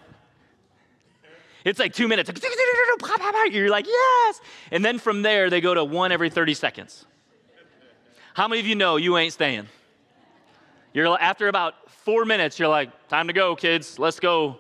It's 1.66 1.80
like 1.80 1.94
two 1.94 2.08
minutes. 2.08 2.30
You're 3.52 3.70
like, 3.70 3.88
yes. 3.88 4.42
And 4.72 4.86
then 4.86 5.00
from 5.00 5.24
there, 5.24 5.50
they 5.50 5.60
go 5.60 5.74
to 5.74 5.84
one 5.84 6.12
every 6.12 6.30
30 6.30 6.54
seconds. 6.54 7.06
How 8.36 8.48
many 8.48 8.62
of 8.62 8.68
you 8.68 8.76
know 8.76 8.98
you 8.98 9.18
ain't 9.18 9.34
staying? 9.34 9.68
You're 10.94 11.20
after 11.20 11.48
about 11.48 11.74
four 12.08 12.24
minutes, 12.24 12.58
you're 12.58 12.70
like, 12.70 13.10
time 13.10 13.28
to 13.28 13.34
go, 13.34 13.54
kids. 13.54 14.00
Let's 14.00 14.22
go. 14.22 14.60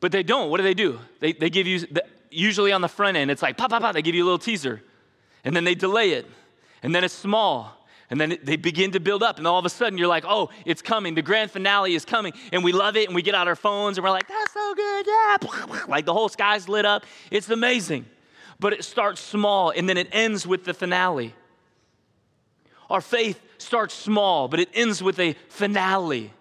But 0.00 0.12
they 0.12 0.22
don't. 0.22 0.50
What 0.50 0.58
do 0.58 0.62
they 0.62 0.74
do? 0.74 1.00
They, 1.18 1.32
they 1.32 1.48
give 1.48 1.66
you, 1.66 1.78
the, 1.78 2.04
usually 2.30 2.72
on 2.72 2.82
the 2.82 2.88
front 2.88 3.16
end, 3.16 3.30
it's 3.30 3.40
like, 3.40 3.56
pop, 3.56 3.70
pop, 3.70 3.80
pop. 3.80 3.94
They 3.94 4.02
give 4.02 4.14
you 4.14 4.22
a 4.22 4.26
little 4.26 4.38
teaser. 4.38 4.82
And 5.44 5.56
then 5.56 5.64
they 5.64 5.74
delay 5.74 6.10
it. 6.10 6.26
And 6.82 6.94
then 6.94 7.04
it's 7.04 7.14
small. 7.14 7.74
And 8.10 8.20
then 8.20 8.36
they 8.42 8.56
begin 8.56 8.90
to 8.90 9.00
build 9.00 9.22
up. 9.22 9.38
And 9.38 9.46
all 9.46 9.58
of 9.58 9.64
a 9.64 9.70
sudden, 9.70 9.96
you're 9.96 10.08
like, 10.08 10.26
oh, 10.28 10.50
it's 10.66 10.82
coming. 10.82 11.14
The 11.14 11.22
grand 11.22 11.52
finale 11.52 11.94
is 11.94 12.04
coming. 12.04 12.34
And 12.52 12.62
we 12.62 12.72
love 12.72 12.98
it. 12.98 13.06
And 13.06 13.14
we 13.14 13.22
get 13.22 13.34
out 13.34 13.48
our 13.48 13.56
phones 13.56 13.96
and 13.96 14.04
we're 14.04 14.10
like, 14.10 14.28
that's 14.28 14.52
so 14.52 14.74
good. 14.74 15.06
Yeah. 15.06 15.38
Like 15.88 16.04
the 16.04 16.12
whole 16.12 16.28
sky's 16.28 16.68
lit 16.68 16.84
up. 16.84 17.06
It's 17.30 17.48
amazing. 17.48 18.04
But 18.58 18.74
it 18.74 18.84
starts 18.84 19.22
small 19.22 19.70
and 19.70 19.88
then 19.88 19.96
it 19.96 20.08
ends 20.12 20.46
with 20.46 20.66
the 20.66 20.74
finale. 20.74 21.34
Our 22.90 23.00
faith 23.00 23.40
starts 23.62 23.94
small, 23.94 24.48
but 24.48 24.60
it 24.60 24.68
ends 24.74 25.02
with 25.02 25.18
a 25.18 25.34
finale. 25.48 26.32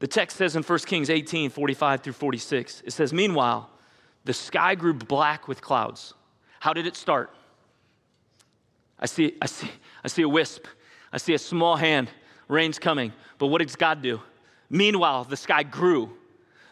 The 0.00 0.06
text 0.06 0.36
says 0.36 0.54
in 0.56 0.62
1 0.62 0.78
Kings 0.80 1.10
18 1.10 1.50
45 1.50 2.02
through 2.02 2.12
46, 2.12 2.82
it 2.86 2.92
says, 2.92 3.12
Meanwhile, 3.12 3.70
the 4.24 4.32
sky 4.32 4.74
grew 4.74 4.94
black 4.94 5.48
with 5.48 5.60
clouds. 5.60 6.14
How 6.60 6.72
did 6.72 6.86
it 6.86 6.96
start? 6.96 7.34
I 8.98 9.06
see, 9.06 9.36
I 9.40 9.46
see, 9.46 9.70
I 10.04 10.08
see 10.08 10.22
a 10.22 10.28
wisp. 10.28 10.66
I 11.12 11.18
see 11.18 11.34
a 11.34 11.38
small 11.38 11.76
hand. 11.76 12.10
Rain's 12.48 12.78
coming. 12.78 13.12
But 13.38 13.46
what 13.46 13.62
does 13.62 13.76
God 13.76 14.02
do? 14.02 14.20
Meanwhile, 14.70 15.24
the 15.24 15.36
sky 15.36 15.62
grew. 15.62 16.17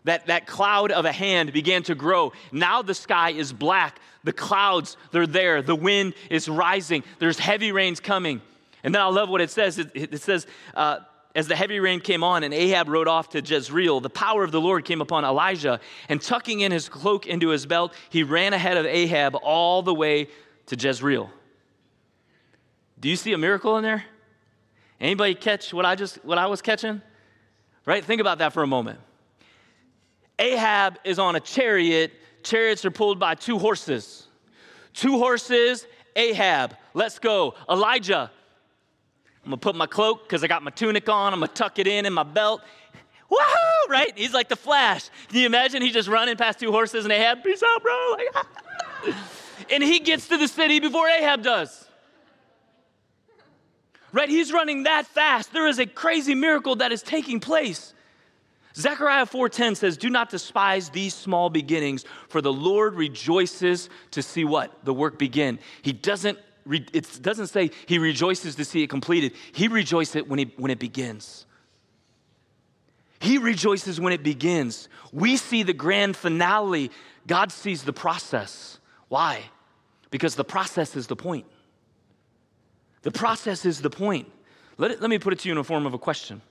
That, 0.06 0.26
that 0.26 0.46
cloud 0.46 0.92
of 0.92 1.04
a 1.04 1.10
hand 1.10 1.52
began 1.52 1.82
to 1.84 1.96
grow. 1.96 2.32
Now 2.52 2.80
the 2.80 2.94
sky 2.94 3.30
is 3.30 3.52
black. 3.52 3.98
The 4.22 4.32
clouds, 4.32 4.96
they're 5.10 5.26
there. 5.26 5.62
The 5.62 5.74
wind 5.74 6.14
is 6.30 6.48
rising. 6.48 7.02
There's 7.18 7.40
heavy 7.40 7.72
rains 7.72 7.98
coming. 7.98 8.40
And 8.84 8.94
then 8.94 9.02
I 9.02 9.06
love 9.06 9.28
what 9.28 9.40
it 9.40 9.50
says. 9.50 9.80
It, 9.80 9.90
it 9.94 10.20
says, 10.22 10.46
uh, 10.74 11.00
as 11.34 11.48
the 11.48 11.56
heavy 11.56 11.80
rain 11.80 11.98
came 11.98 12.22
on 12.22 12.44
and 12.44 12.54
Ahab 12.54 12.88
rode 12.88 13.08
off 13.08 13.30
to 13.30 13.40
Jezreel, 13.40 13.98
the 13.98 14.08
power 14.08 14.44
of 14.44 14.52
the 14.52 14.60
Lord 14.60 14.84
came 14.84 15.00
upon 15.00 15.24
Elijah, 15.24 15.80
and 16.08 16.22
tucking 16.22 16.60
in 16.60 16.70
his 16.70 16.88
cloak 16.88 17.26
into 17.26 17.48
his 17.48 17.66
belt, 17.66 17.92
he 18.08 18.22
ran 18.22 18.52
ahead 18.52 18.76
of 18.76 18.86
Ahab 18.86 19.34
all 19.42 19.82
the 19.82 19.92
way 19.92 20.28
to 20.66 20.76
Jezreel. 20.76 21.30
Do 23.00 23.08
you 23.08 23.16
see 23.16 23.32
a 23.32 23.38
miracle 23.38 23.76
in 23.76 23.82
there? 23.82 24.04
Anybody 25.00 25.34
catch 25.34 25.74
what 25.74 25.84
I 25.84 25.96
just 25.96 26.24
what 26.24 26.38
I 26.38 26.46
was 26.46 26.62
catching? 26.62 27.02
Right? 27.84 28.04
Think 28.04 28.20
about 28.20 28.38
that 28.38 28.52
for 28.52 28.62
a 28.62 28.68
moment. 28.68 29.00
Ahab 30.38 30.98
is 31.04 31.18
on 31.18 31.36
a 31.36 31.40
chariot. 31.40 32.12
Chariots 32.42 32.84
are 32.84 32.90
pulled 32.90 33.18
by 33.18 33.34
two 33.34 33.58
horses. 33.58 34.26
Two 34.92 35.18
horses, 35.18 35.86
Ahab. 36.14 36.76
Let's 36.94 37.18
go. 37.18 37.54
Elijah, 37.68 38.30
I'm 39.44 39.50
gonna 39.50 39.56
put 39.58 39.76
my 39.76 39.86
cloak 39.86 40.24
because 40.24 40.42
I 40.42 40.46
got 40.46 40.62
my 40.62 40.70
tunic 40.70 41.08
on. 41.08 41.32
I'm 41.32 41.40
gonna 41.40 41.52
tuck 41.52 41.78
it 41.78 41.86
in 41.86 42.06
in 42.06 42.12
my 42.12 42.22
belt. 42.22 42.62
Woohoo! 43.30 43.88
Right? 43.88 44.12
He's 44.16 44.32
like 44.32 44.48
the 44.48 44.56
Flash. 44.56 45.08
Can 45.28 45.38
you 45.38 45.46
imagine? 45.46 45.82
He's 45.82 45.92
just 45.92 46.08
running 46.08 46.36
past 46.36 46.60
two 46.60 46.70
horses 46.70 47.04
and 47.04 47.12
Ahab, 47.12 47.42
peace 47.42 47.62
out, 47.62 47.82
bro. 47.82 48.16
Like, 48.16 49.14
and 49.70 49.82
he 49.82 49.98
gets 50.00 50.28
to 50.28 50.36
the 50.36 50.48
city 50.48 50.80
before 50.80 51.08
Ahab 51.08 51.42
does. 51.42 51.88
right? 54.12 54.28
He's 54.28 54.52
running 54.52 54.84
that 54.84 55.06
fast. 55.06 55.52
There 55.52 55.66
is 55.66 55.78
a 55.78 55.86
crazy 55.86 56.34
miracle 56.34 56.76
that 56.76 56.92
is 56.92 57.02
taking 57.02 57.40
place. 57.40 57.94
Zechariah 58.76 59.26
4:10 59.26 59.74
says, 59.74 59.96
"Do 59.96 60.10
not 60.10 60.28
despise 60.28 60.90
these 60.90 61.14
small 61.14 61.48
beginnings, 61.48 62.04
for 62.28 62.42
the 62.42 62.52
Lord 62.52 62.94
rejoices 62.94 63.88
to 64.10 64.22
see 64.22 64.44
what? 64.44 64.84
The 64.84 64.92
work 64.92 65.18
begin." 65.18 65.58
He 65.82 65.92
doesn't 65.92 66.38
it 66.68 67.22
doesn't 67.22 67.46
say 67.46 67.70
he 67.86 67.98
rejoices 67.98 68.56
to 68.56 68.64
see 68.64 68.82
it 68.82 68.88
completed. 68.88 69.32
He 69.52 69.68
rejoices 69.68 70.24
when, 70.24 70.40
he, 70.40 70.52
when 70.56 70.70
it 70.70 70.80
begins. 70.80 71.46
He 73.20 73.38
rejoices 73.38 74.00
when 74.00 74.12
it 74.12 74.22
begins. 74.22 74.88
We 75.12 75.36
see 75.36 75.62
the 75.62 75.72
grand 75.72 76.16
finale. 76.16 76.90
God 77.26 77.52
sees 77.52 77.84
the 77.84 77.92
process. 77.92 78.78
Why? 79.08 79.44
Because 80.10 80.34
the 80.34 80.44
process 80.44 80.96
is 80.96 81.06
the 81.06 81.16
point. 81.16 81.46
The 83.02 83.12
process 83.12 83.64
is 83.64 83.80
the 83.80 83.90
point. 83.90 84.30
Let, 84.76 84.90
it, 84.90 85.00
let 85.00 85.08
me 85.08 85.18
put 85.18 85.32
it 85.32 85.38
to 85.40 85.48
you 85.48 85.52
in 85.52 85.58
the 85.58 85.64
form 85.64 85.86
of 85.86 85.94
a 85.94 85.98
question. 85.98 86.42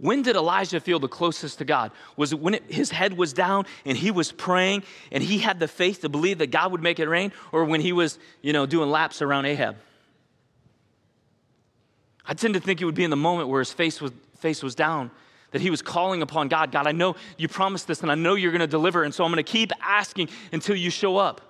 When 0.00 0.22
did 0.22 0.34
Elijah 0.34 0.80
feel 0.80 0.98
the 0.98 1.08
closest 1.08 1.58
to 1.58 1.64
God? 1.66 1.92
Was 2.16 2.32
it 2.32 2.40
when 2.40 2.54
it, 2.54 2.64
his 2.72 2.90
head 2.90 3.18
was 3.18 3.34
down 3.34 3.66
and 3.84 3.98
he 3.98 4.10
was 4.10 4.32
praying 4.32 4.82
and 5.12 5.22
he 5.22 5.38
had 5.38 5.60
the 5.60 5.68
faith 5.68 6.00
to 6.00 6.08
believe 6.08 6.38
that 6.38 6.50
God 6.50 6.72
would 6.72 6.82
make 6.82 6.98
it 6.98 7.06
rain, 7.06 7.32
or 7.52 7.66
when 7.66 7.82
he 7.82 7.92
was, 7.92 8.18
you 8.40 8.54
know, 8.54 8.64
doing 8.64 8.90
laps 8.90 9.20
around 9.20 9.44
Ahab? 9.44 9.76
I 12.24 12.32
tend 12.32 12.54
to 12.54 12.60
think 12.60 12.80
it 12.80 12.86
would 12.86 12.94
be 12.94 13.04
in 13.04 13.10
the 13.10 13.16
moment 13.16 13.50
where 13.50 13.58
his 13.58 13.72
face 13.72 14.00
was, 14.00 14.12
face 14.38 14.62
was 14.62 14.74
down, 14.74 15.10
that 15.50 15.60
he 15.60 15.68
was 15.68 15.82
calling 15.82 16.22
upon 16.22 16.48
God. 16.48 16.72
God, 16.72 16.86
I 16.86 16.92
know 16.92 17.16
you 17.36 17.48
promised 17.48 17.86
this 17.86 18.00
and 18.00 18.10
I 18.10 18.14
know 18.14 18.36
you're 18.36 18.52
going 18.52 18.60
to 18.60 18.66
deliver, 18.66 19.04
and 19.04 19.12
so 19.12 19.24
I'm 19.24 19.30
going 19.30 19.44
to 19.44 19.52
keep 19.52 19.70
asking 19.82 20.30
until 20.50 20.76
you 20.76 20.88
show 20.88 21.18
up. 21.18 21.42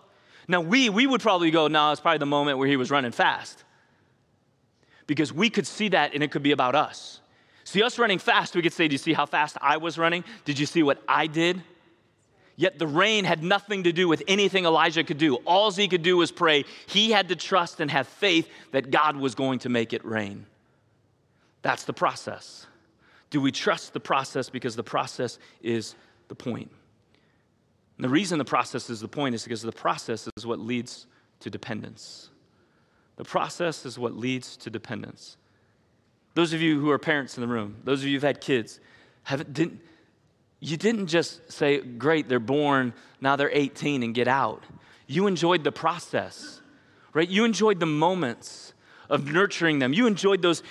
Now, 0.49 0.61
we, 0.61 0.89
we 0.89 1.07
would 1.07 1.21
probably 1.21 1.53
go, 1.53 1.69
no, 1.69 1.93
it's 1.93 2.01
probably 2.01 2.19
the 2.19 2.27
moment 2.27 2.59
where 2.59 2.67
he 2.67 2.77
was 2.77 2.91
running 2.91 3.13
fast. 3.13 3.63
Because 5.07 5.33
we 5.33 5.51
could 5.51 5.69
see 5.69 5.91
that 5.91 6.15
and 6.15 6.23
it 6.25 6.33
could 6.33 6.43
be 6.43 6.51
about 6.51 6.75
us. 6.75 7.21
See, 7.65 7.83
us 7.83 7.99
running 7.99 8.19
fast, 8.19 8.55
we 8.55 8.63
could 8.63 8.73
say, 8.73 8.89
Do 8.89 8.95
you 8.95 8.99
see 8.99 9.13
how 9.13 9.27
fast 9.27 9.57
I 9.61 9.77
was 9.77 9.99
running? 9.99 10.25
Did 10.45 10.59
you 10.59 10.67
see 10.67 10.83
what 10.83 11.03
I 11.09 11.27
did? 11.27 11.63
Yet 12.57 12.79
the 12.79 12.87
rain 12.87 13.25
had 13.25 13.43
nothing 13.43 13.85
to 13.85 13.93
do 13.93 14.07
with 14.07 14.23
anything 14.29 14.67
Elijah 14.67 15.03
could 15.03 15.17
do. 15.17 15.37
All 15.47 15.71
he 15.71 15.89
could 15.89 16.03
do 16.03 16.19
was 16.19 16.31
pray. 16.31 16.67
He 16.87 17.11
had 17.11 17.29
to 17.29 17.37
trust 17.37 17.81
and 17.81 17.91
have 17.91 18.07
faith 18.07 18.51
that 18.73 18.91
God 18.91 19.17
was 19.17 19.35
going 19.35 19.61
to 19.61 19.71
make 19.71 19.95
it 19.95 20.05
rain. 20.05 20.45
That's 21.63 21.85
the 21.85 21.95
process. 21.95 22.67
Do 23.31 23.41
we 23.41 23.53
trust 23.53 23.93
the 23.93 24.01
process 24.01 24.51
because 24.51 24.77
the 24.77 24.83
process 24.83 25.39
is 25.63 25.95
the 26.29 26.35
point? 26.35 26.71
And 27.97 28.05
the 28.05 28.09
reason 28.09 28.39
the 28.39 28.45
process 28.45 28.91
is 28.91 29.01
the 29.01 29.09
point 29.09 29.35
is 29.35 29.45
because 29.45 29.63
the 29.63 29.73
process 29.73 30.29
is 30.37 30.47
what 30.47 30.59
leads 30.59 31.07
to 31.41 31.51
dependence. 31.51 32.31
The 33.17 33.25
process 33.25 33.87
is 33.87 33.99
what 33.99 34.17
leads 34.17 34.57
to 34.59 34.71
dependence. 34.71 35.37
Those 36.35 36.53
of 36.53 36.61
you 36.61 36.81
who 36.81 36.91
are 36.91 36.99
parents 36.99 37.37
in 37.37 37.41
the 37.41 37.49
room, 37.49 37.77
those 37.85 38.01
of 38.01 38.07
you 38.07 38.15
who've 38.15 38.23
had 38.23 38.41
kids, 38.41 38.81
have, 39.25 39.53
didn't, 39.53 39.81
you 40.61 40.77
didn't 40.77 41.09
just 41.09 41.51
say, 41.51 41.81
great, 41.81 42.29
they're 42.29 42.39
born, 42.39 42.93
now 43.21 43.37
they're 43.37 43.51
18 43.53 44.03
and 44.03 44.15
get 44.15 44.29
out. 44.29 44.63
You 45.07 45.27
enjoyed 45.27 45.65
the 45.65 45.73
process, 45.73 46.61
right? 47.13 47.29
You 47.29 47.45
enjoyed 47.45 47.81
the 47.81 47.87
moments 47.87 48.75
of 49.09 49.27
nurturing 49.27 49.81
them. 49.81 49.93
You 49.93 50.07
enjoyed 50.07 50.41
those, 50.41 50.63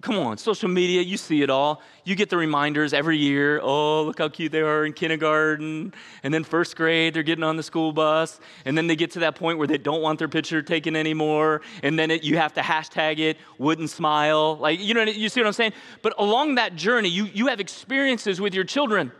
Come 0.00 0.16
on, 0.16 0.38
social 0.38 0.68
media, 0.68 1.02
you 1.02 1.16
see 1.16 1.42
it 1.42 1.50
all. 1.50 1.82
You 2.04 2.14
get 2.14 2.30
the 2.30 2.36
reminders 2.36 2.92
every 2.92 3.18
year. 3.18 3.58
Oh, 3.60 4.04
look 4.04 4.20
how 4.20 4.28
cute 4.28 4.52
they 4.52 4.60
are 4.60 4.84
in 4.84 4.92
kindergarten. 4.92 5.92
And 6.22 6.32
then 6.32 6.44
first 6.44 6.76
grade, 6.76 7.14
they're 7.14 7.24
getting 7.24 7.42
on 7.42 7.56
the 7.56 7.64
school 7.64 7.92
bus. 7.92 8.38
And 8.64 8.78
then 8.78 8.86
they 8.86 8.94
get 8.94 9.10
to 9.12 9.18
that 9.20 9.34
point 9.34 9.58
where 9.58 9.66
they 9.66 9.76
don't 9.76 10.00
want 10.00 10.20
their 10.20 10.28
picture 10.28 10.62
taken 10.62 10.94
anymore. 10.94 11.62
And 11.82 11.98
then 11.98 12.12
it, 12.12 12.22
you 12.22 12.36
have 12.36 12.52
to 12.54 12.60
hashtag 12.60 13.18
it, 13.18 13.38
wouldn't 13.58 13.90
smile. 13.90 14.56
Like, 14.58 14.78
you 14.78 14.94
know, 14.94 15.02
you 15.02 15.28
see 15.28 15.40
what 15.40 15.48
I'm 15.48 15.52
saying? 15.52 15.72
But 16.02 16.14
along 16.16 16.54
that 16.54 16.76
journey, 16.76 17.08
you, 17.08 17.24
you 17.24 17.48
have 17.48 17.58
experiences 17.58 18.40
with 18.40 18.54
your 18.54 18.64
children 18.64 19.10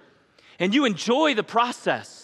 and 0.60 0.72
you 0.72 0.84
enjoy 0.84 1.34
the 1.34 1.42
process. 1.42 2.17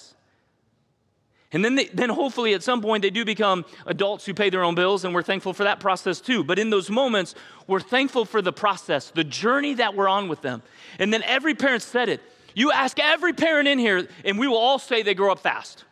And 1.53 1.65
then, 1.65 1.77
they, 1.77 1.87
then 1.87 2.11
hopefully 2.11 2.55
at 2.55 2.65
some 2.65 2.83
point 2.83 3.03
they 3.03 3.11
do 3.11 3.25
become 3.25 3.65
adults 3.87 4.27
who 4.27 4.35
pay 4.35 4.51
their 4.51 4.65
own 4.65 4.75
bills, 4.75 5.05
and 5.05 5.15
we're 5.15 5.23
thankful 5.23 5.53
for 5.53 5.65
that 5.65 5.79
process 5.79 6.21
too. 6.21 6.43
But 6.43 6.59
in 6.59 6.71
those 6.71 6.91
moments, 6.91 7.35
we're 7.69 7.81
thankful 7.81 8.25
for 8.25 8.43
the 8.43 8.53
process, 8.53 9.11
the 9.11 9.23
journey 9.23 9.75
that 9.75 9.95
we're 9.95 10.09
on 10.09 10.29
with 10.29 10.43
them. 10.43 10.63
And 10.99 11.13
then 11.13 11.23
every 11.23 11.55
parent 11.55 11.83
said 11.83 12.09
it. 12.09 12.21
You 12.55 12.73
ask 12.73 12.99
every 12.99 13.33
parent 13.33 13.69
in 13.69 13.79
here, 13.79 14.09
and 14.25 14.39
we 14.39 14.49
will 14.49 14.59
all 14.59 14.79
say 14.79 15.03
they 15.03 15.15
grow 15.15 15.33
up 15.33 15.41
fast. 15.41 15.85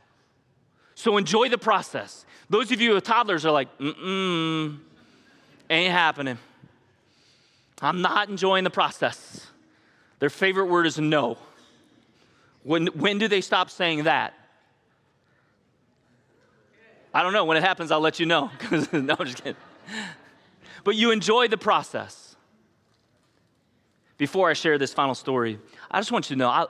So 0.95 1.17
enjoy 1.17 1.49
the 1.49 1.59
process. 1.59 2.25
Those 2.51 2.71
of 2.71 2.81
you 2.81 2.95
with 2.95 3.05
toddlers 3.05 3.47
are 3.47 3.53
like, 3.53 3.77
mm-mm, 3.79 4.79
ain't 5.71 5.93
happening. 5.93 6.38
I'm 7.81 8.03
not 8.03 8.29
enjoying 8.29 8.65
the 8.65 8.71
process. 8.71 9.47
Their 10.21 10.31
favorite 10.31 10.67
word 10.67 10.87
is 10.87 10.99
no. 10.99 11.38
When, 12.62 12.87
when 12.88 13.19
do 13.19 13.27
they 13.27 13.41
stop 13.41 13.71
saying 13.71 14.05
that? 14.05 14.35
I 17.14 17.22
don't 17.22 17.33
know. 17.33 17.44
When 17.44 17.57
it 17.57 17.62
happens, 17.62 17.90
I'll 17.90 18.01
let 18.01 18.18
you 18.18 18.27
know. 18.27 18.51
no, 18.92 19.16
I'm 19.18 19.27
just 19.27 19.38
kidding. 19.38 19.57
But 20.85 20.96
you 20.96 21.11
enjoy 21.11 21.48
the 21.48 21.59
process. 21.59 22.37
Before 24.18 24.48
I 24.48 24.53
share 24.53 24.79
this 24.79 24.92
final 24.92 25.14
story, 25.14 25.59
I 25.90 26.01
just 26.01 26.12
want 26.12 26.31
you 26.31 26.37
to 26.37 26.38
know 26.38 26.48
I, 26.48 26.66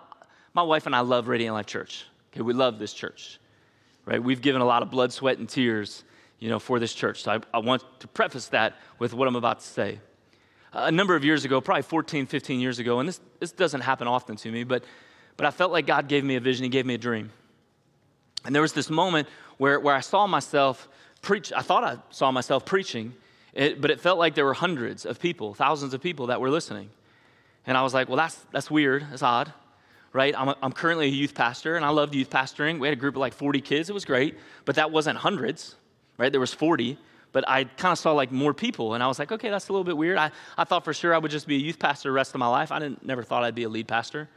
my 0.55 0.63
wife 0.63 0.87
and 0.87 0.97
I 0.97 1.01
love 1.01 1.29
Radiant 1.29 1.55
Life 1.55 1.67
Church. 1.67 2.07
Okay, 2.33 2.41
we 2.41 2.55
love 2.55 2.79
this 2.79 2.95
church, 2.95 3.39
right? 4.07 4.23
We've 4.23 4.41
given 4.41 4.63
a 4.63 4.65
lot 4.65 4.83
of 4.83 4.91
blood, 4.91 5.13
sweat, 5.13 5.39
and 5.39 5.49
tears, 5.49 6.03
you 6.39 6.49
know, 6.49 6.59
for 6.59 6.79
this 6.79 6.95
church. 6.95 7.23
So 7.23 7.33
I, 7.33 7.41
I 7.53 7.59
want 7.59 7.85
to 8.01 8.09
preface 8.09 8.49
that 8.49 8.77
with 8.99 9.13
what 9.13 9.29
I'm 9.29 9.37
about 9.37 9.61
to 9.61 9.67
say. 9.67 10.01
A 10.73 10.91
number 10.91 11.15
of 11.15 11.25
years 11.25 11.45
ago, 11.45 11.61
probably 11.61 11.83
14, 11.83 12.27
15 12.27 12.59
years 12.59 12.79
ago, 12.79 13.01
and 13.01 13.09
this, 13.09 13.21
this 13.39 13.53
doesn't 13.53 13.83
happen 13.83 14.09
often 14.09 14.37
to 14.37 14.51
me, 14.51 14.65
but, 14.65 14.83
but 15.37 15.47
I 15.47 15.51
felt 15.51 15.73
like 15.73 15.87
God 15.87 16.09
gave 16.09 16.25
me 16.25 16.37
a 16.37 16.41
vision. 16.41 16.65
He 16.65 16.71
gave 16.71 16.87
me 16.87 16.95
a 16.95 16.99
dream. 16.99 17.31
And 18.45 18.55
there 18.55 18.63
was 18.63 18.73
this 18.73 18.89
moment 18.89 19.29
where, 19.63 19.79
where 19.79 19.95
I 19.95 20.01
saw 20.01 20.27
myself 20.27 20.89
preach. 21.21 21.53
I 21.53 21.63
thought 21.63 21.85
I 21.85 21.97
saw 22.11 22.33
myself 22.33 22.65
preaching, 22.65 23.15
it, 23.55 23.81
but 23.81 23.93
it 23.93 24.01
felt 24.01 24.19
like 24.19 24.35
there 24.35 24.45
were 24.45 24.55
hundreds 24.55 25.07
of 25.07 25.21
people, 25.21 25.55
thousands 25.55 25.95
of 25.95 26.01
people 26.01 26.27
that 26.27 26.41
were 26.41 26.51
listening. 26.51 26.91
And 27.65 27.77
I 27.77 27.83
was 27.83 27.95
like, 27.95 28.09
well, 28.09 28.17
that's, 28.17 28.35
that's 28.51 28.73
weird. 28.73 29.07
That's 29.09 29.23
odd, 29.23 29.53
right? 30.13 30.35
I'm, 30.37 30.49
a, 30.49 30.57
I'm 30.61 30.73
currently 30.73 31.07
a 31.07 31.11
youth 31.11 31.37
pastor, 31.37 31.77
and 31.77 31.85
I 31.85 31.91
loved 31.91 32.13
youth 32.13 32.29
pastoring. 32.29 32.81
We 32.81 32.89
had 32.89 32.99
a 32.99 33.01
group 33.01 33.15
of 33.15 33.21
like 33.21 33.35
40 33.35 33.61
kids. 33.61 33.89
It 33.89 33.93
was 33.93 34.05
great, 34.05 34.37
but 34.65 34.75
that 34.75 34.91
wasn't 34.91 35.19
hundreds, 35.19 35.77
right? 36.19 36.33
There 36.33 36.41
was 36.41 36.53
40 36.53 36.99
but 37.31 37.49
I 37.49 37.65
kind 37.65 37.93
of 37.93 37.99
saw 37.99 38.13
like 38.13 38.31
more 38.31 38.53
people, 38.53 38.93
and 38.93 39.03
I 39.03 39.07
was 39.07 39.19
like, 39.19 39.33
okay, 39.33 39.49
that's 39.49 39.71
a 39.71 39.73
little 39.73 39.85
bit 39.85 39.97
weird. 39.97 40.19
I, 40.19 40.31
I 40.59 40.65
thought 40.65 40.85
for 40.85 40.93
sure 40.93 41.15
I 41.15 41.19
would 41.19 41.31
just 41.31 41.47
be 41.47 41.57
a 41.57 41.59
youth 41.59 41.79
pastor 41.79 42.11
the 42.11 42.13
rest 42.13 42.35
of 42.35 42.41
my 42.41 42.47
life. 42.47 42.71
I 42.71 42.79
didn't, 42.79 43.07
never 43.07 43.23
thought 43.23 43.43
I'd 43.43 43.55
be 43.55 43.63
a 43.63 43.71
lead 43.71 43.89
pastor. 43.89 44.29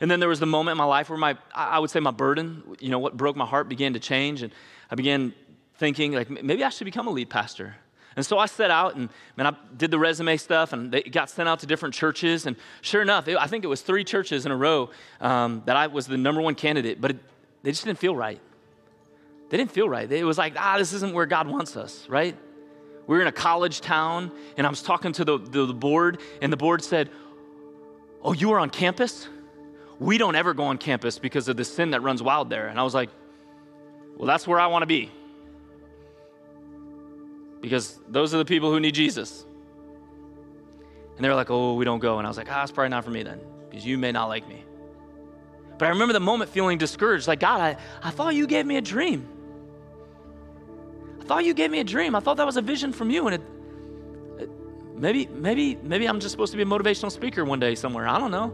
And 0.00 0.10
then 0.10 0.20
there 0.20 0.28
was 0.28 0.40
the 0.40 0.46
moment 0.46 0.72
in 0.72 0.78
my 0.78 0.84
life 0.84 1.10
where 1.10 1.18
my, 1.18 1.36
I 1.54 1.78
would 1.78 1.90
say 1.90 2.00
my 2.00 2.12
burden, 2.12 2.62
you 2.78 2.90
know, 2.90 2.98
what 2.98 3.16
broke 3.16 3.36
my 3.36 3.46
heart 3.46 3.68
began 3.68 3.94
to 3.94 4.00
change. 4.00 4.42
And 4.42 4.52
I 4.90 4.94
began 4.94 5.34
thinking, 5.76 6.12
like, 6.12 6.30
maybe 6.30 6.62
I 6.62 6.68
should 6.68 6.84
become 6.84 7.08
a 7.08 7.10
lead 7.10 7.30
pastor. 7.30 7.74
And 8.16 8.26
so 8.26 8.38
I 8.38 8.46
set 8.46 8.70
out 8.70 8.96
and, 8.96 9.08
man, 9.36 9.46
I 9.46 9.56
did 9.76 9.90
the 9.90 9.98
resume 9.98 10.36
stuff 10.36 10.72
and 10.72 10.90
they 10.90 11.02
got 11.02 11.30
sent 11.30 11.48
out 11.48 11.60
to 11.60 11.66
different 11.66 11.94
churches. 11.94 12.46
And 12.46 12.56
sure 12.80 13.02
enough, 13.02 13.28
it, 13.28 13.36
I 13.36 13.46
think 13.46 13.64
it 13.64 13.68
was 13.68 13.80
three 13.80 14.04
churches 14.04 14.46
in 14.46 14.52
a 14.52 14.56
row 14.56 14.90
um, 15.20 15.62
that 15.66 15.76
I 15.76 15.86
was 15.86 16.06
the 16.06 16.16
number 16.16 16.40
one 16.40 16.54
candidate, 16.54 17.00
but 17.00 17.12
it, 17.12 17.18
they 17.62 17.70
just 17.70 17.84
didn't 17.84 17.98
feel 17.98 18.16
right. 18.16 18.40
They 19.50 19.56
didn't 19.56 19.70
feel 19.70 19.88
right. 19.88 20.10
It 20.10 20.24
was 20.24 20.38
like, 20.38 20.54
ah, 20.56 20.78
this 20.78 20.92
isn't 20.92 21.14
where 21.14 21.26
God 21.26 21.46
wants 21.46 21.76
us, 21.76 22.08
right? 22.08 22.36
We 23.06 23.16
were 23.16 23.22
in 23.22 23.28
a 23.28 23.32
college 23.32 23.80
town 23.80 24.32
and 24.56 24.66
I 24.66 24.70
was 24.70 24.82
talking 24.82 25.12
to 25.12 25.24
the, 25.24 25.38
the, 25.38 25.66
the 25.66 25.74
board, 25.74 26.20
and 26.42 26.52
the 26.52 26.56
board 26.56 26.84
said, 26.84 27.10
Oh, 28.20 28.32
you 28.32 28.48
were 28.48 28.58
on 28.58 28.68
campus? 28.68 29.28
We 29.98 30.18
don't 30.18 30.36
ever 30.36 30.54
go 30.54 30.64
on 30.64 30.78
campus 30.78 31.18
because 31.18 31.48
of 31.48 31.56
the 31.56 31.64
sin 31.64 31.90
that 31.90 32.02
runs 32.02 32.22
wild 32.22 32.50
there. 32.50 32.68
And 32.68 32.78
I 32.78 32.82
was 32.82 32.94
like, 32.94 33.10
well, 34.16 34.26
that's 34.26 34.46
where 34.46 34.60
I 34.60 34.66
want 34.68 34.82
to 34.82 34.86
be. 34.86 35.10
Because 37.60 37.98
those 38.08 38.34
are 38.34 38.38
the 38.38 38.44
people 38.44 38.70
who 38.70 38.78
need 38.78 38.94
Jesus. 38.94 39.44
And 41.16 41.24
they 41.24 41.28
were 41.28 41.34
like, 41.34 41.50
oh, 41.50 41.74
we 41.74 41.84
don't 41.84 41.98
go. 41.98 42.18
And 42.18 42.26
I 42.26 42.30
was 42.30 42.36
like, 42.36 42.50
ah, 42.50 42.62
it's 42.62 42.70
probably 42.70 42.90
not 42.90 43.04
for 43.04 43.10
me 43.10 43.24
then, 43.24 43.40
because 43.68 43.84
you 43.84 43.98
may 43.98 44.12
not 44.12 44.26
like 44.26 44.46
me. 44.48 44.64
But 45.78 45.86
I 45.86 45.88
remember 45.90 46.12
the 46.12 46.20
moment 46.20 46.50
feeling 46.50 46.78
discouraged, 46.78 47.26
like, 47.26 47.40
God, 47.40 47.60
I, 47.60 47.76
I 48.02 48.10
thought 48.10 48.34
you 48.34 48.46
gave 48.46 48.66
me 48.66 48.76
a 48.76 48.80
dream. 48.80 49.28
I 51.20 51.24
thought 51.24 51.44
you 51.44 51.54
gave 51.54 51.70
me 51.70 51.80
a 51.80 51.84
dream. 51.84 52.14
I 52.14 52.20
thought 52.20 52.36
that 52.36 52.46
was 52.46 52.56
a 52.56 52.62
vision 52.62 52.92
from 52.92 53.10
you. 53.10 53.26
And 53.26 53.34
it, 53.34 53.42
it 54.42 54.50
maybe, 54.96 55.26
maybe, 55.26 55.76
maybe 55.76 56.08
I'm 56.08 56.20
just 56.20 56.32
supposed 56.32 56.52
to 56.52 56.56
be 56.56 56.62
a 56.62 56.66
motivational 56.66 57.10
speaker 57.10 57.44
one 57.44 57.60
day 57.60 57.74
somewhere. 57.74 58.06
I 58.08 58.18
don't 58.18 58.30
know. 58.30 58.52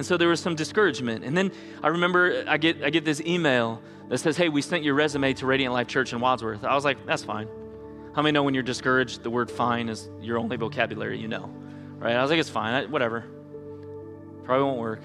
And 0.00 0.06
so 0.06 0.16
there 0.16 0.28
was 0.28 0.40
some 0.40 0.54
discouragement. 0.54 1.26
And 1.26 1.36
then 1.36 1.52
I 1.82 1.88
remember 1.88 2.42
I 2.48 2.56
get, 2.56 2.82
I 2.82 2.88
get 2.88 3.04
this 3.04 3.20
email 3.20 3.82
that 4.08 4.16
says, 4.16 4.34
Hey, 4.34 4.48
we 4.48 4.62
sent 4.62 4.82
your 4.82 4.94
resume 4.94 5.34
to 5.34 5.44
Radiant 5.44 5.74
Life 5.74 5.88
Church 5.88 6.14
in 6.14 6.20
Wadsworth. 6.20 6.64
I 6.64 6.74
was 6.74 6.86
like, 6.86 7.04
That's 7.04 7.22
fine. 7.22 7.46
How 8.14 8.22
many 8.22 8.32
know 8.32 8.42
when 8.42 8.54
you're 8.54 8.62
discouraged, 8.62 9.22
the 9.22 9.28
word 9.28 9.50
fine 9.50 9.90
is 9.90 10.08
your 10.22 10.38
only 10.38 10.56
vocabulary 10.56 11.18
you 11.18 11.28
know? 11.28 11.50
Right? 11.98 12.16
I 12.16 12.22
was 12.22 12.30
like, 12.30 12.40
It's 12.40 12.48
fine, 12.48 12.72
I, 12.72 12.86
whatever. 12.86 13.26
Probably 14.44 14.64
won't 14.64 14.78
work. 14.78 15.02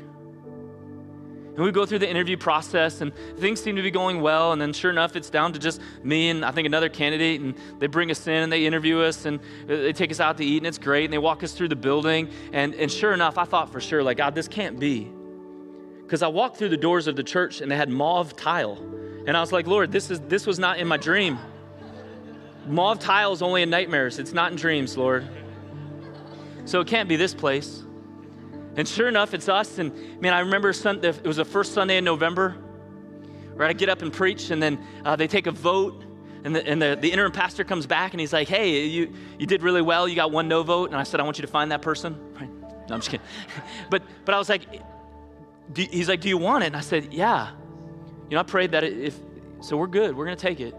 And 1.56 1.64
we 1.64 1.72
go 1.72 1.86
through 1.86 2.00
the 2.00 2.10
interview 2.10 2.36
process, 2.36 3.00
and 3.00 3.14
things 3.38 3.62
seem 3.62 3.78
to 3.78 3.82
be 3.82 3.92
going 3.92 4.22
well. 4.22 4.52
And 4.52 4.62
then, 4.62 4.74
sure 4.74 4.92
enough, 4.92 5.16
it's 5.16 5.30
down 5.30 5.54
to 5.54 5.60
just 5.60 5.80
me 6.04 6.30
and 6.30 6.44
I 6.44 6.52
think 6.52 6.66
another 6.66 6.90
candidate. 6.90 7.40
And 7.40 7.56
they 7.80 7.88
bring 7.88 8.12
us 8.12 8.28
in 8.28 8.44
and 8.44 8.52
they 8.52 8.66
interview 8.66 9.00
us, 9.00 9.26
and 9.26 9.40
they 9.66 9.94
take 9.94 10.12
us 10.12 10.20
out 10.20 10.38
to 10.38 10.46
eat, 10.46 10.58
and 10.58 10.68
it's 10.68 10.78
great. 10.78 11.06
And 11.06 11.14
they 11.14 11.18
walk 11.18 11.44
us 11.44 11.54
through 11.54 11.70
the 11.70 11.76
building. 11.78 12.30
And, 12.52 12.76
and 12.76 12.92
sure 12.92 13.14
enough, 13.14 13.38
I 13.38 13.46
thought 13.46 13.72
for 13.72 13.80
sure, 13.80 14.04
like, 14.04 14.18
God, 14.18 14.36
this 14.36 14.50
can't 14.50 14.78
be. 14.80 15.10
Because 16.02 16.22
I 16.22 16.28
walked 16.28 16.58
through 16.58 16.70
the 16.70 16.78
doors 16.78 17.08
of 17.08 17.16
the 17.16 17.24
church, 17.24 17.62
and 17.62 17.72
they 17.72 17.78
had 17.78 17.90
mauve 17.90 18.36
tile. 18.36 18.78
And 19.26 19.38
I 19.38 19.40
was 19.40 19.52
like, 19.54 19.66
Lord, 19.66 19.92
this, 19.94 20.12
is, 20.12 20.20
this 20.22 20.46
was 20.46 20.60
not 20.60 20.78
in 20.78 20.88
my 20.88 20.98
dream. 20.98 21.40
Mauve 22.68 23.00
tile 23.00 23.32
is 23.32 23.42
only 23.42 23.62
in 23.62 23.70
nightmares, 23.70 24.20
it's 24.20 24.34
not 24.34 24.52
in 24.52 24.58
dreams, 24.58 24.98
Lord. 24.98 25.28
So 26.66 26.82
it 26.82 26.88
can't 26.88 27.08
be 27.08 27.16
this 27.16 27.34
place. 27.34 27.84
And 28.76 28.88
sure 28.88 29.08
enough, 29.08 29.34
it's 29.34 29.48
us. 29.48 29.78
And 29.78 30.22
man, 30.22 30.34
I 30.34 30.40
remember 30.40 30.70
it 30.70 31.26
was 31.26 31.38
the 31.38 31.46
first 31.46 31.74
Sunday 31.74 31.98
in 31.98 32.04
November, 32.04 32.56
right? 33.54 33.70
I 33.70 33.74
get 33.74 33.90
up 33.90 34.02
and 34.02 34.12
preach, 34.12 34.52
and 34.52 34.62
then 34.62 34.80
uh, 35.06 35.16
they 35.16 35.28
take 35.28 35.48
a 35.48 35.52
vote. 35.52 36.04
And, 36.44 36.56
the, 36.56 36.68
and 36.68 36.80
the, 36.80 36.98
the 37.00 37.12
interim 37.12 37.32
pastor 37.32 37.64
comes 37.64 37.88
back 37.88 38.14
and 38.14 38.20
he's 38.20 38.32
like, 38.32 38.48
Hey, 38.48 38.86
you, 38.86 39.12
you 39.40 39.48
did 39.48 39.64
really 39.64 39.82
well. 39.82 40.08
You 40.08 40.16
got 40.16 40.32
one 40.32 40.48
no 40.48 40.62
vote. 40.62 40.92
And 40.92 40.96
I 40.96 41.02
said, 41.02 41.20
I 41.20 41.24
want 41.24 41.40
you 41.40 41.42
to 41.42 41.48
find 41.48 41.72
that 41.72 41.82
person. 41.82 42.16
Right? 42.40 42.50
No, 42.88 42.94
I'm 42.94 43.00
just 43.00 43.10
kidding. 43.10 43.26
but, 43.90 44.04
but 44.26 44.36
I 44.36 44.38
was 44.38 44.48
like, 44.48 44.62
He's 45.76 46.08
like, 46.08 46.22
Do 46.22 46.30
you 46.30 46.38
want 46.38 46.64
it? 46.64 46.68
And 46.68 46.76
I 46.76 46.82
said, 46.82 47.12
Yeah. 47.12 47.50
You 48.30 48.36
know, 48.36 48.42
I 48.42 48.44
prayed 48.44 48.72
that 48.74 48.84
if, 48.84 49.18
so 49.60 49.76
we're 49.76 49.88
good. 49.88 50.16
We're 50.16 50.26
going 50.26 50.38
to 50.38 50.42
take 50.42 50.60
it. 50.60 50.76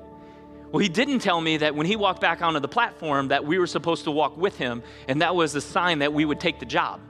Well, 0.71 0.81
he 0.81 0.89
didn't 0.89 1.21
tell 1.21 1.41
me 1.41 1.57
that 1.59 1.75
when 1.75 1.87
he 1.87 1.97
walked 1.97 2.21
back 2.21 2.43
onto 2.43 2.61
the 2.61 2.69
platform 2.69 3.29
that 3.29 3.45
we 3.45 3.59
were 3.59 3.67
supposed 3.67 4.05
to 4.05 4.11
walk 4.11 4.37
with 4.37 4.57
him, 4.59 4.83
and 5.09 5.23
that 5.23 5.35
was 5.35 5.55
a 5.55 5.61
sign 5.61 6.01
that 6.01 6.13
we 6.13 6.25
would 6.25 6.39
take 6.39 6.61
the 6.61 6.67
job. 6.67 7.01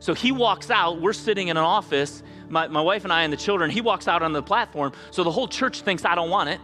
So 0.00 0.14
he 0.14 0.32
walks 0.32 0.70
out, 0.70 1.00
we're 1.00 1.12
sitting 1.12 1.48
in 1.48 1.56
an 1.56 1.62
office, 1.62 2.22
my, 2.48 2.66
my 2.68 2.80
wife 2.80 3.04
and 3.04 3.12
I 3.12 3.22
and 3.22 3.32
the 3.32 3.36
children, 3.36 3.70
he 3.70 3.80
walks 3.80 4.08
out 4.08 4.22
on 4.22 4.32
the 4.32 4.42
platform, 4.42 4.92
so 5.10 5.22
the 5.22 5.30
whole 5.30 5.46
church 5.46 5.82
thinks 5.82 6.04
I 6.04 6.14
don't 6.14 6.30
want 6.30 6.48
it. 6.48 6.60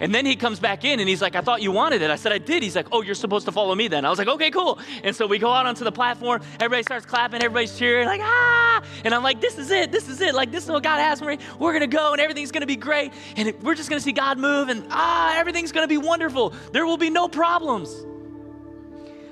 And 0.00 0.14
then 0.14 0.26
he 0.26 0.36
comes 0.36 0.60
back 0.60 0.84
in 0.84 1.00
and 1.00 1.08
he's 1.08 1.22
like, 1.22 1.36
I 1.36 1.40
thought 1.40 1.62
you 1.62 1.72
wanted 1.72 2.02
it. 2.02 2.10
I 2.10 2.16
said, 2.16 2.32
I 2.32 2.38
did. 2.38 2.62
He's 2.62 2.76
like, 2.76 2.88
Oh, 2.92 3.02
you're 3.02 3.14
supposed 3.14 3.46
to 3.46 3.52
follow 3.52 3.74
me 3.74 3.88
then. 3.88 4.04
I 4.04 4.10
was 4.10 4.18
like, 4.18 4.28
Okay, 4.28 4.50
cool. 4.50 4.78
And 5.02 5.14
so 5.14 5.26
we 5.26 5.38
go 5.38 5.50
out 5.50 5.66
onto 5.66 5.84
the 5.84 5.92
platform. 5.92 6.42
Everybody 6.60 6.82
starts 6.82 7.06
clapping. 7.06 7.42
Everybody's 7.42 7.78
cheering, 7.78 8.06
like, 8.06 8.20
Ah. 8.22 8.82
And 9.04 9.14
I'm 9.14 9.22
like, 9.22 9.40
This 9.40 9.58
is 9.58 9.70
it. 9.70 9.92
This 9.92 10.08
is 10.08 10.20
it. 10.20 10.34
Like, 10.34 10.52
this 10.52 10.64
is 10.64 10.70
what 10.70 10.82
God 10.82 10.98
has 10.98 11.20
for 11.20 11.26
me. 11.26 11.38
We're 11.58 11.72
going 11.72 11.88
to 11.88 11.96
go 11.96 12.12
and 12.12 12.20
everything's 12.20 12.52
going 12.52 12.60
to 12.60 12.66
be 12.66 12.76
great. 12.76 13.12
And 13.36 13.54
we're 13.62 13.74
just 13.74 13.88
going 13.88 13.98
to 13.98 14.04
see 14.04 14.12
God 14.12 14.38
move 14.38 14.68
and 14.68 14.86
ah, 14.90 15.34
everything's 15.38 15.72
going 15.72 15.84
to 15.84 15.88
be 15.88 15.98
wonderful. 15.98 16.52
There 16.72 16.84
will 16.84 16.98
be 16.98 17.10
no 17.10 17.28
problems. 17.28 18.04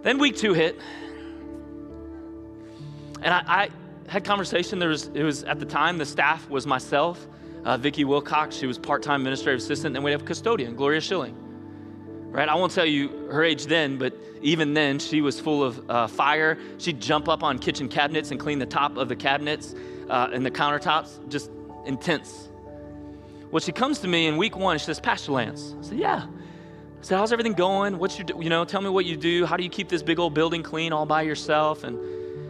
Then 0.03 0.18
week 0.18 0.36
two 0.36 0.55
hit. 0.55 0.80
And 3.24 3.32
I, 3.34 3.42
I 3.46 3.70
had 4.06 4.22
conversation. 4.24 4.78
There 4.78 4.90
was, 4.90 5.08
it 5.14 5.22
was 5.22 5.42
at 5.44 5.58
the 5.58 5.66
time, 5.66 5.98
the 5.98 6.06
staff 6.06 6.48
was 6.48 6.66
myself, 6.66 7.26
uh, 7.64 7.78
Wilcox. 7.82 8.54
She 8.54 8.66
was 8.66 8.78
part-time 8.78 9.22
administrative 9.22 9.60
assistant. 9.60 9.96
And 9.96 10.04
we 10.04 10.12
have 10.12 10.24
custodian, 10.24 10.76
Gloria 10.76 11.00
Schilling. 11.00 11.34
Right? 12.30 12.48
I 12.48 12.54
won't 12.54 12.72
tell 12.72 12.84
you 12.84 13.28
her 13.30 13.42
age 13.42 13.66
then, 13.66 13.96
but 13.96 14.14
even 14.42 14.74
then, 14.74 14.98
she 14.98 15.20
was 15.22 15.40
full 15.40 15.62
of 15.64 15.88
uh, 15.88 16.06
fire. 16.06 16.58
She'd 16.78 17.00
jump 17.00 17.28
up 17.28 17.42
on 17.42 17.58
kitchen 17.58 17.88
cabinets 17.88 18.30
and 18.30 18.38
clean 18.38 18.58
the 18.58 18.66
top 18.66 18.96
of 18.96 19.08
the 19.08 19.16
cabinets 19.16 19.74
uh, 20.10 20.28
and 20.32 20.44
the 20.44 20.50
countertops, 20.50 21.28
just 21.28 21.50
intense. 21.86 22.50
Well, 23.50 23.60
she 23.60 23.72
comes 23.72 24.00
to 24.00 24.08
me 24.08 24.26
in 24.26 24.36
week 24.36 24.56
one. 24.56 24.78
She 24.78 24.84
says, 24.84 25.00
Pastor 25.00 25.32
Lance. 25.32 25.74
I 25.78 25.82
said, 25.82 25.98
Yeah. 25.98 26.26
I 26.26 27.02
said, 27.02 27.18
How's 27.18 27.32
everything 27.32 27.52
going? 27.52 27.98
What's 27.98 28.18
your, 28.18 28.26
you 28.42 28.50
know, 28.50 28.64
tell 28.64 28.82
me 28.82 28.90
what 28.90 29.06
you 29.06 29.16
do. 29.16 29.46
How 29.46 29.56
do 29.56 29.62
you 29.62 29.70
keep 29.70 29.88
this 29.88 30.02
big 30.02 30.18
old 30.18 30.34
building 30.34 30.62
clean 30.62 30.92
all 30.92 31.06
by 31.06 31.22
yourself? 31.22 31.84
And 31.84 31.96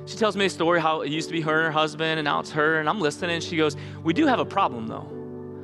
she 0.06 0.16
tells 0.16 0.36
me 0.36 0.44
a 0.44 0.50
story 0.50 0.80
how 0.80 1.00
it 1.00 1.10
used 1.10 1.28
to 1.28 1.32
be 1.32 1.40
her 1.40 1.56
and 1.56 1.66
her 1.66 1.72
husband, 1.72 2.18
and 2.18 2.24
now 2.24 2.40
it's 2.40 2.50
her, 2.50 2.78
and 2.78 2.88
I'm 2.88 3.00
listening. 3.00 3.36
And 3.36 3.42
she 3.42 3.56
goes, 3.56 3.76
We 4.02 4.12
do 4.12 4.26
have 4.26 4.38
a 4.38 4.44
problem 4.44 4.86
though. 4.86 5.08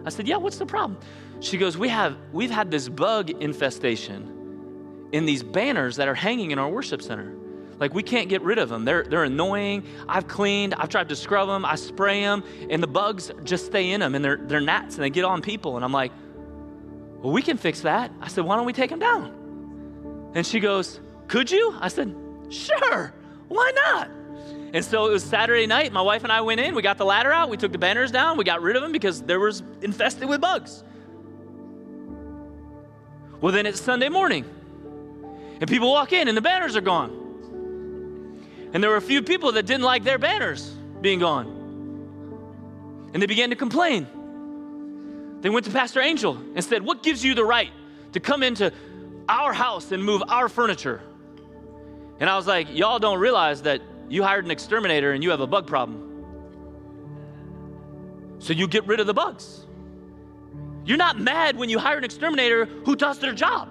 I 0.06 0.10
said, 0.10 0.26
Yeah, 0.26 0.36
what's 0.36 0.56
the 0.56 0.66
problem? 0.66 0.98
She 1.40 1.58
goes, 1.58 1.76
We 1.76 1.88
have 1.88 2.16
we've 2.32 2.50
had 2.50 2.70
this 2.70 2.88
bug 2.88 3.30
infestation 3.30 5.08
in 5.12 5.26
these 5.26 5.42
banners 5.42 5.96
that 5.96 6.08
are 6.08 6.14
hanging 6.14 6.52
in 6.52 6.58
our 6.58 6.68
worship 6.68 7.02
center. 7.02 7.36
Like 7.78 7.94
we 7.94 8.02
can't 8.02 8.28
get 8.28 8.42
rid 8.42 8.58
of 8.58 8.68
them. 8.68 8.84
They're 8.84 9.04
they're 9.04 9.24
annoying. 9.24 9.86
I've 10.08 10.28
cleaned, 10.28 10.74
I've 10.74 10.88
tried 10.88 11.08
to 11.10 11.16
scrub 11.16 11.48
them, 11.48 11.64
I 11.64 11.74
spray 11.74 12.22
them, 12.22 12.42
and 12.70 12.82
the 12.82 12.86
bugs 12.86 13.30
just 13.44 13.66
stay 13.66 13.90
in 13.90 14.00
them 14.00 14.14
and 14.14 14.24
they're 14.24 14.36
they're 14.36 14.60
gnats 14.60 14.94
and 14.94 15.04
they 15.04 15.10
get 15.10 15.24
on 15.24 15.42
people. 15.42 15.76
And 15.76 15.84
I'm 15.84 15.92
like, 15.92 16.12
Well, 17.22 17.32
we 17.32 17.42
can 17.42 17.58
fix 17.58 17.80
that. 17.82 18.10
I 18.20 18.28
said, 18.28 18.44
Why 18.44 18.56
don't 18.56 18.66
we 18.66 18.72
take 18.72 18.90
them 18.90 19.00
down? 19.00 20.32
And 20.34 20.46
she 20.46 20.60
goes, 20.60 21.00
Could 21.28 21.50
you? 21.50 21.74
I 21.78 21.88
said, 21.88 22.14
Sure. 22.48 23.12
Why 23.48 23.72
not? 23.86 24.10
And 24.72 24.84
so 24.84 25.06
it 25.06 25.10
was 25.10 25.24
Saturday 25.24 25.66
night. 25.66 25.92
My 25.92 26.02
wife 26.02 26.22
and 26.22 26.32
I 26.32 26.42
went 26.42 26.60
in. 26.60 26.74
We 26.76 26.82
got 26.82 26.96
the 26.96 27.04
ladder 27.04 27.32
out. 27.32 27.50
We 27.50 27.56
took 27.56 27.72
the 27.72 27.78
banners 27.78 28.12
down. 28.12 28.36
We 28.36 28.44
got 28.44 28.62
rid 28.62 28.76
of 28.76 28.82
them 28.82 28.92
because 28.92 29.20
there 29.22 29.40
was 29.40 29.62
infested 29.82 30.28
with 30.28 30.40
bugs. 30.40 30.84
Well, 33.40 33.52
then 33.52 33.66
it's 33.66 33.80
Sunday 33.80 34.10
morning, 34.10 34.44
and 35.60 35.68
people 35.68 35.90
walk 35.90 36.12
in, 36.12 36.28
and 36.28 36.36
the 36.36 36.42
banners 36.42 36.76
are 36.76 36.82
gone. 36.82 37.10
And 38.72 38.82
there 38.82 38.90
were 38.90 38.96
a 38.96 39.02
few 39.02 39.22
people 39.22 39.52
that 39.52 39.64
didn't 39.64 39.82
like 39.82 40.04
their 40.04 40.18
banners 40.18 40.70
being 41.00 41.20
gone, 41.20 41.46
and 43.12 43.22
they 43.22 43.26
began 43.26 43.50
to 43.50 43.56
complain. 43.56 44.06
They 45.40 45.48
went 45.48 45.64
to 45.64 45.72
Pastor 45.72 46.00
Angel 46.00 46.36
and 46.54 46.62
said, 46.62 46.82
"What 46.82 47.02
gives 47.02 47.24
you 47.24 47.34
the 47.34 47.44
right 47.44 47.70
to 48.12 48.20
come 48.20 48.42
into 48.42 48.72
our 49.28 49.54
house 49.54 49.90
and 49.90 50.04
move 50.04 50.22
our 50.28 50.48
furniture?" 50.50 51.00
And 52.20 52.28
I 52.28 52.36
was 52.36 52.46
like, 52.46 52.68
"Y'all 52.70 52.98
don't 52.98 53.18
realize 53.18 53.62
that 53.62 53.80
you 54.10 54.22
hired 54.24 54.44
an 54.44 54.50
exterminator 54.50 55.12
and 55.12 55.22
you 55.22 55.30
have 55.30 55.40
a 55.40 55.46
bug 55.46 55.66
problem. 55.66 56.08
So 58.40 58.52
you 58.52 58.66
get 58.66 58.86
rid 58.86 59.00
of 59.00 59.06
the 59.06 59.14
bugs. 59.14 59.64
You're 60.84 60.98
not 60.98 61.18
mad 61.18 61.56
when 61.56 61.68
you 61.68 61.78
hire 61.78 61.96
an 61.96 62.04
exterminator 62.04 62.64
who 62.64 62.96
does 62.96 63.20
their 63.20 63.32
job. 63.32 63.68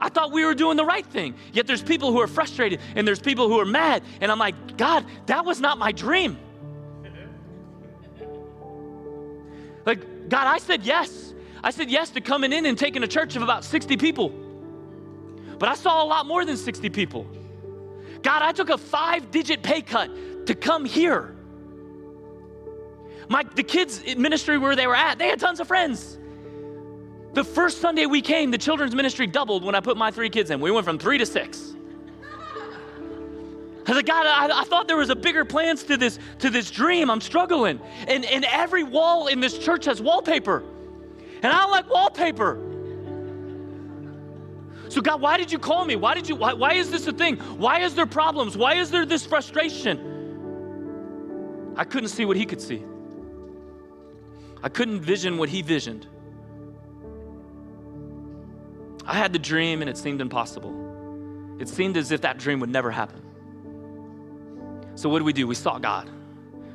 I 0.00 0.08
thought 0.08 0.32
we 0.32 0.44
were 0.44 0.54
doing 0.54 0.76
the 0.76 0.84
right 0.84 1.06
thing. 1.06 1.34
Yet 1.52 1.66
there's 1.66 1.82
people 1.82 2.10
who 2.10 2.20
are 2.20 2.26
frustrated 2.26 2.80
and 2.96 3.06
there's 3.06 3.20
people 3.20 3.48
who 3.48 3.60
are 3.60 3.66
mad. 3.66 4.02
And 4.20 4.32
I'm 4.32 4.38
like, 4.38 4.76
God, 4.76 5.04
that 5.26 5.44
was 5.44 5.60
not 5.60 5.78
my 5.78 5.92
dream. 5.92 6.38
Like, 9.86 10.28
God, 10.28 10.46
I 10.46 10.58
said 10.58 10.82
yes. 10.82 11.32
I 11.64 11.70
said 11.70 11.90
yes 11.90 12.10
to 12.10 12.20
coming 12.20 12.52
in 12.52 12.66
and 12.66 12.76
taking 12.76 13.02
a 13.02 13.08
church 13.08 13.34
of 13.34 13.40
about 13.40 13.64
60 13.64 13.96
people. 13.96 14.28
But 15.58 15.70
I 15.70 15.74
saw 15.74 16.04
a 16.04 16.06
lot 16.06 16.26
more 16.26 16.44
than 16.44 16.58
60 16.58 16.90
people. 16.90 17.26
God, 18.22 18.42
I 18.42 18.52
took 18.52 18.70
a 18.70 18.78
five 18.78 19.30
digit 19.30 19.62
pay 19.62 19.82
cut 19.82 20.10
to 20.46 20.54
come 20.54 20.84
here. 20.84 21.34
My, 23.28 23.44
the 23.54 23.62
kids' 23.62 24.02
ministry 24.16 24.58
where 24.58 24.74
they 24.74 24.86
were 24.86 24.96
at, 24.96 25.18
they 25.18 25.28
had 25.28 25.38
tons 25.38 25.60
of 25.60 25.68
friends. 25.68 26.18
The 27.32 27.44
first 27.44 27.80
Sunday 27.80 28.06
we 28.06 28.22
came, 28.22 28.50
the 28.50 28.58
children's 28.58 28.94
ministry 28.94 29.26
doubled 29.26 29.62
when 29.62 29.74
I 29.76 29.80
put 29.80 29.96
my 29.96 30.10
three 30.10 30.30
kids 30.30 30.50
in. 30.50 30.60
We 30.60 30.72
went 30.72 30.84
from 30.84 30.98
three 30.98 31.18
to 31.18 31.26
six. 31.26 31.74
I 33.86 33.92
was 33.92 33.96
like, 33.96 34.06
God, 34.06 34.26
I, 34.26 34.60
I, 34.60 34.64
thought 34.64 34.86
there 34.88 34.96
was 34.96 35.10
a 35.10 35.16
bigger 35.16 35.44
plans 35.44 35.82
to 35.84 35.96
this, 35.96 36.18
to 36.40 36.50
this 36.50 36.70
dream. 36.70 37.10
I'm 37.10 37.20
struggling. 37.20 37.80
And, 38.06 38.24
and 38.24 38.44
every 38.44 38.84
wall 38.84 39.26
in 39.28 39.40
this 39.40 39.58
church 39.58 39.84
has 39.86 40.00
wallpaper. 40.02 40.62
And 41.42 41.46
I 41.46 41.62
don't 41.62 41.70
like 41.70 41.88
wallpaper. 41.90 42.69
So, 44.90 45.00
God, 45.00 45.20
why 45.20 45.36
did 45.36 45.52
you 45.52 45.58
call 45.58 45.84
me? 45.84 45.94
Why 45.94 46.14
did 46.14 46.28
you, 46.28 46.34
why, 46.34 46.52
why 46.52 46.74
is 46.74 46.90
this 46.90 47.06
a 47.06 47.12
thing? 47.12 47.36
Why 47.36 47.80
is 47.80 47.94
there 47.94 48.06
problems? 48.06 48.56
Why 48.56 48.74
is 48.74 48.90
there 48.90 49.06
this 49.06 49.24
frustration? 49.24 50.08
I 51.76 51.84
couldn't 51.84 52.08
see 52.08 52.24
what 52.24 52.36
he 52.36 52.44
could 52.44 52.60
see. 52.60 52.82
I 54.62 54.68
couldn't 54.68 55.00
vision 55.00 55.38
what 55.38 55.48
he 55.48 55.62
visioned. 55.62 56.08
I 59.06 59.14
had 59.14 59.32
the 59.32 59.38
dream 59.38 59.80
and 59.80 59.88
it 59.88 59.96
seemed 59.96 60.20
impossible. 60.20 61.56
It 61.60 61.68
seemed 61.68 61.96
as 61.96 62.10
if 62.10 62.20
that 62.22 62.38
dream 62.38 62.58
would 62.60 62.70
never 62.70 62.90
happen. 62.90 63.22
So, 64.96 65.08
what 65.08 65.20
did 65.20 65.24
we 65.24 65.32
do? 65.32 65.46
We 65.46 65.54
sought 65.54 65.82
God 65.82 66.10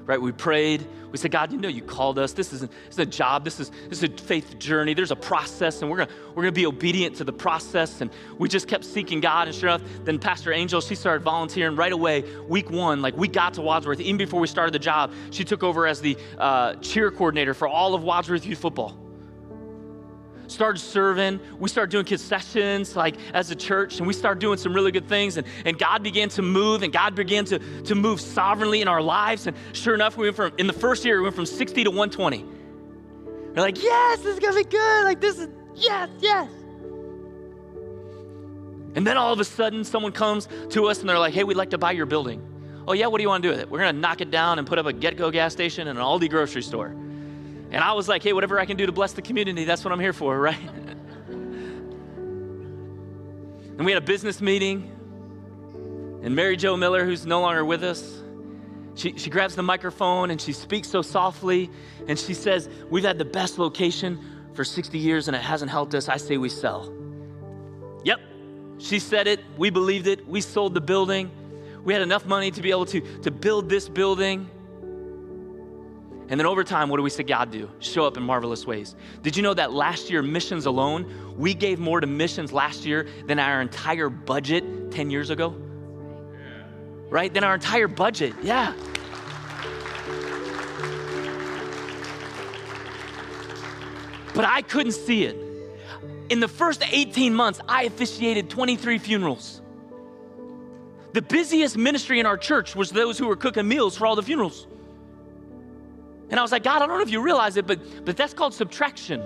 right? 0.06 0.22
We 0.22 0.32
prayed. 0.32 0.86
We 1.12 1.18
said, 1.18 1.32
God, 1.32 1.52
you 1.52 1.58
know 1.58 1.68
you 1.68 1.82
called 1.82 2.20
us. 2.20 2.34
This 2.34 2.54
is, 2.54 2.64
a, 2.64 2.68
this 2.68 2.92
is 2.92 3.00
a 3.00 3.06
job. 3.06 3.44
This 3.44 3.60
is, 3.60 3.72
this 3.90 4.04
is 4.04 4.04
a 4.04 4.10
faith 4.10 4.60
journey. 4.60 4.94
There's 4.94 5.12
a 5.12 5.16
process, 5.16 5.82
and 5.82 5.90
we're 5.90 5.98
going 5.98 6.10
we're 6.36 6.44
gonna 6.44 6.52
be 6.52 6.66
obedient 6.66 7.16
to 7.18 7.24
the 7.24 7.34
process. 7.34 8.02
And 8.02 8.12
we 8.38 8.50
just 8.50 8.68
kept 8.68 8.86
seeking 8.86 9.22
God. 9.22 9.48
And 9.48 9.56
sure 9.56 9.70
enough, 9.70 9.82
then 10.04 10.20
Pastor 10.20 10.52
Angel, 10.52 10.82
she 10.82 10.96
started 10.96 11.24
volunteering 11.24 11.76
right 11.76 11.94
away. 11.94 12.24
Week 12.48 12.70
one, 12.70 13.02
like 13.02 13.16
we 13.16 13.28
got 13.28 13.54
to 13.56 13.62
Wadsworth, 13.62 14.00
even 14.00 14.18
before 14.18 14.40
we 14.40 14.48
started 14.48 14.74
the 14.74 14.80
job, 14.80 15.14
she 15.32 15.44
took 15.44 15.64
over 15.64 15.88
as 15.88 16.02
the 16.02 16.18
uh, 16.38 16.76
cheer 16.76 17.12
coordinator 17.12 17.54
for 17.54 17.68
all 17.68 17.96
of 17.96 18.04
Wadsworth 18.04 18.46
Youth 18.46 18.60
Football 18.60 19.05
started 20.48 20.80
serving. 20.80 21.40
We 21.60 21.70
started 21.70 21.92
doing 21.92 22.06
concessions 22.06 22.96
like 22.96 23.16
as 23.34 23.52
a 23.52 23.56
church, 23.56 23.98
and 23.98 24.08
we 24.08 24.14
started 24.14 24.40
doing 24.40 24.58
some 24.58 24.74
really 24.74 24.92
good 24.92 25.08
things. 25.08 25.38
And, 25.38 25.48
and 25.66 25.78
God 25.78 26.04
began 26.04 26.30
to 26.30 26.42
move, 26.42 26.84
and 26.84 26.92
God 26.92 27.16
began 27.16 27.46
to, 27.46 27.60
to 27.84 27.96
move 27.96 28.22
sovereignly 28.22 28.82
in 28.82 28.88
our 28.88 29.02
lives. 29.02 29.48
And 29.48 29.56
sure 29.74 29.94
enough, 29.94 30.18
we 30.18 30.28
went 30.28 30.36
from 30.36 30.54
in 30.58 30.68
the 30.68 30.74
first 30.74 31.06
year, 31.06 31.18
we 31.18 31.24
went 31.24 31.36
from 31.36 31.46
60 31.46 31.84
to 31.84 31.90
120. 31.90 32.46
We're 33.56 33.62
like, 33.62 33.82
yes, 33.82 34.20
this 34.20 34.34
is 34.34 34.40
gonna 34.40 34.56
be 34.56 34.64
good. 34.64 35.04
Like 35.04 35.22
this 35.22 35.40
is 35.40 35.50
yes, 35.76 36.10
yes. 36.20 36.50
And 38.96 39.06
then 39.06 39.18
all 39.18 39.34
of 39.34 39.40
a 39.40 39.46
sudden, 39.46 39.84
someone 39.84 40.14
comes 40.14 40.48
to 40.70 40.86
us 40.86 41.02
and 41.02 41.10
they're 41.10 41.20
like, 41.20 41.34
hey, 41.34 41.44
we'd 41.44 41.58
like 41.58 41.72
to 41.72 41.78
buy 41.78 41.92
your 41.92 42.06
building. 42.06 42.42
Oh, 42.88 42.94
yeah, 42.94 43.08
what 43.08 43.18
do 43.18 43.24
you 43.24 43.30
want 43.30 43.44
to 43.44 43.50
do 43.50 43.52
with 43.52 43.60
it? 43.60 43.70
We're 43.70 43.80
going 43.80 43.94
to 43.94 44.00
knock 44.00 44.22
it 44.22 44.32
down 44.32 44.60
and 44.60 44.68
put 44.68 44.80
up 44.80 44.86
a 44.86 44.94
GetGo 44.94 45.32
gas 45.32 45.52
station 45.52 45.88
and 45.88 45.98
an 45.98 46.06
Aldi 46.06 46.30
grocery 46.30 46.62
store. 46.62 46.96
And 47.76 47.84
I 47.84 47.92
was 47.92 48.08
like, 48.08 48.24
hey, 48.24 48.32
whatever 48.32 48.58
I 48.58 48.66
can 48.66 48.78
do 48.78 48.86
to 48.86 48.94
bless 48.94 49.12
the 49.12 49.22
community, 49.22 49.66
that's 49.66 49.84
what 49.84 49.92
I'm 49.92 50.00
here 50.00 50.14
for, 50.14 50.40
right? 50.48 50.58
and 53.78 53.86
we 53.86 53.92
had 53.92 54.02
a 54.02 54.06
business 54.06 54.40
meeting, 54.40 54.90
and 56.24 56.34
Mary 56.34 56.56
Jo 56.56 56.78
Miller, 56.78 57.04
who's 57.04 57.26
no 57.26 57.42
longer 57.42 57.66
with 57.66 57.84
us, 57.84 58.24
she, 58.96 59.18
she 59.18 59.30
grabs 59.30 59.58
the 59.58 59.62
microphone 59.62 60.32
and 60.32 60.40
she 60.40 60.54
speaks 60.54 60.88
so 60.88 61.02
softly, 61.02 61.70
and 62.08 62.18
she 62.18 62.34
says, 62.34 62.70
We've 62.90 63.04
had 63.04 63.18
the 63.18 63.26
best 63.26 63.60
location 63.60 64.22
for 64.54 64.64
60 64.64 64.98
years 64.98 65.28
and 65.28 65.36
it 65.36 65.44
hasn't 65.44 65.70
helped 65.70 65.94
us. 65.96 66.08
I 66.08 66.16
say 66.16 66.38
we 66.38 66.48
sell. 66.48 66.94
Yep, 68.06 68.22
she 68.78 69.00
said 69.00 69.28
it. 69.28 69.42
We 69.58 69.70
believed 69.70 70.08
it. 70.08 70.26
We 70.26 70.40
sold 70.40 70.76
the 70.76 70.82
building. 70.82 71.30
We 71.84 71.92
had 71.92 72.02
enough 72.02 72.26
money 72.26 72.52
to 72.52 72.62
be 72.62 72.72
able 72.72 72.86
to, 72.86 73.02
to 73.24 73.32
build 73.32 73.68
this 73.68 73.90
building. 73.90 74.50
And 76.28 76.40
then 76.40 76.48
over 76.48 76.64
time, 76.64 76.90
what 76.90 76.98
do 76.98 77.04
we 77.04 77.12
see 77.12 77.24
God 77.24 77.52
do? 77.52 77.70
Show 77.80 78.06
up 78.08 78.18
in 78.18 78.24
marvelous 78.24 78.66
ways. 78.66 78.96
Did 79.22 79.38
you 79.38 79.44
know 79.44 79.54
that 79.54 79.74
last 79.74 80.10
year, 80.10 80.24
missions 80.24 80.66
alone, 80.66 81.36
we 81.38 81.54
gave 81.54 81.78
more 81.80 82.02
to 82.02 82.08
missions 82.08 82.52
last 82.52 82.84
year 82.84 83.08
than 83.28 83.38
our 83.38 83.62
entire 83.62 84.10
budget 84.10 84.92
10 84.92 85.12
years 85.12 85.30
ago? 85.30 85.56
Right? 87.10 87.32
Than 87.32 87.44
our 87.44 87.54
entire 87.54 87.88
budget, 87.88 88.34
yeah. 88.42 88.74
But 94.34 94.46
I 94.46 94.64
couldn't 94.64 94.94
see 94.94 95.26
it. 95.26 95.38
In 96.30 96.40
the 96.40 96.48
first 96.48 96.84
18 96.92 97.36
months, 97.36 97.60
I 97.70 97.84
officiated 97.84 98.50
23 98.50 98.98
funerals. 98.98 99.62
The 101.14 101.22
busiest 101.22 101.78
ministry 101.78 102.20
in 102.20 102.26
our 102.26 102.36
church 102.36 102.76
was 102.76 102.90
those 102.90 103.18
who 103.18 103.28
were 103.28 103.36
cooking 103.36 103.68
meals 103.68 103.96
for 103.96 104.08
all 104.08 104.16
the 104.16 104.24
funerals. 104.24 104.66
And 106.30 106.40
I 106.40 106.42
was 106.42 106.52
like, 106.52 106.64
God, 106.64 106.82
I 106.82 106.88
don't 106.88 106.98
know 106.98 107.04
if 107.04 107.12
you 107.12 107.22
realize 107.22 107.58
it, 107.58 107.68
but, 107.68 108.06
but 108.06 108.18
that's 108.18 108.34
called 108.34 108.54
subtraction. 108.54 109.24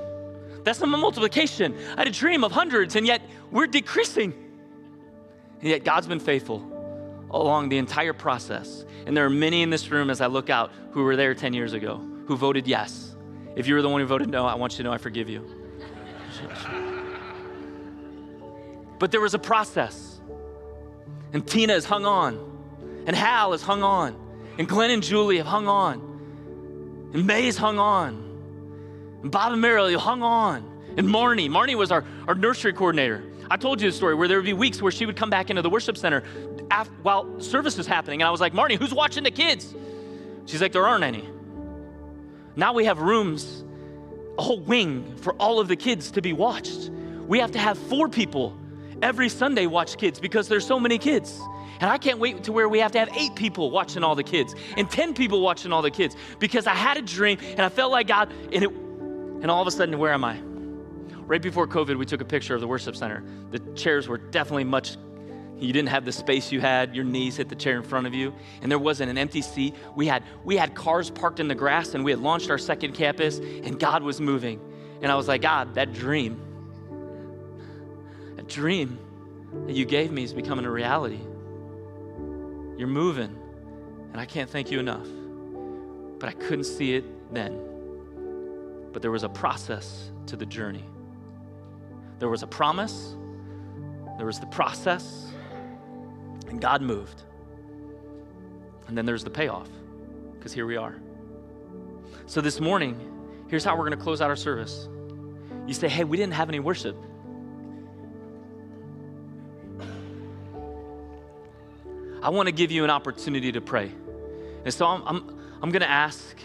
That's 0.63 0.79
not 0.81 0.89
multiplication. 0.89 1.75
I 1.95 2.01
had 2.01 2.07
a 2.07 2.11
dream 2.11 2.43
of 2.43 2.51
hundreds, 2.51 2.95
and 2.95 3.07
yet 3.07 3.21
we're 3.51 3.67
decreasing. 3.67 4.33
And 5.59 5.69
yet 5.69 5.83
God's 5.83 6.07
been 6.07 6.19
faithful 6.19 6.65
along 7.31 7.69
the 7.69 7.77
entire 7.77 8.13
process. 8.13 8.85
And 9.05 9.15
there 9.15 9.25
are 9.25 9.29
many 9.29 9.61
in 9.61 9.69
this 9.69 9.89
room 9.89 10.09
as 10.09 10.21
I 10.21 10.27
look 10.27 10.49
out 10.49 10.71
who 10.91 11.03
were 11.03 11.15
there 11.15 11.33
10 11.33 11.53
years 11.53 11.73
ago 11.73 11.97
who 12.27 12.35
voted 12.35 12.67
yes. 12.67 13.15
If 13.55 13.67
you 13.67 13.75
were 13.75 13.81
the 13.81 13.89
one 13.89 14.01
who 14.01 14.07
voted 14.07 14.29
no, 14.29 14.45
I 14.45 14.55
want 14.55 14.73
you 14.73 14.77
to 14.77 14.83
know 14.83 14.93
I 14.93 14.97
forgive 14.97 15.29
you. 15.29 15.43
But 18.99 19.11
there 19.11 19.21
was 19.21 19.33
a 19.33 19.39
process. 19.39 20.19
And 21.33 21.47
Tina 21.47 21.73
has 21.73 21.85
hung 21.85 22.05
on. 22.05 23.03
And 23.05 23.15
Hal 23.15 23.53
has 23.53 23.61
hung 23.61 23.81
on. 23.81 24.15
And 24.57 24.67
Glenn 24.67 24.91
and 24.91 25.01
Julie 25.01 25.37
have 25.37 25.47
hung 25.47 25.67
on. 25.67 26.08
And 27.13 27.25
May's 27.25 27.57
hung 27.57 27.79
on. 27.79 28.25
And 29.23 29.31
Bob 29.31 29.53
and 29.53 29.63
Meryl 29.63 29.95
hung 29.95 30.21
on. 30.23 30.63
And 30.97 31.07
Marnie, 31.07 31.49
Marnie 31.49 31.75
was 31.75 31.91
our, 31.91 32.05
our 32.27 32.35
nursery 32.35 32.73
coordinator. 32.73 33.23
I 33.51 33.57
told 33.57 33.81
you 33.81 33.89
the 33.89 33.95
story 33.95 34.15
where 34.15 34.27
there 34.27 34.37
would 34.37 34.45
be 34.45 34.53
weeks 34.53 34.81
where 34.81 34.91
she 34.91 35.05
would 35.05 35.15
come 35.15 35.29
back 35.29 35.49
into 35.49 35.61
the 35.61 35.69
worship 35.69 35.97
center 35.97 36.23
after, 36.69 36.93
while 37.01 37.39
service 37.39 37.77
was 37.77 37.87
happening. 37.87 38.21
And 38.21 38.27
I 38.27 38.31
was 38.31 38.41
like, 38.41 38.53
Marnie, 38.53 38.77
who's 38.77 38.93
watching 38.93 39.23
the 39.23 39.31
kids? 39.31 39.73
She's 40.45 40.61
like, 40.61 40.71
there 40.71 40.87
aren't 40.87 41.03
any. 41.03 41.27
Now 42.55 42.73
we 42.73 42.85
have 42.85 42.99
rooms, 42.99 43.63
a 44.37 44.41
whole 44.41 44.59
wing 44.59 45.15
for 45.17 45.33
all 45.33 45.59
of 45.59 45.67
the 45.67 45.75
kids 45.75 46.11
to 46.11 46.21
be 46.21 46.33
watched. 46.33 46.89
We 47.27 47.39
have 47.39 47.51
to 47.51 47.59
have 47.59 47.77
four 47.77 48.09
people 48.09 48.55
every 49.01 49.29
Sunday 49.29 49.65
watch 49.65 49.97
kids 49.97 50.19
because 50.19 50.47
there's 50.47 50.65
so 50.65 50.79
many 50.79 50.97
kids. 50.97 51.39
And 51.79 51.89
I 51.89 51.97
can't 51.97 52.19
wait 52.19 52.43
to 52.43 52.51
where 52.51 52.67
we 52.67 52.79
have 52.79 52.91
to 52.91 52.99
have 52.99 53.09
eight 53.15 53.35
people 53.35 53.71
watching 53.71 54.03
all 54.03 54.15
the 54.15 54.23
kids 54.23 54.53
and 54.75 54.89
10 54.89 55.13
people 55.13 55.41
watching 55.41 55.71
all 55.71 55.81
the 55.81 55.91
kids 55.91 56.15
because 56.37 56.67
I 56.67 56.73
had 56.73 56.97
a 56.97 57.01
dream 57.01 57.37
and 57.41 57.61
I 57.61 57.69
felt 57.69 57.91
like 57.91 58.07
God, 58.07 58.31
and, 58.51 58.63
it, 58.63 58.69
and 58.69 59.49
all 59.49 59.61
of 59.61 59.67
a 59.67 59.71
sudden, 59.71 59.97
where 59.97 60.11
am 60.11 60.25
I? 60.25 60.39
Right 61.21 61.41
before 61.41 61.67
COVID, 61.67 61.97
we 61.97 62.05
took 62.05 62.21
a 62.21 62.25
picture 62.25 62.53
of 62.53 62.61
the 62.61 62.67
worship 62.67 62.95
center. 62.95 63.23
The 63.51 63.59
chairs 63.75 64.07
were 64.07 64.17
definitely 64.17 64.65
much, 64.65 64.97
you 65.57 65.71
didn't 65.71 65.89
have 65.89 66.03
the 66.03 66.11
space 66.11 66.51
you 66.51 66.59
had, 66.59 66.95
your 66.95 67.05
knees 67.05 67.37
hit 67.37 67.47
the 67.47 67.55
chair 67.55 67.77
in 67.77 67.83
front 67.83 68.07
of 68.07 68.13
you, 68.13 68.33
and 68.61 68.71
there 68.71 68.79
wasn't 68.79 69.09
an 69.09 69.17
empty 69.17 69.41
seat. 69.41 69.75
We 69.95 70.07
had, 70.07 70.23
we 70.43 70.57
had 70.57 70.75
cars 70.75 71.09
parked 71.09 71.39
in 71.39 71.47
the 71.47 71.55
grass 71.55 71.93
and 71.93 72.03
we 72.03 72.11
had 72.11 72.19
launched 72.19 72.49
our 72.49 72.57
second 72.57 72.93
campus 72.93 73.37
and 73.37 73.79
God 73.79 74.03
was 74.03 74.19
moving. 74.19 74.59
And 75.01 75.11
I 75.11 75.15
was 75.15 75.29
like, 75.29 75.41
God, 75.41 75.75
that 75.75 75.93
dream, 75.93 76.41
that 78.35 78.47
dream 78.47 78.99
that 79.65 79.75
you 79.75 79.85
gave 79.85 80.11
me 80.11 80.23
is 80.23 80.33
becoming 80.33 80.65
a 80.65 80.71
reality. 80.71 81.19
You're 82.79 82.87
moving, 82.87 83.37
and 84.13 84.21
I 84.21 84.25
can't 84.25 84.49
thank 84.49 84.71
you 84.71 84.79
enough. 84.79 85.05
But 86.17 86.29
I 86.29 86.31
couldn't 86.31 86.63
see 86.63 86.95
it 86.95 87.03
then. 87.33 87.59
But 88.93 89.01
there 89.01 89.11
was 89.11 89.23
a 89.23 89.29
process 89.29 90.11
to 90.27 90.37
the 90.37 90.45
journey. 90.45 90.85
There 92.19 92.29
was 92.29 92.41
a 92.41 92.47
promise, 92.47 93.17
there 94.15 94.25
was 94.25 94.39
the 94.39 94.45
process, 94.45 95.33
and 96.47 96.61
God 96.61 96.81
moved. 96.81 97.23
And 98.87 98.97
then 98.97 99.05
there's 99.05 99.25
the 99.25 99.29
payoff, 99.29 99.67
because 100.37 100.53
here 100.53 100.65
we 100.65 100.77
are. 100.77 100.95
So 102.27 102.39
this 102.39 102.61
morning, 102.61 102.97
here's 103.49 103.65
how 103.65 103.75
we're 103.75 103.87
going 103.87 103.97
to 103.97 104.03
close 104.03 104.21
out 104.21 104.29
our 104.29 104.37
service. 104.37 104.87
You 105.67 105.73
say, 105.73 105.89
hey, 105.89 106.05
we 106.05 106.15
didn't 106.15 106.33
have 106.33 106.47
any 106.47 106.61
worship. 106.61 106.95
I 112.21 112.29
want 112.29 112.47
to 112.47 112.51
give 112.51 112.71
you 112.71 112.83
an 112.83 112.89
opportunity 112.89 113.51
to 113.51 113.61
pray. 113.61 113.91
And 114.65 114.73
so 114.73 114.85
I'm, 114.85 115.03
I'm, 115.07 115.39
I'm 115.61 115.71
going 115.71 115.81
to 115.81 115.89
ask 115.89 116.35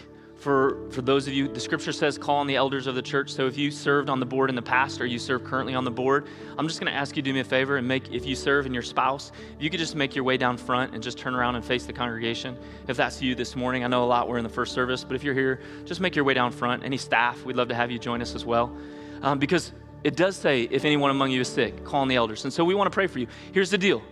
for, 0.45 0.89
for 0.91 1.01
those 1.01 1.27
of 1.27 1.33
you, 1.33 1.47
the 1.47 1.59
scripture 1.59 1.91
says 1.91 2.17
call 2.17 2.37
on 2.37 2.47
the 2.47 2.55
elders 2.55 2.87
of 2.87 2.95
the 2.95 3.01
church. 3.01 3.31
So 3.31 3.47
if 3.47 3.57
you 3.57 3.71
served 3.71 4.09
on 4.09 4.19
the 4.19 4.25
board 4.25 4.49
in 4.49 4.55
the 4.55 4.61
past 4.61 5.01
or 5.01 5.05
you 5.05 5.17
serve 5.17 5.43
currently 5.43 5.73
on 5.73 5.83
the 5.83 5.91
board, 5.91 6.27
I'm 6.57 6.67
just 6.67 6.79
going 6.79 6.91
to 6.91 6.97
ask 6.97 7.17
you 7.17 7.23
to 7.23 7.29
do 7.29 7.33
me 7.33 7.39
a 7.39 7.43
favor 7.43 7.77
and 7.77 7.87
make, 7.87 8.11
if 8.11 8.25
you 8.25 8.35
serve 8.35 8.65
and 8.65 8.73
your 8.73 8.83
spouse, 8.83 9.31
if 9.57 9.63
you 9.63 9.69
could 9.69 9.79
just 9.79 9.95
make 9.95 10.15
your 10.15 10.23
way 10.23 10.37
down 10.37 10.57
front 10.57 10.93
and 10.93 11.01
just 11.01 11.17
turn 11.17 11.33
around 11.33 11.55
and 11.55 11.65
face 11.65 11.85
the 11.85 11.93
congregation. 11.93 12.55
If 12.87 12.95
that's 12.95 13.21
you 13.21 13.33
this 13.33 13.55
morning, 13.55 13.83
I 13.83 13.87
know 13.87 14.03
a 14.03 14.05
lot 14.05 14.29
we're 14.29 14.37
in 14.37 14.43
the 14.43 14.49
first 14.49 14.73
service, 14.73 15.03
but 15.03 15.15
if 15.15 15.23
you're 15.23 15.33
here, 15.33 15.59
just 15.83 15.99
make 15.99 16.15
your 16.15 16.25
way 16.25 16.35
down 16.35 16.51
front. 16.51 16.83
Any 16.83 16.97
staff, 16.97 17.43
we'd 17.43 17.55
love 17.55 17.69
to 17.69 17.75
have 17.75 17.89
you 17.89 17.97
join 17.97 18.21
us 18.21 18.35
as 18.35 18.45
well. 18.45 18.75
Um, 19.23 19.39
because 19.39 19.73
it 20.03 20.15
does 20.15 20.35
say, 20.35 20.63
if 20.69 20.85
anyone 20.85 21.09
among 21.09 21.31
you 21.31 21.41
is 21.41 21.47
sick, 21.47 21.83
call 21.83 22.01
on 22.01 22.07
the 22.07 22.15
elders. 22.15 22.43
And 22.43 22.53
so 22.53 22.63
we 22.63 22.75
want 22.75 22.85
to 22.85 22.93
pray 22.93 23.07
for 23.07 23.17
you. 23.17 23.27
Here's 23.51 23.71
the 23.71 23.77
deal 23.79 24.03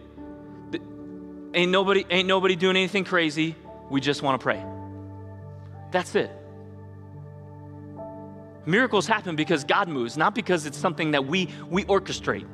Ain't 1.54 1.72
nobody, 1.72 2.06
ain't 2.10 2.28
nobody 2.28 2.56
doing 2.56 2.76
anything 2.76 3.04
crazy. 3.04 3.56
We 3.90 4.02
just 4.02 4.22
want 4.22 4.40
to 4.40 4.44
pray. 4.44 4.64
That's 5.92 6.16
it. 6.16 6.32
Miracles 8.66 9.06
happen 9.06 9.36
because 9.36 9.64
God 9.64 9.88
moves, 9.88 10.18
not 10.18 10.34
because 10.34 10.66
it's 10.66 10.78
something 10.78 11.12
that 11.12 11.26
we, 11.26 11.50
we 11.70 11.84
orchestrate. 11.84 12.48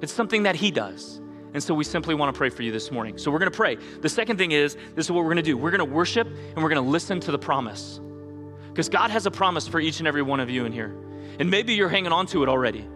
It's 0.00 0.12
something 0.12 0.44
that 0.44 0.56
He 0.56 0.70
does. 0.70 1.20
And 1.54 1.62
so 1.62 1.74
we 1.74 1.84
simply 1.84 2.14
want 2.14 2.34
to 2.34 2.36
pray 2.36 2.50
for 2.50 2.62
you 2.62 2.72
this 2.72 2.90
morning. 2.90 3.16
So 3.18 3.30
we're 3.30 3.38
going 3.38 3.50
to 3.50 3.56
pray. 3.56 3.76
The 3.76 4.08
second 4.08 4.36
thing 4.38 4.52
is 4.52 4.76
this 4.94 5.06
is 5.06 5.10
what 5.10 5.24
we're 5.24 5.32
going 5.32 5.36
to 5.36 5.42
do 5.42 5.56
we're 5.56 5.70
going 5.70 5.86
to 5.86 5.94
worship 5.94 6.26
and 6.26 6.56
we're 6.56 6.68
going 6.68 6.84
to 6.84 6.90
listen 6.90 7.20
to 7.20 7.30
the 7.30 7.38
promise. 7.38 8.00
Because 8.68 8.88
God 8.88 9.10
has 9.10 9.24
a 9.24 9.30
promise 9.30 9.66
for 9.66 9.80
each 9.80 10.00
and 10.00 10.08
every 10.08 10.22
one 10.22 10.40
of 10.40 10.50
you 10.50 10.66
in 10.66 10.72
here. 10.72 10.94
And 11.38 11.50
maybe 11.50 11.74
you're 11.74 11.88
hanging 11.88 12.12
on 12.12 12.26
to 12.26 12.42
it 12.42 12.48
already. 12.48 12.86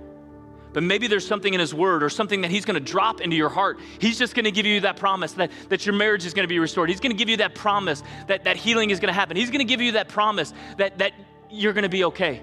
But 0.73 0.83
maybe 0.83 1.07
there's 1.09 1.27
something 1.27 1.53
in 1.53 1.61
His 1.61 1.75
Word 1.75 2.03
or 2.03 2.09
something 2.09 2.43
that 2.43 2.51
He's 2.51 2.64
to 2.75 2.93
drop 2.93 3.21
into 3.21 3.37
your 3.37 3.49
heart. 3.49 3.81
He's 3.99 4.18
just 4.18 4.35
to 4.45 4.53
give 4.53 4.66
you 4.66 4.81
that 4.81 4.97
promise 4.97 5.33
that, 5.33 5.51
that 5.68 5.85
your 5.85 5.95
marriage 5.95 6.25
is 6.25 6.35
to 6.45 6.49
be 6.49 6.59
restored. 6.59 6.89
He's 6.91 7.01
to 7.14 7.18
give 7.18 7.29
you 7.29 7.39
that 7.39 7.55
promise 7.55 8.03
that, 8.29 8.45
that 8.45 8.57
healing 8.57 8.91
is 8.91 9.01
to 9.09 9.18
happen. 9.18 9.37
He's 9.37 9.51
to 9.61 9.64
give 9.64 9.81
you 9.81 9.93
that 9.93 10.09
promise 10.09 10.53
that, 10.79 10.99
that 10.99 11.12
you're 11.51 11.73
to 11.85 11.89
be 11.89 12.05
okay. 12.05 12.41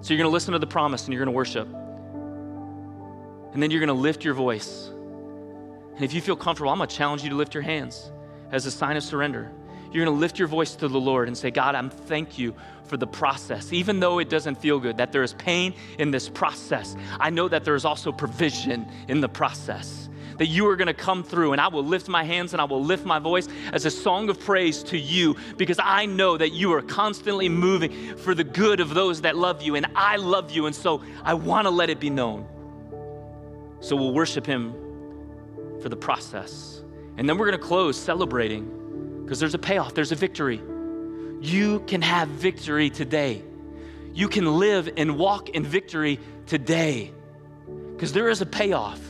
So 0.00 0.14
you're 0.14 0.18
to 0.24 0.32
listen 0.32 0.52
to 0.52 0.58
the 0.58 0.66
promise 0.66 1.04
and 1.04 1.14
you're 1.14 1.24
to 1.24 1.30
worship. 1.30 1.68
And 3.52 3.62
then 3.62 3.70
you're 3.70 3.80
to 3.88 3.94
lift 3.94 4.24
your 4.24 4.34
voice. 4.34 4.90
And 5.94 6.04
if 6.04 6.14
you 6.14 6.20
feel 6.20 6.36
comfortable, 6.36 6.70
I'm 6.70 6.78
to 6.88 6.96
challenge 6.96 7.22
you 7.22 7.30
to 7.30 7.36
lift 7.36 7.54
your 7.54 7.62
hands 7.62 8.10
as 8.50 8.66
a 8.66 8.70
sign 8.70 8.96
of 8.96 9.02
surrender. 9.02 9.52
You're 9.92 10.04
to 10.04 10.10
lift 10.10 10.38
your 10.38 10.48
voice 10.48 10.74
to 10.76 10.88
the 10.88 11.00
Lord 11.00 11.28
and 11.28 11.36
say, 11.36 11.50
God, 11.50 11.74
I'm 11.74 11.90
thank 11.90 12.38
you 12.38 12.54
for 12.90 12.96
the 12.96 13.06
process. 13.06 13.72
Even 13.72 14.00
though 14.00 14.18
it 14.18 14.28
doesn't 14.28 14.56
feel 14.56 14.80
good, 14.80 14.96
that 14.98 15.12
there 15.12 15.22
is 15.22 15.32
pain 15.34 15.72
in 15.98 16.10
this 16.10 16.28
process, 16.28 16.96
I 17.20 17.30
know 17.30 17.48
that 17.48 17.64
there 17.64 17.76
is 17.76 17.84
also 17.84 18.10
provision 18.10 18.86
in 19.06 19.20
the 19.20 19.28
process. 19.28 20.08
That 20.38 20.46
you 20.46 20.66
are 20.68 20.74
going 20.74 20.88
to 20.88 20.94
come 20.94 21.22
through, 21.22 21.52
and 21.52 21.60
I 21.60 21.68
will 21.68 21.84
lift 21.84 22.08
my 22.08 22.24
hands 22.24 22.52
and 22.52 22.60
I 22.60 22.64
will 22.64 22.82
lift 22.82 23.04
my 23.04 23.18
voice 23.18 23.46
as 23.72 23.84
a 23.84 23.90
song 23.90 24.28
of 24.28 24.40
praise 24.40 24.82
to 24.84 24.98
you 24.98 25.36
because 25.56 25.78
I 25.80 26.06
know 26.06 26.36
that 26.36 26.50
you 26.50 26.72
are 26.72 26.82
constantly 26.82 27.48
moving 27.48 28.16
for 28.16 28.34
the 28.34 28.42
good 28.42 28.80
of 28.80 28.92
those 28.92 29.20
that 29.20 29.36
love 29.36 29.62
you, 29.62 29.76
and 29.76 29.86
I 29.94 30.16
love 30.16 30.50
you, 30.50 30.66
and 30.66 30.74
so 30.74 31.02
I 31.22 31.34
want 31.34 31.66
to 31.66 31.70
let 31.70 31.90
it 31.90 32.00
be 32.00 32.10
known. 32.10 32.46
So 33.80 33.94
we'll 33.94 34.14
worship 34.14 34.46
Him 34.46 34.74
for 35.80 35.88
the 35.88 35.96
process. 35.96 36.82
And 37.16 37.28
then 37.28 37.38
we're 37.38 37.46
going 37.46 37.60
to 37.60 37.66
close 37.66 37.96
celebrating 37.96 39.22
because 39.22 39.38
there's 39.38 39.54
a 39.54 39.58
payoff, 39.58 39.94
there's 39.94 40.10
a 40.10 40.16
victory. 40.16 40.60
You 41.40 41.80
can 41.80 42.02
have 42.02 42.28
victory 42.28 42.90
today. 42.90 43.42
You 44.12 44.28
can 44.28 44.58
live 44.58 44.90
and 44.96 45.16
walk 45.16 45.50
in 45.50 45.64
victory 45.64 46.18
today 46.46 47.12
because 47.92 48.12
there 48.12 48.28
is 48.28 48.40
a 48.40 48.46
payoff. 48.46 49.00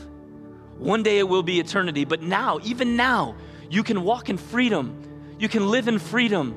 One 0.78 1.02
day 1.02 1.18
it 1.18 1.28
will 1.28 1.42
be 1.42 1.60
eternity, 1.60 2.04
but 2.04 2.22
now, 2.22 2.58
even 2.64 2.96
now, 2.96 3.34
you 3.68 3.82
can 3.82 4.02
walk 4.02 4.28
in 4.30 4.36
freedom. 4.36 5.36
You 5.38 5.48
can 5.48 5.68
live 5.68 5.88
in 5.88 5.98
freedom 5.98 6.56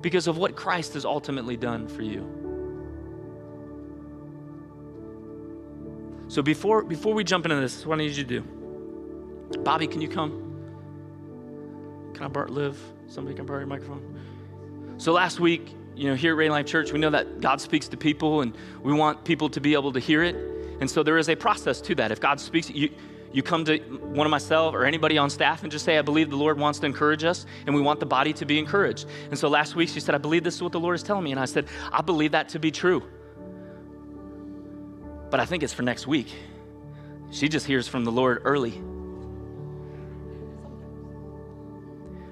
because 0.00 0.26
of 0.26 0.38
what 0.38 0.56
Christ 0.56 0.94
has 0.94 1.04
ultimately 1.04 1.56
done 1.56 1.88
for 1.88 2.02
you. 2.02 2.26
So 6.28 6.42
before, 6.42 6.84
before 6.84 7.12
we 7.12 7.24
jump 7.24 7.44
into 7.44 7.56
this, 7.56 7.84
what 7.84 7.98
I 7.98 8.02
need 8.02 8.16
you 8.16 8.24
to 8.24 8.40
do. 8.40 9.60
Bobby, 9.62 9.88
can 9.88 10.00
you 10.00 10.08
come? 10.08 10.30
Can 12.14 12.24
I 12.24 12.28
bar- 12.28 12.48
live? 12.48 12.78
Somebody 13.08 13.34
can 13.34 13.46
borrow 13.46 13.58
your 13.58 13.66
microphone. 13.66 14.16
So 15.00 15.12
last 15.12 15.40
week, 15.40 15.74
you 15.96 16.10
know, 16.10 16.14
here 16.14 16.34
at 16.34 16.36
Radiant 16.36 16.52
Life 16.52 16.66
Church, 16.66 16.92
we 16.92 16.98
know 16.98 17.08
that 17.08 17.40
God 17.40 17.58
speaks 17.58 17.88
to 17.88 17.96
people 17.96 18.42
and 18.42 18.54
we 18.82 18.92
want 18.92 19.24
people 19.24 19.48
to 19.48 19.58
be 19.58 19.72
able 19.72 19.94
to 19.94 19.98
hear 19.98 20.22
it. 20.22 20.36
And 20.78 20.90
so 20.90 21.02
there 21.02 21.16
is 21.16 21.30
a 21.30 21.34
process 21.34 21.80
to 21.80 21.94
that. 21.94 22.12
If 22.12 22.20
God 22.20 22.38
speaks, 22.38 22.68
you, 22.68 22.90
you 23.32 23.42
come 23.42 23.64
to 23.64 23.78
one 23.78 24.26
of 24.26 24.30
myself 24.30 24.74
or 24.74 24.84
anybody 24.84 25.16
on 25.16 25.30
staff 25.30 25.62
and 25.62 25.72
just 25.72 25.86
say, 25.86 25.96
I 25.96 26.02
believe 26.02 26.28
the 26.28 26.36
Lord 26.36 26.58
wants 26.58 26.80
to 26.80 26.86
encourage 26.86 27.24
us 27.24 27.46
and 27.64 27.74
we 27.74 27.80
want 27.80 27.98
the 27.98 28.04
body 28.04 28.34
to 28.34 28.44
be 28.44 28.58
encouraged. 28.58 29.06
And 29.30 29.38
so 29.38 29.48
last 29.48 29.74
week 29.74 29.88
she 29.88 30.00
said, 30.00 30.14
I 30.14 30.18
believe 30.18 30.44
this 30.44 30.56
is 30.56 30.62
what 30.62 30.72
the 30.72 30.80
Lord 30.80 30.96
is 30.96 31.02
telling 31.02 31.24
me. 31.24 31.30
And 31.30 31.40
I 31.40 31.46
said, 31.46 31.68
I 31.90 32.02
believe 32.02 32.32
that 32.32 32.50
to 32.50 32.58
be 32.58 32.70
true. 32.70 33.02
But 35.30 35.40
I 35.40 35.46
think 35.46 35.62
it's 35.62 35.72
for 35.72 35.82
next 35.82 36.06
week. 36.06 36.30
She 37.30 37.48
just 37.48 37.64
hears 37.64 37.88
from 37.88 38.04
the 38.04 38.12
Lord 38.12 38.42
early. 38.44 38.74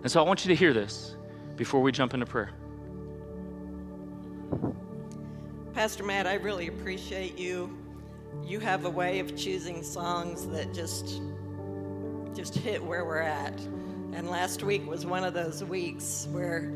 And 0.03 0.13
so 0.13 0.23
I 0.23 0.27
want 0.27 0.45
you 0.45 0.51
to 0.51 0.55
hear 0.55 0.75
this 0.75 1.17
before 1.57 1.81
we 1.81 1.93
jump 1.93 2.13
into 2.13 2.27
prayer. 2.27 2.51
Pastor 5.75 6.03
Matt, 6.03 6.27
I 6.27 6.35
really 6.35 6.69
appreciate 6.69 7.39
you. 7.39 7.77
You 8.45 8.61
have 8.61 8.85
a 8.85 8.91
way 8.91 9.21
of 9.21 9.37
choosing 9.37 9.83
songs 9.83 10.47
that 10.49 10.75
just 10.75 11.21
just 12.35 12.55
hit 12.55 12.83
where 12.83 13.05
we're 13.05 13.19
at. 13.19 13.59
And 14.13 14.29
last 14.29 14.63
week 14.63 14.87
was 14.87 15.05
one 15.05 15.25
of 15.25 15.35
those 15.35 15.63
weeks 15.65 16.29
where 16.31 16.73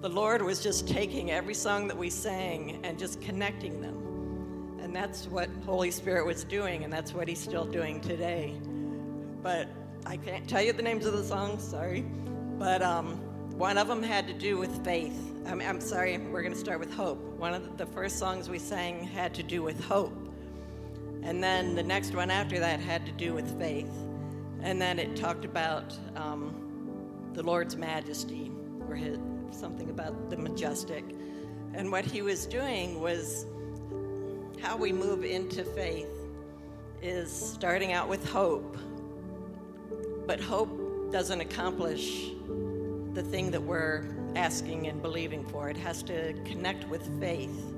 the 0.00 0.08
Lord 0.08 0.42
was 0.42 0.62
just 0.62 0.86
taking 0.86 1.30
every 1.30 1.54
song 1.54 1.88
that 1.88 1.96
we 1.96 2.10
sang 2.10 2.80
and 2.84 2.98
just 2.98 3.20
connecting 3.20 3.80
them. 3.80 4.78
And 4.80 4.94
that's 4.94 5.26
what 5.26 5.48
Holy 5.64 5.90
Spirit 5.90 6.26
was 6.26 6.44
doing, 6.44 6.84
and 6.84 6.92
that's 6.92 7.14
what 7.14 7.28
He's 7.28 7.40
still 7.40 7.64
doing 7.64 8.00
today. 8.00 8.54
But 9.42 9.68
I 10.04 10.16
can't 10.16 10.48
tell 10.48 10.60
you 10.60 10.72
the 10.72 10.82
names 10.82 11.06
of 11.06 11.14
the 11.14 11.24
songs, 11.24 11.62
sorry. 11.62 12.04
But 12.58 12.82
um, 12.82 13.16
one 13.56 13.78
of 13.78 13.88
them 13.88 14.02
had 14.02 14.26
to 14.26 14.34
do 14.34 14.58
with 14.58 14.84
faith. 14.84 15.31
I'm, 15.46 15.60
I'm 15.60 15.80
sorry, 15.80 16.18
we're 16.18 16.42
going 16.42 16.54
to 16.54 16.58
start 16.58 16.78
with 16.78 16.92
hope. 16.92 17.18
One 17.36 17.52
of 17.52 17.76
the 17.76 17.86
first 17.86 18.18
songs 18.18 18.48
we 18.48 18.58
sang 18.58 19.02
had 19.02 19.34
to 19.34 19.42
do 19.42 19.62
with 19.62 19.82
hope. 19.84 20.16
And 21.22 21.42
then 21.42 21.74
the 21.74 21.82
next 21.82 22.14
one 22.14 22.30
after 22.30 22.58
that 22.60 22.80
had 22.80 23.04
to 23.06 23.12
do 23.12 23.34
with 23.34 23.58
faith. 23.58 23.90
And 24.60 24.80
then 24.80 24.98
it 24.98 25.16
talked 25.16 25.44
about 25.44 25.96
um, 26.16 27.30
the 27.32 27.42
Lord's 27.42 27.76
majesty, 27.76 28.52
or 28.88 28.94
his, 28.94 29.18
something 29.50 29.90
about 29.90 30.30
the 30.30 30.36
majestic. 30.36 31.04
And 31.74 31.90
what 31.90 32.04
he 32.04 32.22
was 32.22 32.46
doing 32.46 33.00
was 33.00 33.46
how 34.60 34.76
we 34.76 34.92
move 34.92 35.24
into 35.24 35.64
faith 35.64 36.08
is 37.02 37.32
starting 37.32 37.92
out 37.92 38.08
with 38.08 38.28
hope. 38.28 38.76
But 40.26 40.40
hope 40.40 41.10
doesn't 41.10 41.40
accomplish 41.40 42.30
the 43.12 43.22
thing 43.22 43.50
that 43.50 43.62
we're 43.62 44.06
asking 44.36 44.86
and 44.88 45.00
believing 45.02 45.44
for. 45.44 45.68
It 45.68 45.76
has 45.78 46.02
to 46.04 46.32
connect 46.44 46.86
with 46.88 47.20
faith. 47.20 47.74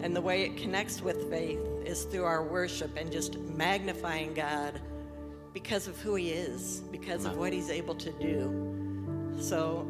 And 0.00 0.14
the 0.14 0.20
way 0.20 0.42
it 0.42 0.56
connects 0.56 1.02
with 1.02 1.28
faith 1.30 1.60
is 1.84 2.04
through 2.04 2.24
our 2.24 2.42
worship 2.42 2.96
and 2.96 3.10
just 3.10 3.38
magnifying 3.38 4.34
God 4.34 4.80
because 5.52 5.88
of 5.88 6.00
who 6.00 6.14
He 6.14 6.30
is, 6.30 6.82
because 6.92 7.24
of 7.24 7.36
what 7.36 7.52
He's 7.52 7.70
able 7.70 7.94
to 7.96 8.12
do. 8.12 9.36
So 9.40 9.86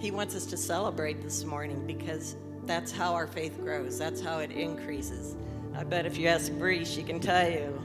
He 0.00 0.10
wants 0.10 0.34
us 0.34 0.46
to 0.46 0.56
celebrate 0.56 1.22
this 1.22 1.44
morning 1.44 1.86
because 1.86 2.36
that's 2.64 2.92
how 2.92 3.14
our 3.14 3.26
faith 3.26 3.60
grows, 3.60 3.98
that's 3.98 4.20
how 4.20 4.38
it 4.38 4.50
increases. 4.50 5.36
I 5.74 5.84
bet 5.84 6.06
if 6.06 6.18
you 6.18 6.28
ask 6.28 6.52
Bree, 6.52 6.84
she 6.84 7.02
can 7.02 7.20
tell 7.20 7.48
you 7.48 7.80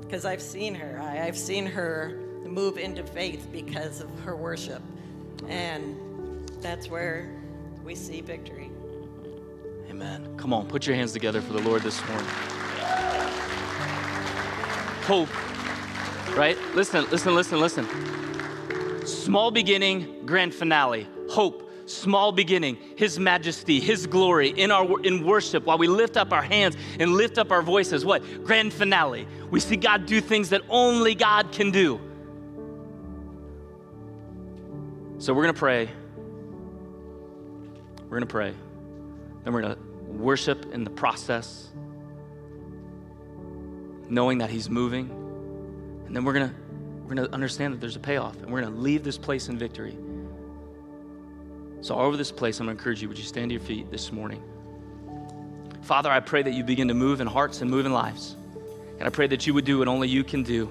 because 0.00 0.24
I've 0.24 0.42
seen 0.42 0.74
her. 0.74 1.00
I, 1.02 1.26
I've 1.26 1.36
seen 1.36 1.66
her 1.66 2.18
move 2.46 2.78
into 2.78 3.04
faith 3.04 3.48
because 3.52 4.00
of 4.00 4.08
her 4.20 4.34
worship. 4.34 4.82
And 5.48 5.96
that's 6.60 6.88
where 6.88 7.30
we 7.84 7.94
see 7.94 8.20
victory. 8.20 8.70
Amen. 9.88 10.36
Come 10.36 10.52
on, 10.52 10.66
put 10.66 10.86
your 10.86 10.96
hands 10.96 11.12
together 11.12 11.40
for 11.40 11.52
the 11.52 11.62
Lord 11.62 11.82
this 11.82 12.00
morning. 12.08 12.26
Hope, 15.04 15.28
right? 16.36 16.58
Listen, 16.74 17.06
listen, 17.10 17.34
listen, 17.34 17.60
listen. 17.60 19.06
Small 19.06 19.50
beginning, 19.50 20.26
grand 20.26 20.54
finale. 20.54 21.08
Hope, 21.30 21.70
small 21.86 22.30
beginning, 22.30 22.76
His 22.96 23.18
majesty, 23.18 23.80
His 23.80 24.06
glory 24.06 24.50
in 24.50 24.70
our 24.70 25.00
in 25.00 25.24
worship 25.24 25.64
while 25.64 25.78
we 25.78 25.86
lift 25.86 26.18
up 26.18 26.32
our 26.32 26.42
hands 26.42 26.76
and 27.00 27.14
lift 27.14 27.38
up 27.38 27.50
our 27.50 27.62
voices. 27.62 28.04
What? 28.04 28.44
Grand 28.44 28.72
finale. 28.72 29.26
We 29.50 29.60
see 29.60 29.76
God 29.76 30.04
do 30.04 30.20
things 30.20 30.50
that 30.50 30.60
only 30.68 31.14
God 31.14 31.52
can 31.52 31.70
do. 31.70 31.98
So 35.18 35.32
we're 35.32 35.42
gonna 35.42 35.54
pray. 35.54 35.88
We're 38.08 38.16
gonna 38.16 38.26
pray. 38.26 38.54
Then 39.44 39.52
we're 39.52 39.62
gonna 39.62 39.78
worship 40.06 40.72
in 40.72 40.84
the 40.84 40.90
process, 40.90 41.68
knowing 44.08 44.38
that 44.38 44.50
He's 44.50 44.70
moving. 44.70 45.10
And 46.06 46.16
then 46.16 46.24
we're 46.24 46.32
gonna 46.32 46.54
we're 47.02 47.14
gonna 47.14 47.28
understand 47.28 47.74
that 47.74 47.80
there's 47.80 47.96
a 47.96 48.00
payoff, 48.00 48.36
and 48.42 48.52
we're 48.52 48.62
gonna 48.62 48.76
leave 48.76 49.04
this 49.04 49.18
place 49.18 49.48
in 49.48 49.58
victory. 49.58 49.96
So 51.80 51.94
all 51.94 52.06
over 52.06 52.16
this 52.16 52.32
place, 52.32 52.60
I'm 52.60 52.66
gonna 52.66 52.78
encourage 52.78 53.00
you, 53.00 53.08
would 53.08 53.18
you 53.18 53.24
stand 53.24 53.50
to 53.50 53.54
your 53.54 53.62
feet 53.62 53.90
this 53.90 54.12
morning? 54.12 54.42
Father, 55.82 56.10
I 56.10 56.20
pray 56.20 56.42
that 56.42 56.52
you 56.52 56.64
begin 56.64 56.88
to 56.88 56.94
move 56.94 57.20
in 57.20 57.26
hearts 57.26 57.62
and 57.62 57.70
move 57.70 57.86
in 57.86 57.92
lives. 57.92 58.36
And 58.98 59.06
I 59.06 59.10
pray 59.10 59.26
that 59.28 59.46
you 59.46 59.54
would 59.54 59.64
do 59.64 59.78
what 59.78 59.88
only 59.88 60.08
you 60.08 60.24
can 60.24 60.42
do. 60.42 60.68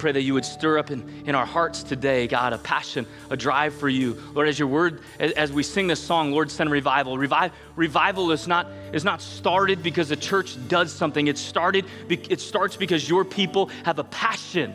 Pray 0.00 0.12
that 0.12 0.22
you 0.22 0.32
would 0.32 0.46
stir 0.46 0.78
up 0.78 0.90
in, 0.90 1.06
in 1.26 1.34
our 1.34 1.44
hearts 1.44 1.82
today, 1.82 2.26
God, 2.26 2.54
a 2.54 2.58
passion, 2.58 3.04
a 3.28 3.36
drive 3.36 3.74
for 3.74 3.86
you. 3.86 4.16
Lord, 4.32 4.48
as 4.48 4.58
your 4.58 4.66
word, 4.66 5.02
as, 5.18 5.32
as 5.32 5.52
we 5.52 5.62
sing 5.62 5.88
this 5.88 6.02
song, 6.02 6.32
Lord, 6.32 6.50
send 6.50 6.70
revival. 6.70 7.18
Revival 7.18 8.32
is 8.32 8.48
not, 8.48 8.66
is 8.94 9.04
not 9.04 9.20
started 9.20 9.82
because 9.82 10.08
the 10.08 10.16
church 10.16 10.56
does 10.68 10.90
something. 10.90 11.26
It 11.26 11.36
started, 11.36 11.84
it 12.08 12.40
starts 12.40 12.76
because 12.76 13.10
your 13.10 13.26
people 13.26 13.66
have 13.84 13.98
a 13.98 14.04
passion 14.04 14.74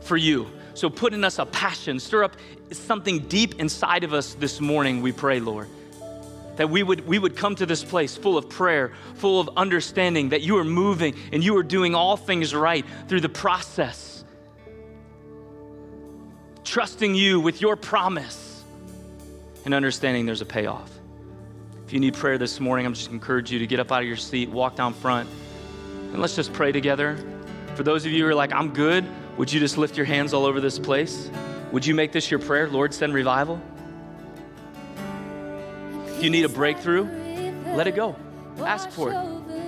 for 0.00 0.16
you. 0.16 0.50
So 0.74 0.90
put 0.90 1.14
in 1.14 1.22
us 1.22 1.38
a 1.38 1.46
passion, 1.46 2.00
stir 2.00 2.24
up 2.24 2.36
something 2.72 3.20
deep 3.28 3.60
inside 3.60 4.02
of 4.02 4.12
us 4.12 4.34
this 4.34 4.60
morning, 4.60 5.02
we 5.02 5.12
pray, 5.12 5.38
Lord 5.38 5.68
that 6.56 6.70
we 6.70 6.84
would, 6.84 7.04
we 7.04 7.18
would 7.18 7.34
come 7.36 7.56
to 7.56 7.66
this 7.66 7.82
place 7.82 8.16
full 8.16 8.38
of 8.38 8.48
prayer, 8.48 8.92
full 9.16 9.40
of 9.40 9.50
understanding 9.56 10.28
that 10.28 10.40
you 10.42 10.56
are 10.56 10.62
moving 10.62 11.16
and 11.32 11.42
you 11.42 11.56
are 11.56 11.64
doing 11.64 11.96
all 11.96 12.16
things 12.16 12.54
right 12.54 12.84
through 13.08 13.20
the 13.20 13.28
process 13.28 14.13
trusting 16.64 17.14
you 17.14 17.40
with 17.40 17.60
your 17.60 17.76
promise 17.76 18.64
and 19.64 19.74
understanding 19.74 20.26
there's 20.26 20.40
a 20.40 20.46
payoff. 20.46 20.90
If 21.86 21.92
you 21.92 22.00
need 22.00 22.14
prayer 22.14 22.38
this 22.38 22.58
morning, 22.58 22.86
I'm 22.86 22.94
just 22.94 23.10
encourage 23.10 23.52
you 23.52 23.58
to 23.58 23.66
get 23.66 23.78
up 23.78 23.92
out 23.92 24.02
of 24.02 24.08
your 24.08 24.16
seat, 24.16 24.48
walk 24.48 24.74
down 24.74 24.94
front, 24.94 25.28
and 26.12 26.20
let's 26.20 26.34
just 26.34 26.52
pray 26.52 26.72
together. 26.72 27.18
For 27.74 27.82
those 27.82 28.06
of 28.06 28.12
you 28.12 28.24
who 28.24 28.30
are 28.30 28.34
like, 28.34 28.52
I'm 28.52 28.72
good, 28.72 29.04
would 29.36 29.52
you 29.52 29.60
just 29.60 29.76
lift 29.76 29.96
your 29.96 30.06
hands 30.06 30.32
all 30.32 30.46
over 30.46 30.60
this 30.60 30.78
place? 30.78 31.30
Would 31.72 31.84
you 31.84 31.94
make 31.94 32.12
this 32.12 32.30
your 32.30 32.40
prayer? 32.40 32.68
Lord, 32.68 32.94
send 32.94 33.12
revival. 33.12 33.60
If 36.06 36.22
you 36.22 36.30
need 36.30 36.44
a 36.44 36.48
breakthrough, 36.48 37.04
let 37.74 37.86
it 37.86 37.96
go. 37.96 38.16
Ask 38.58 38.90
for 38.90 39.10
it. 39.10 39.63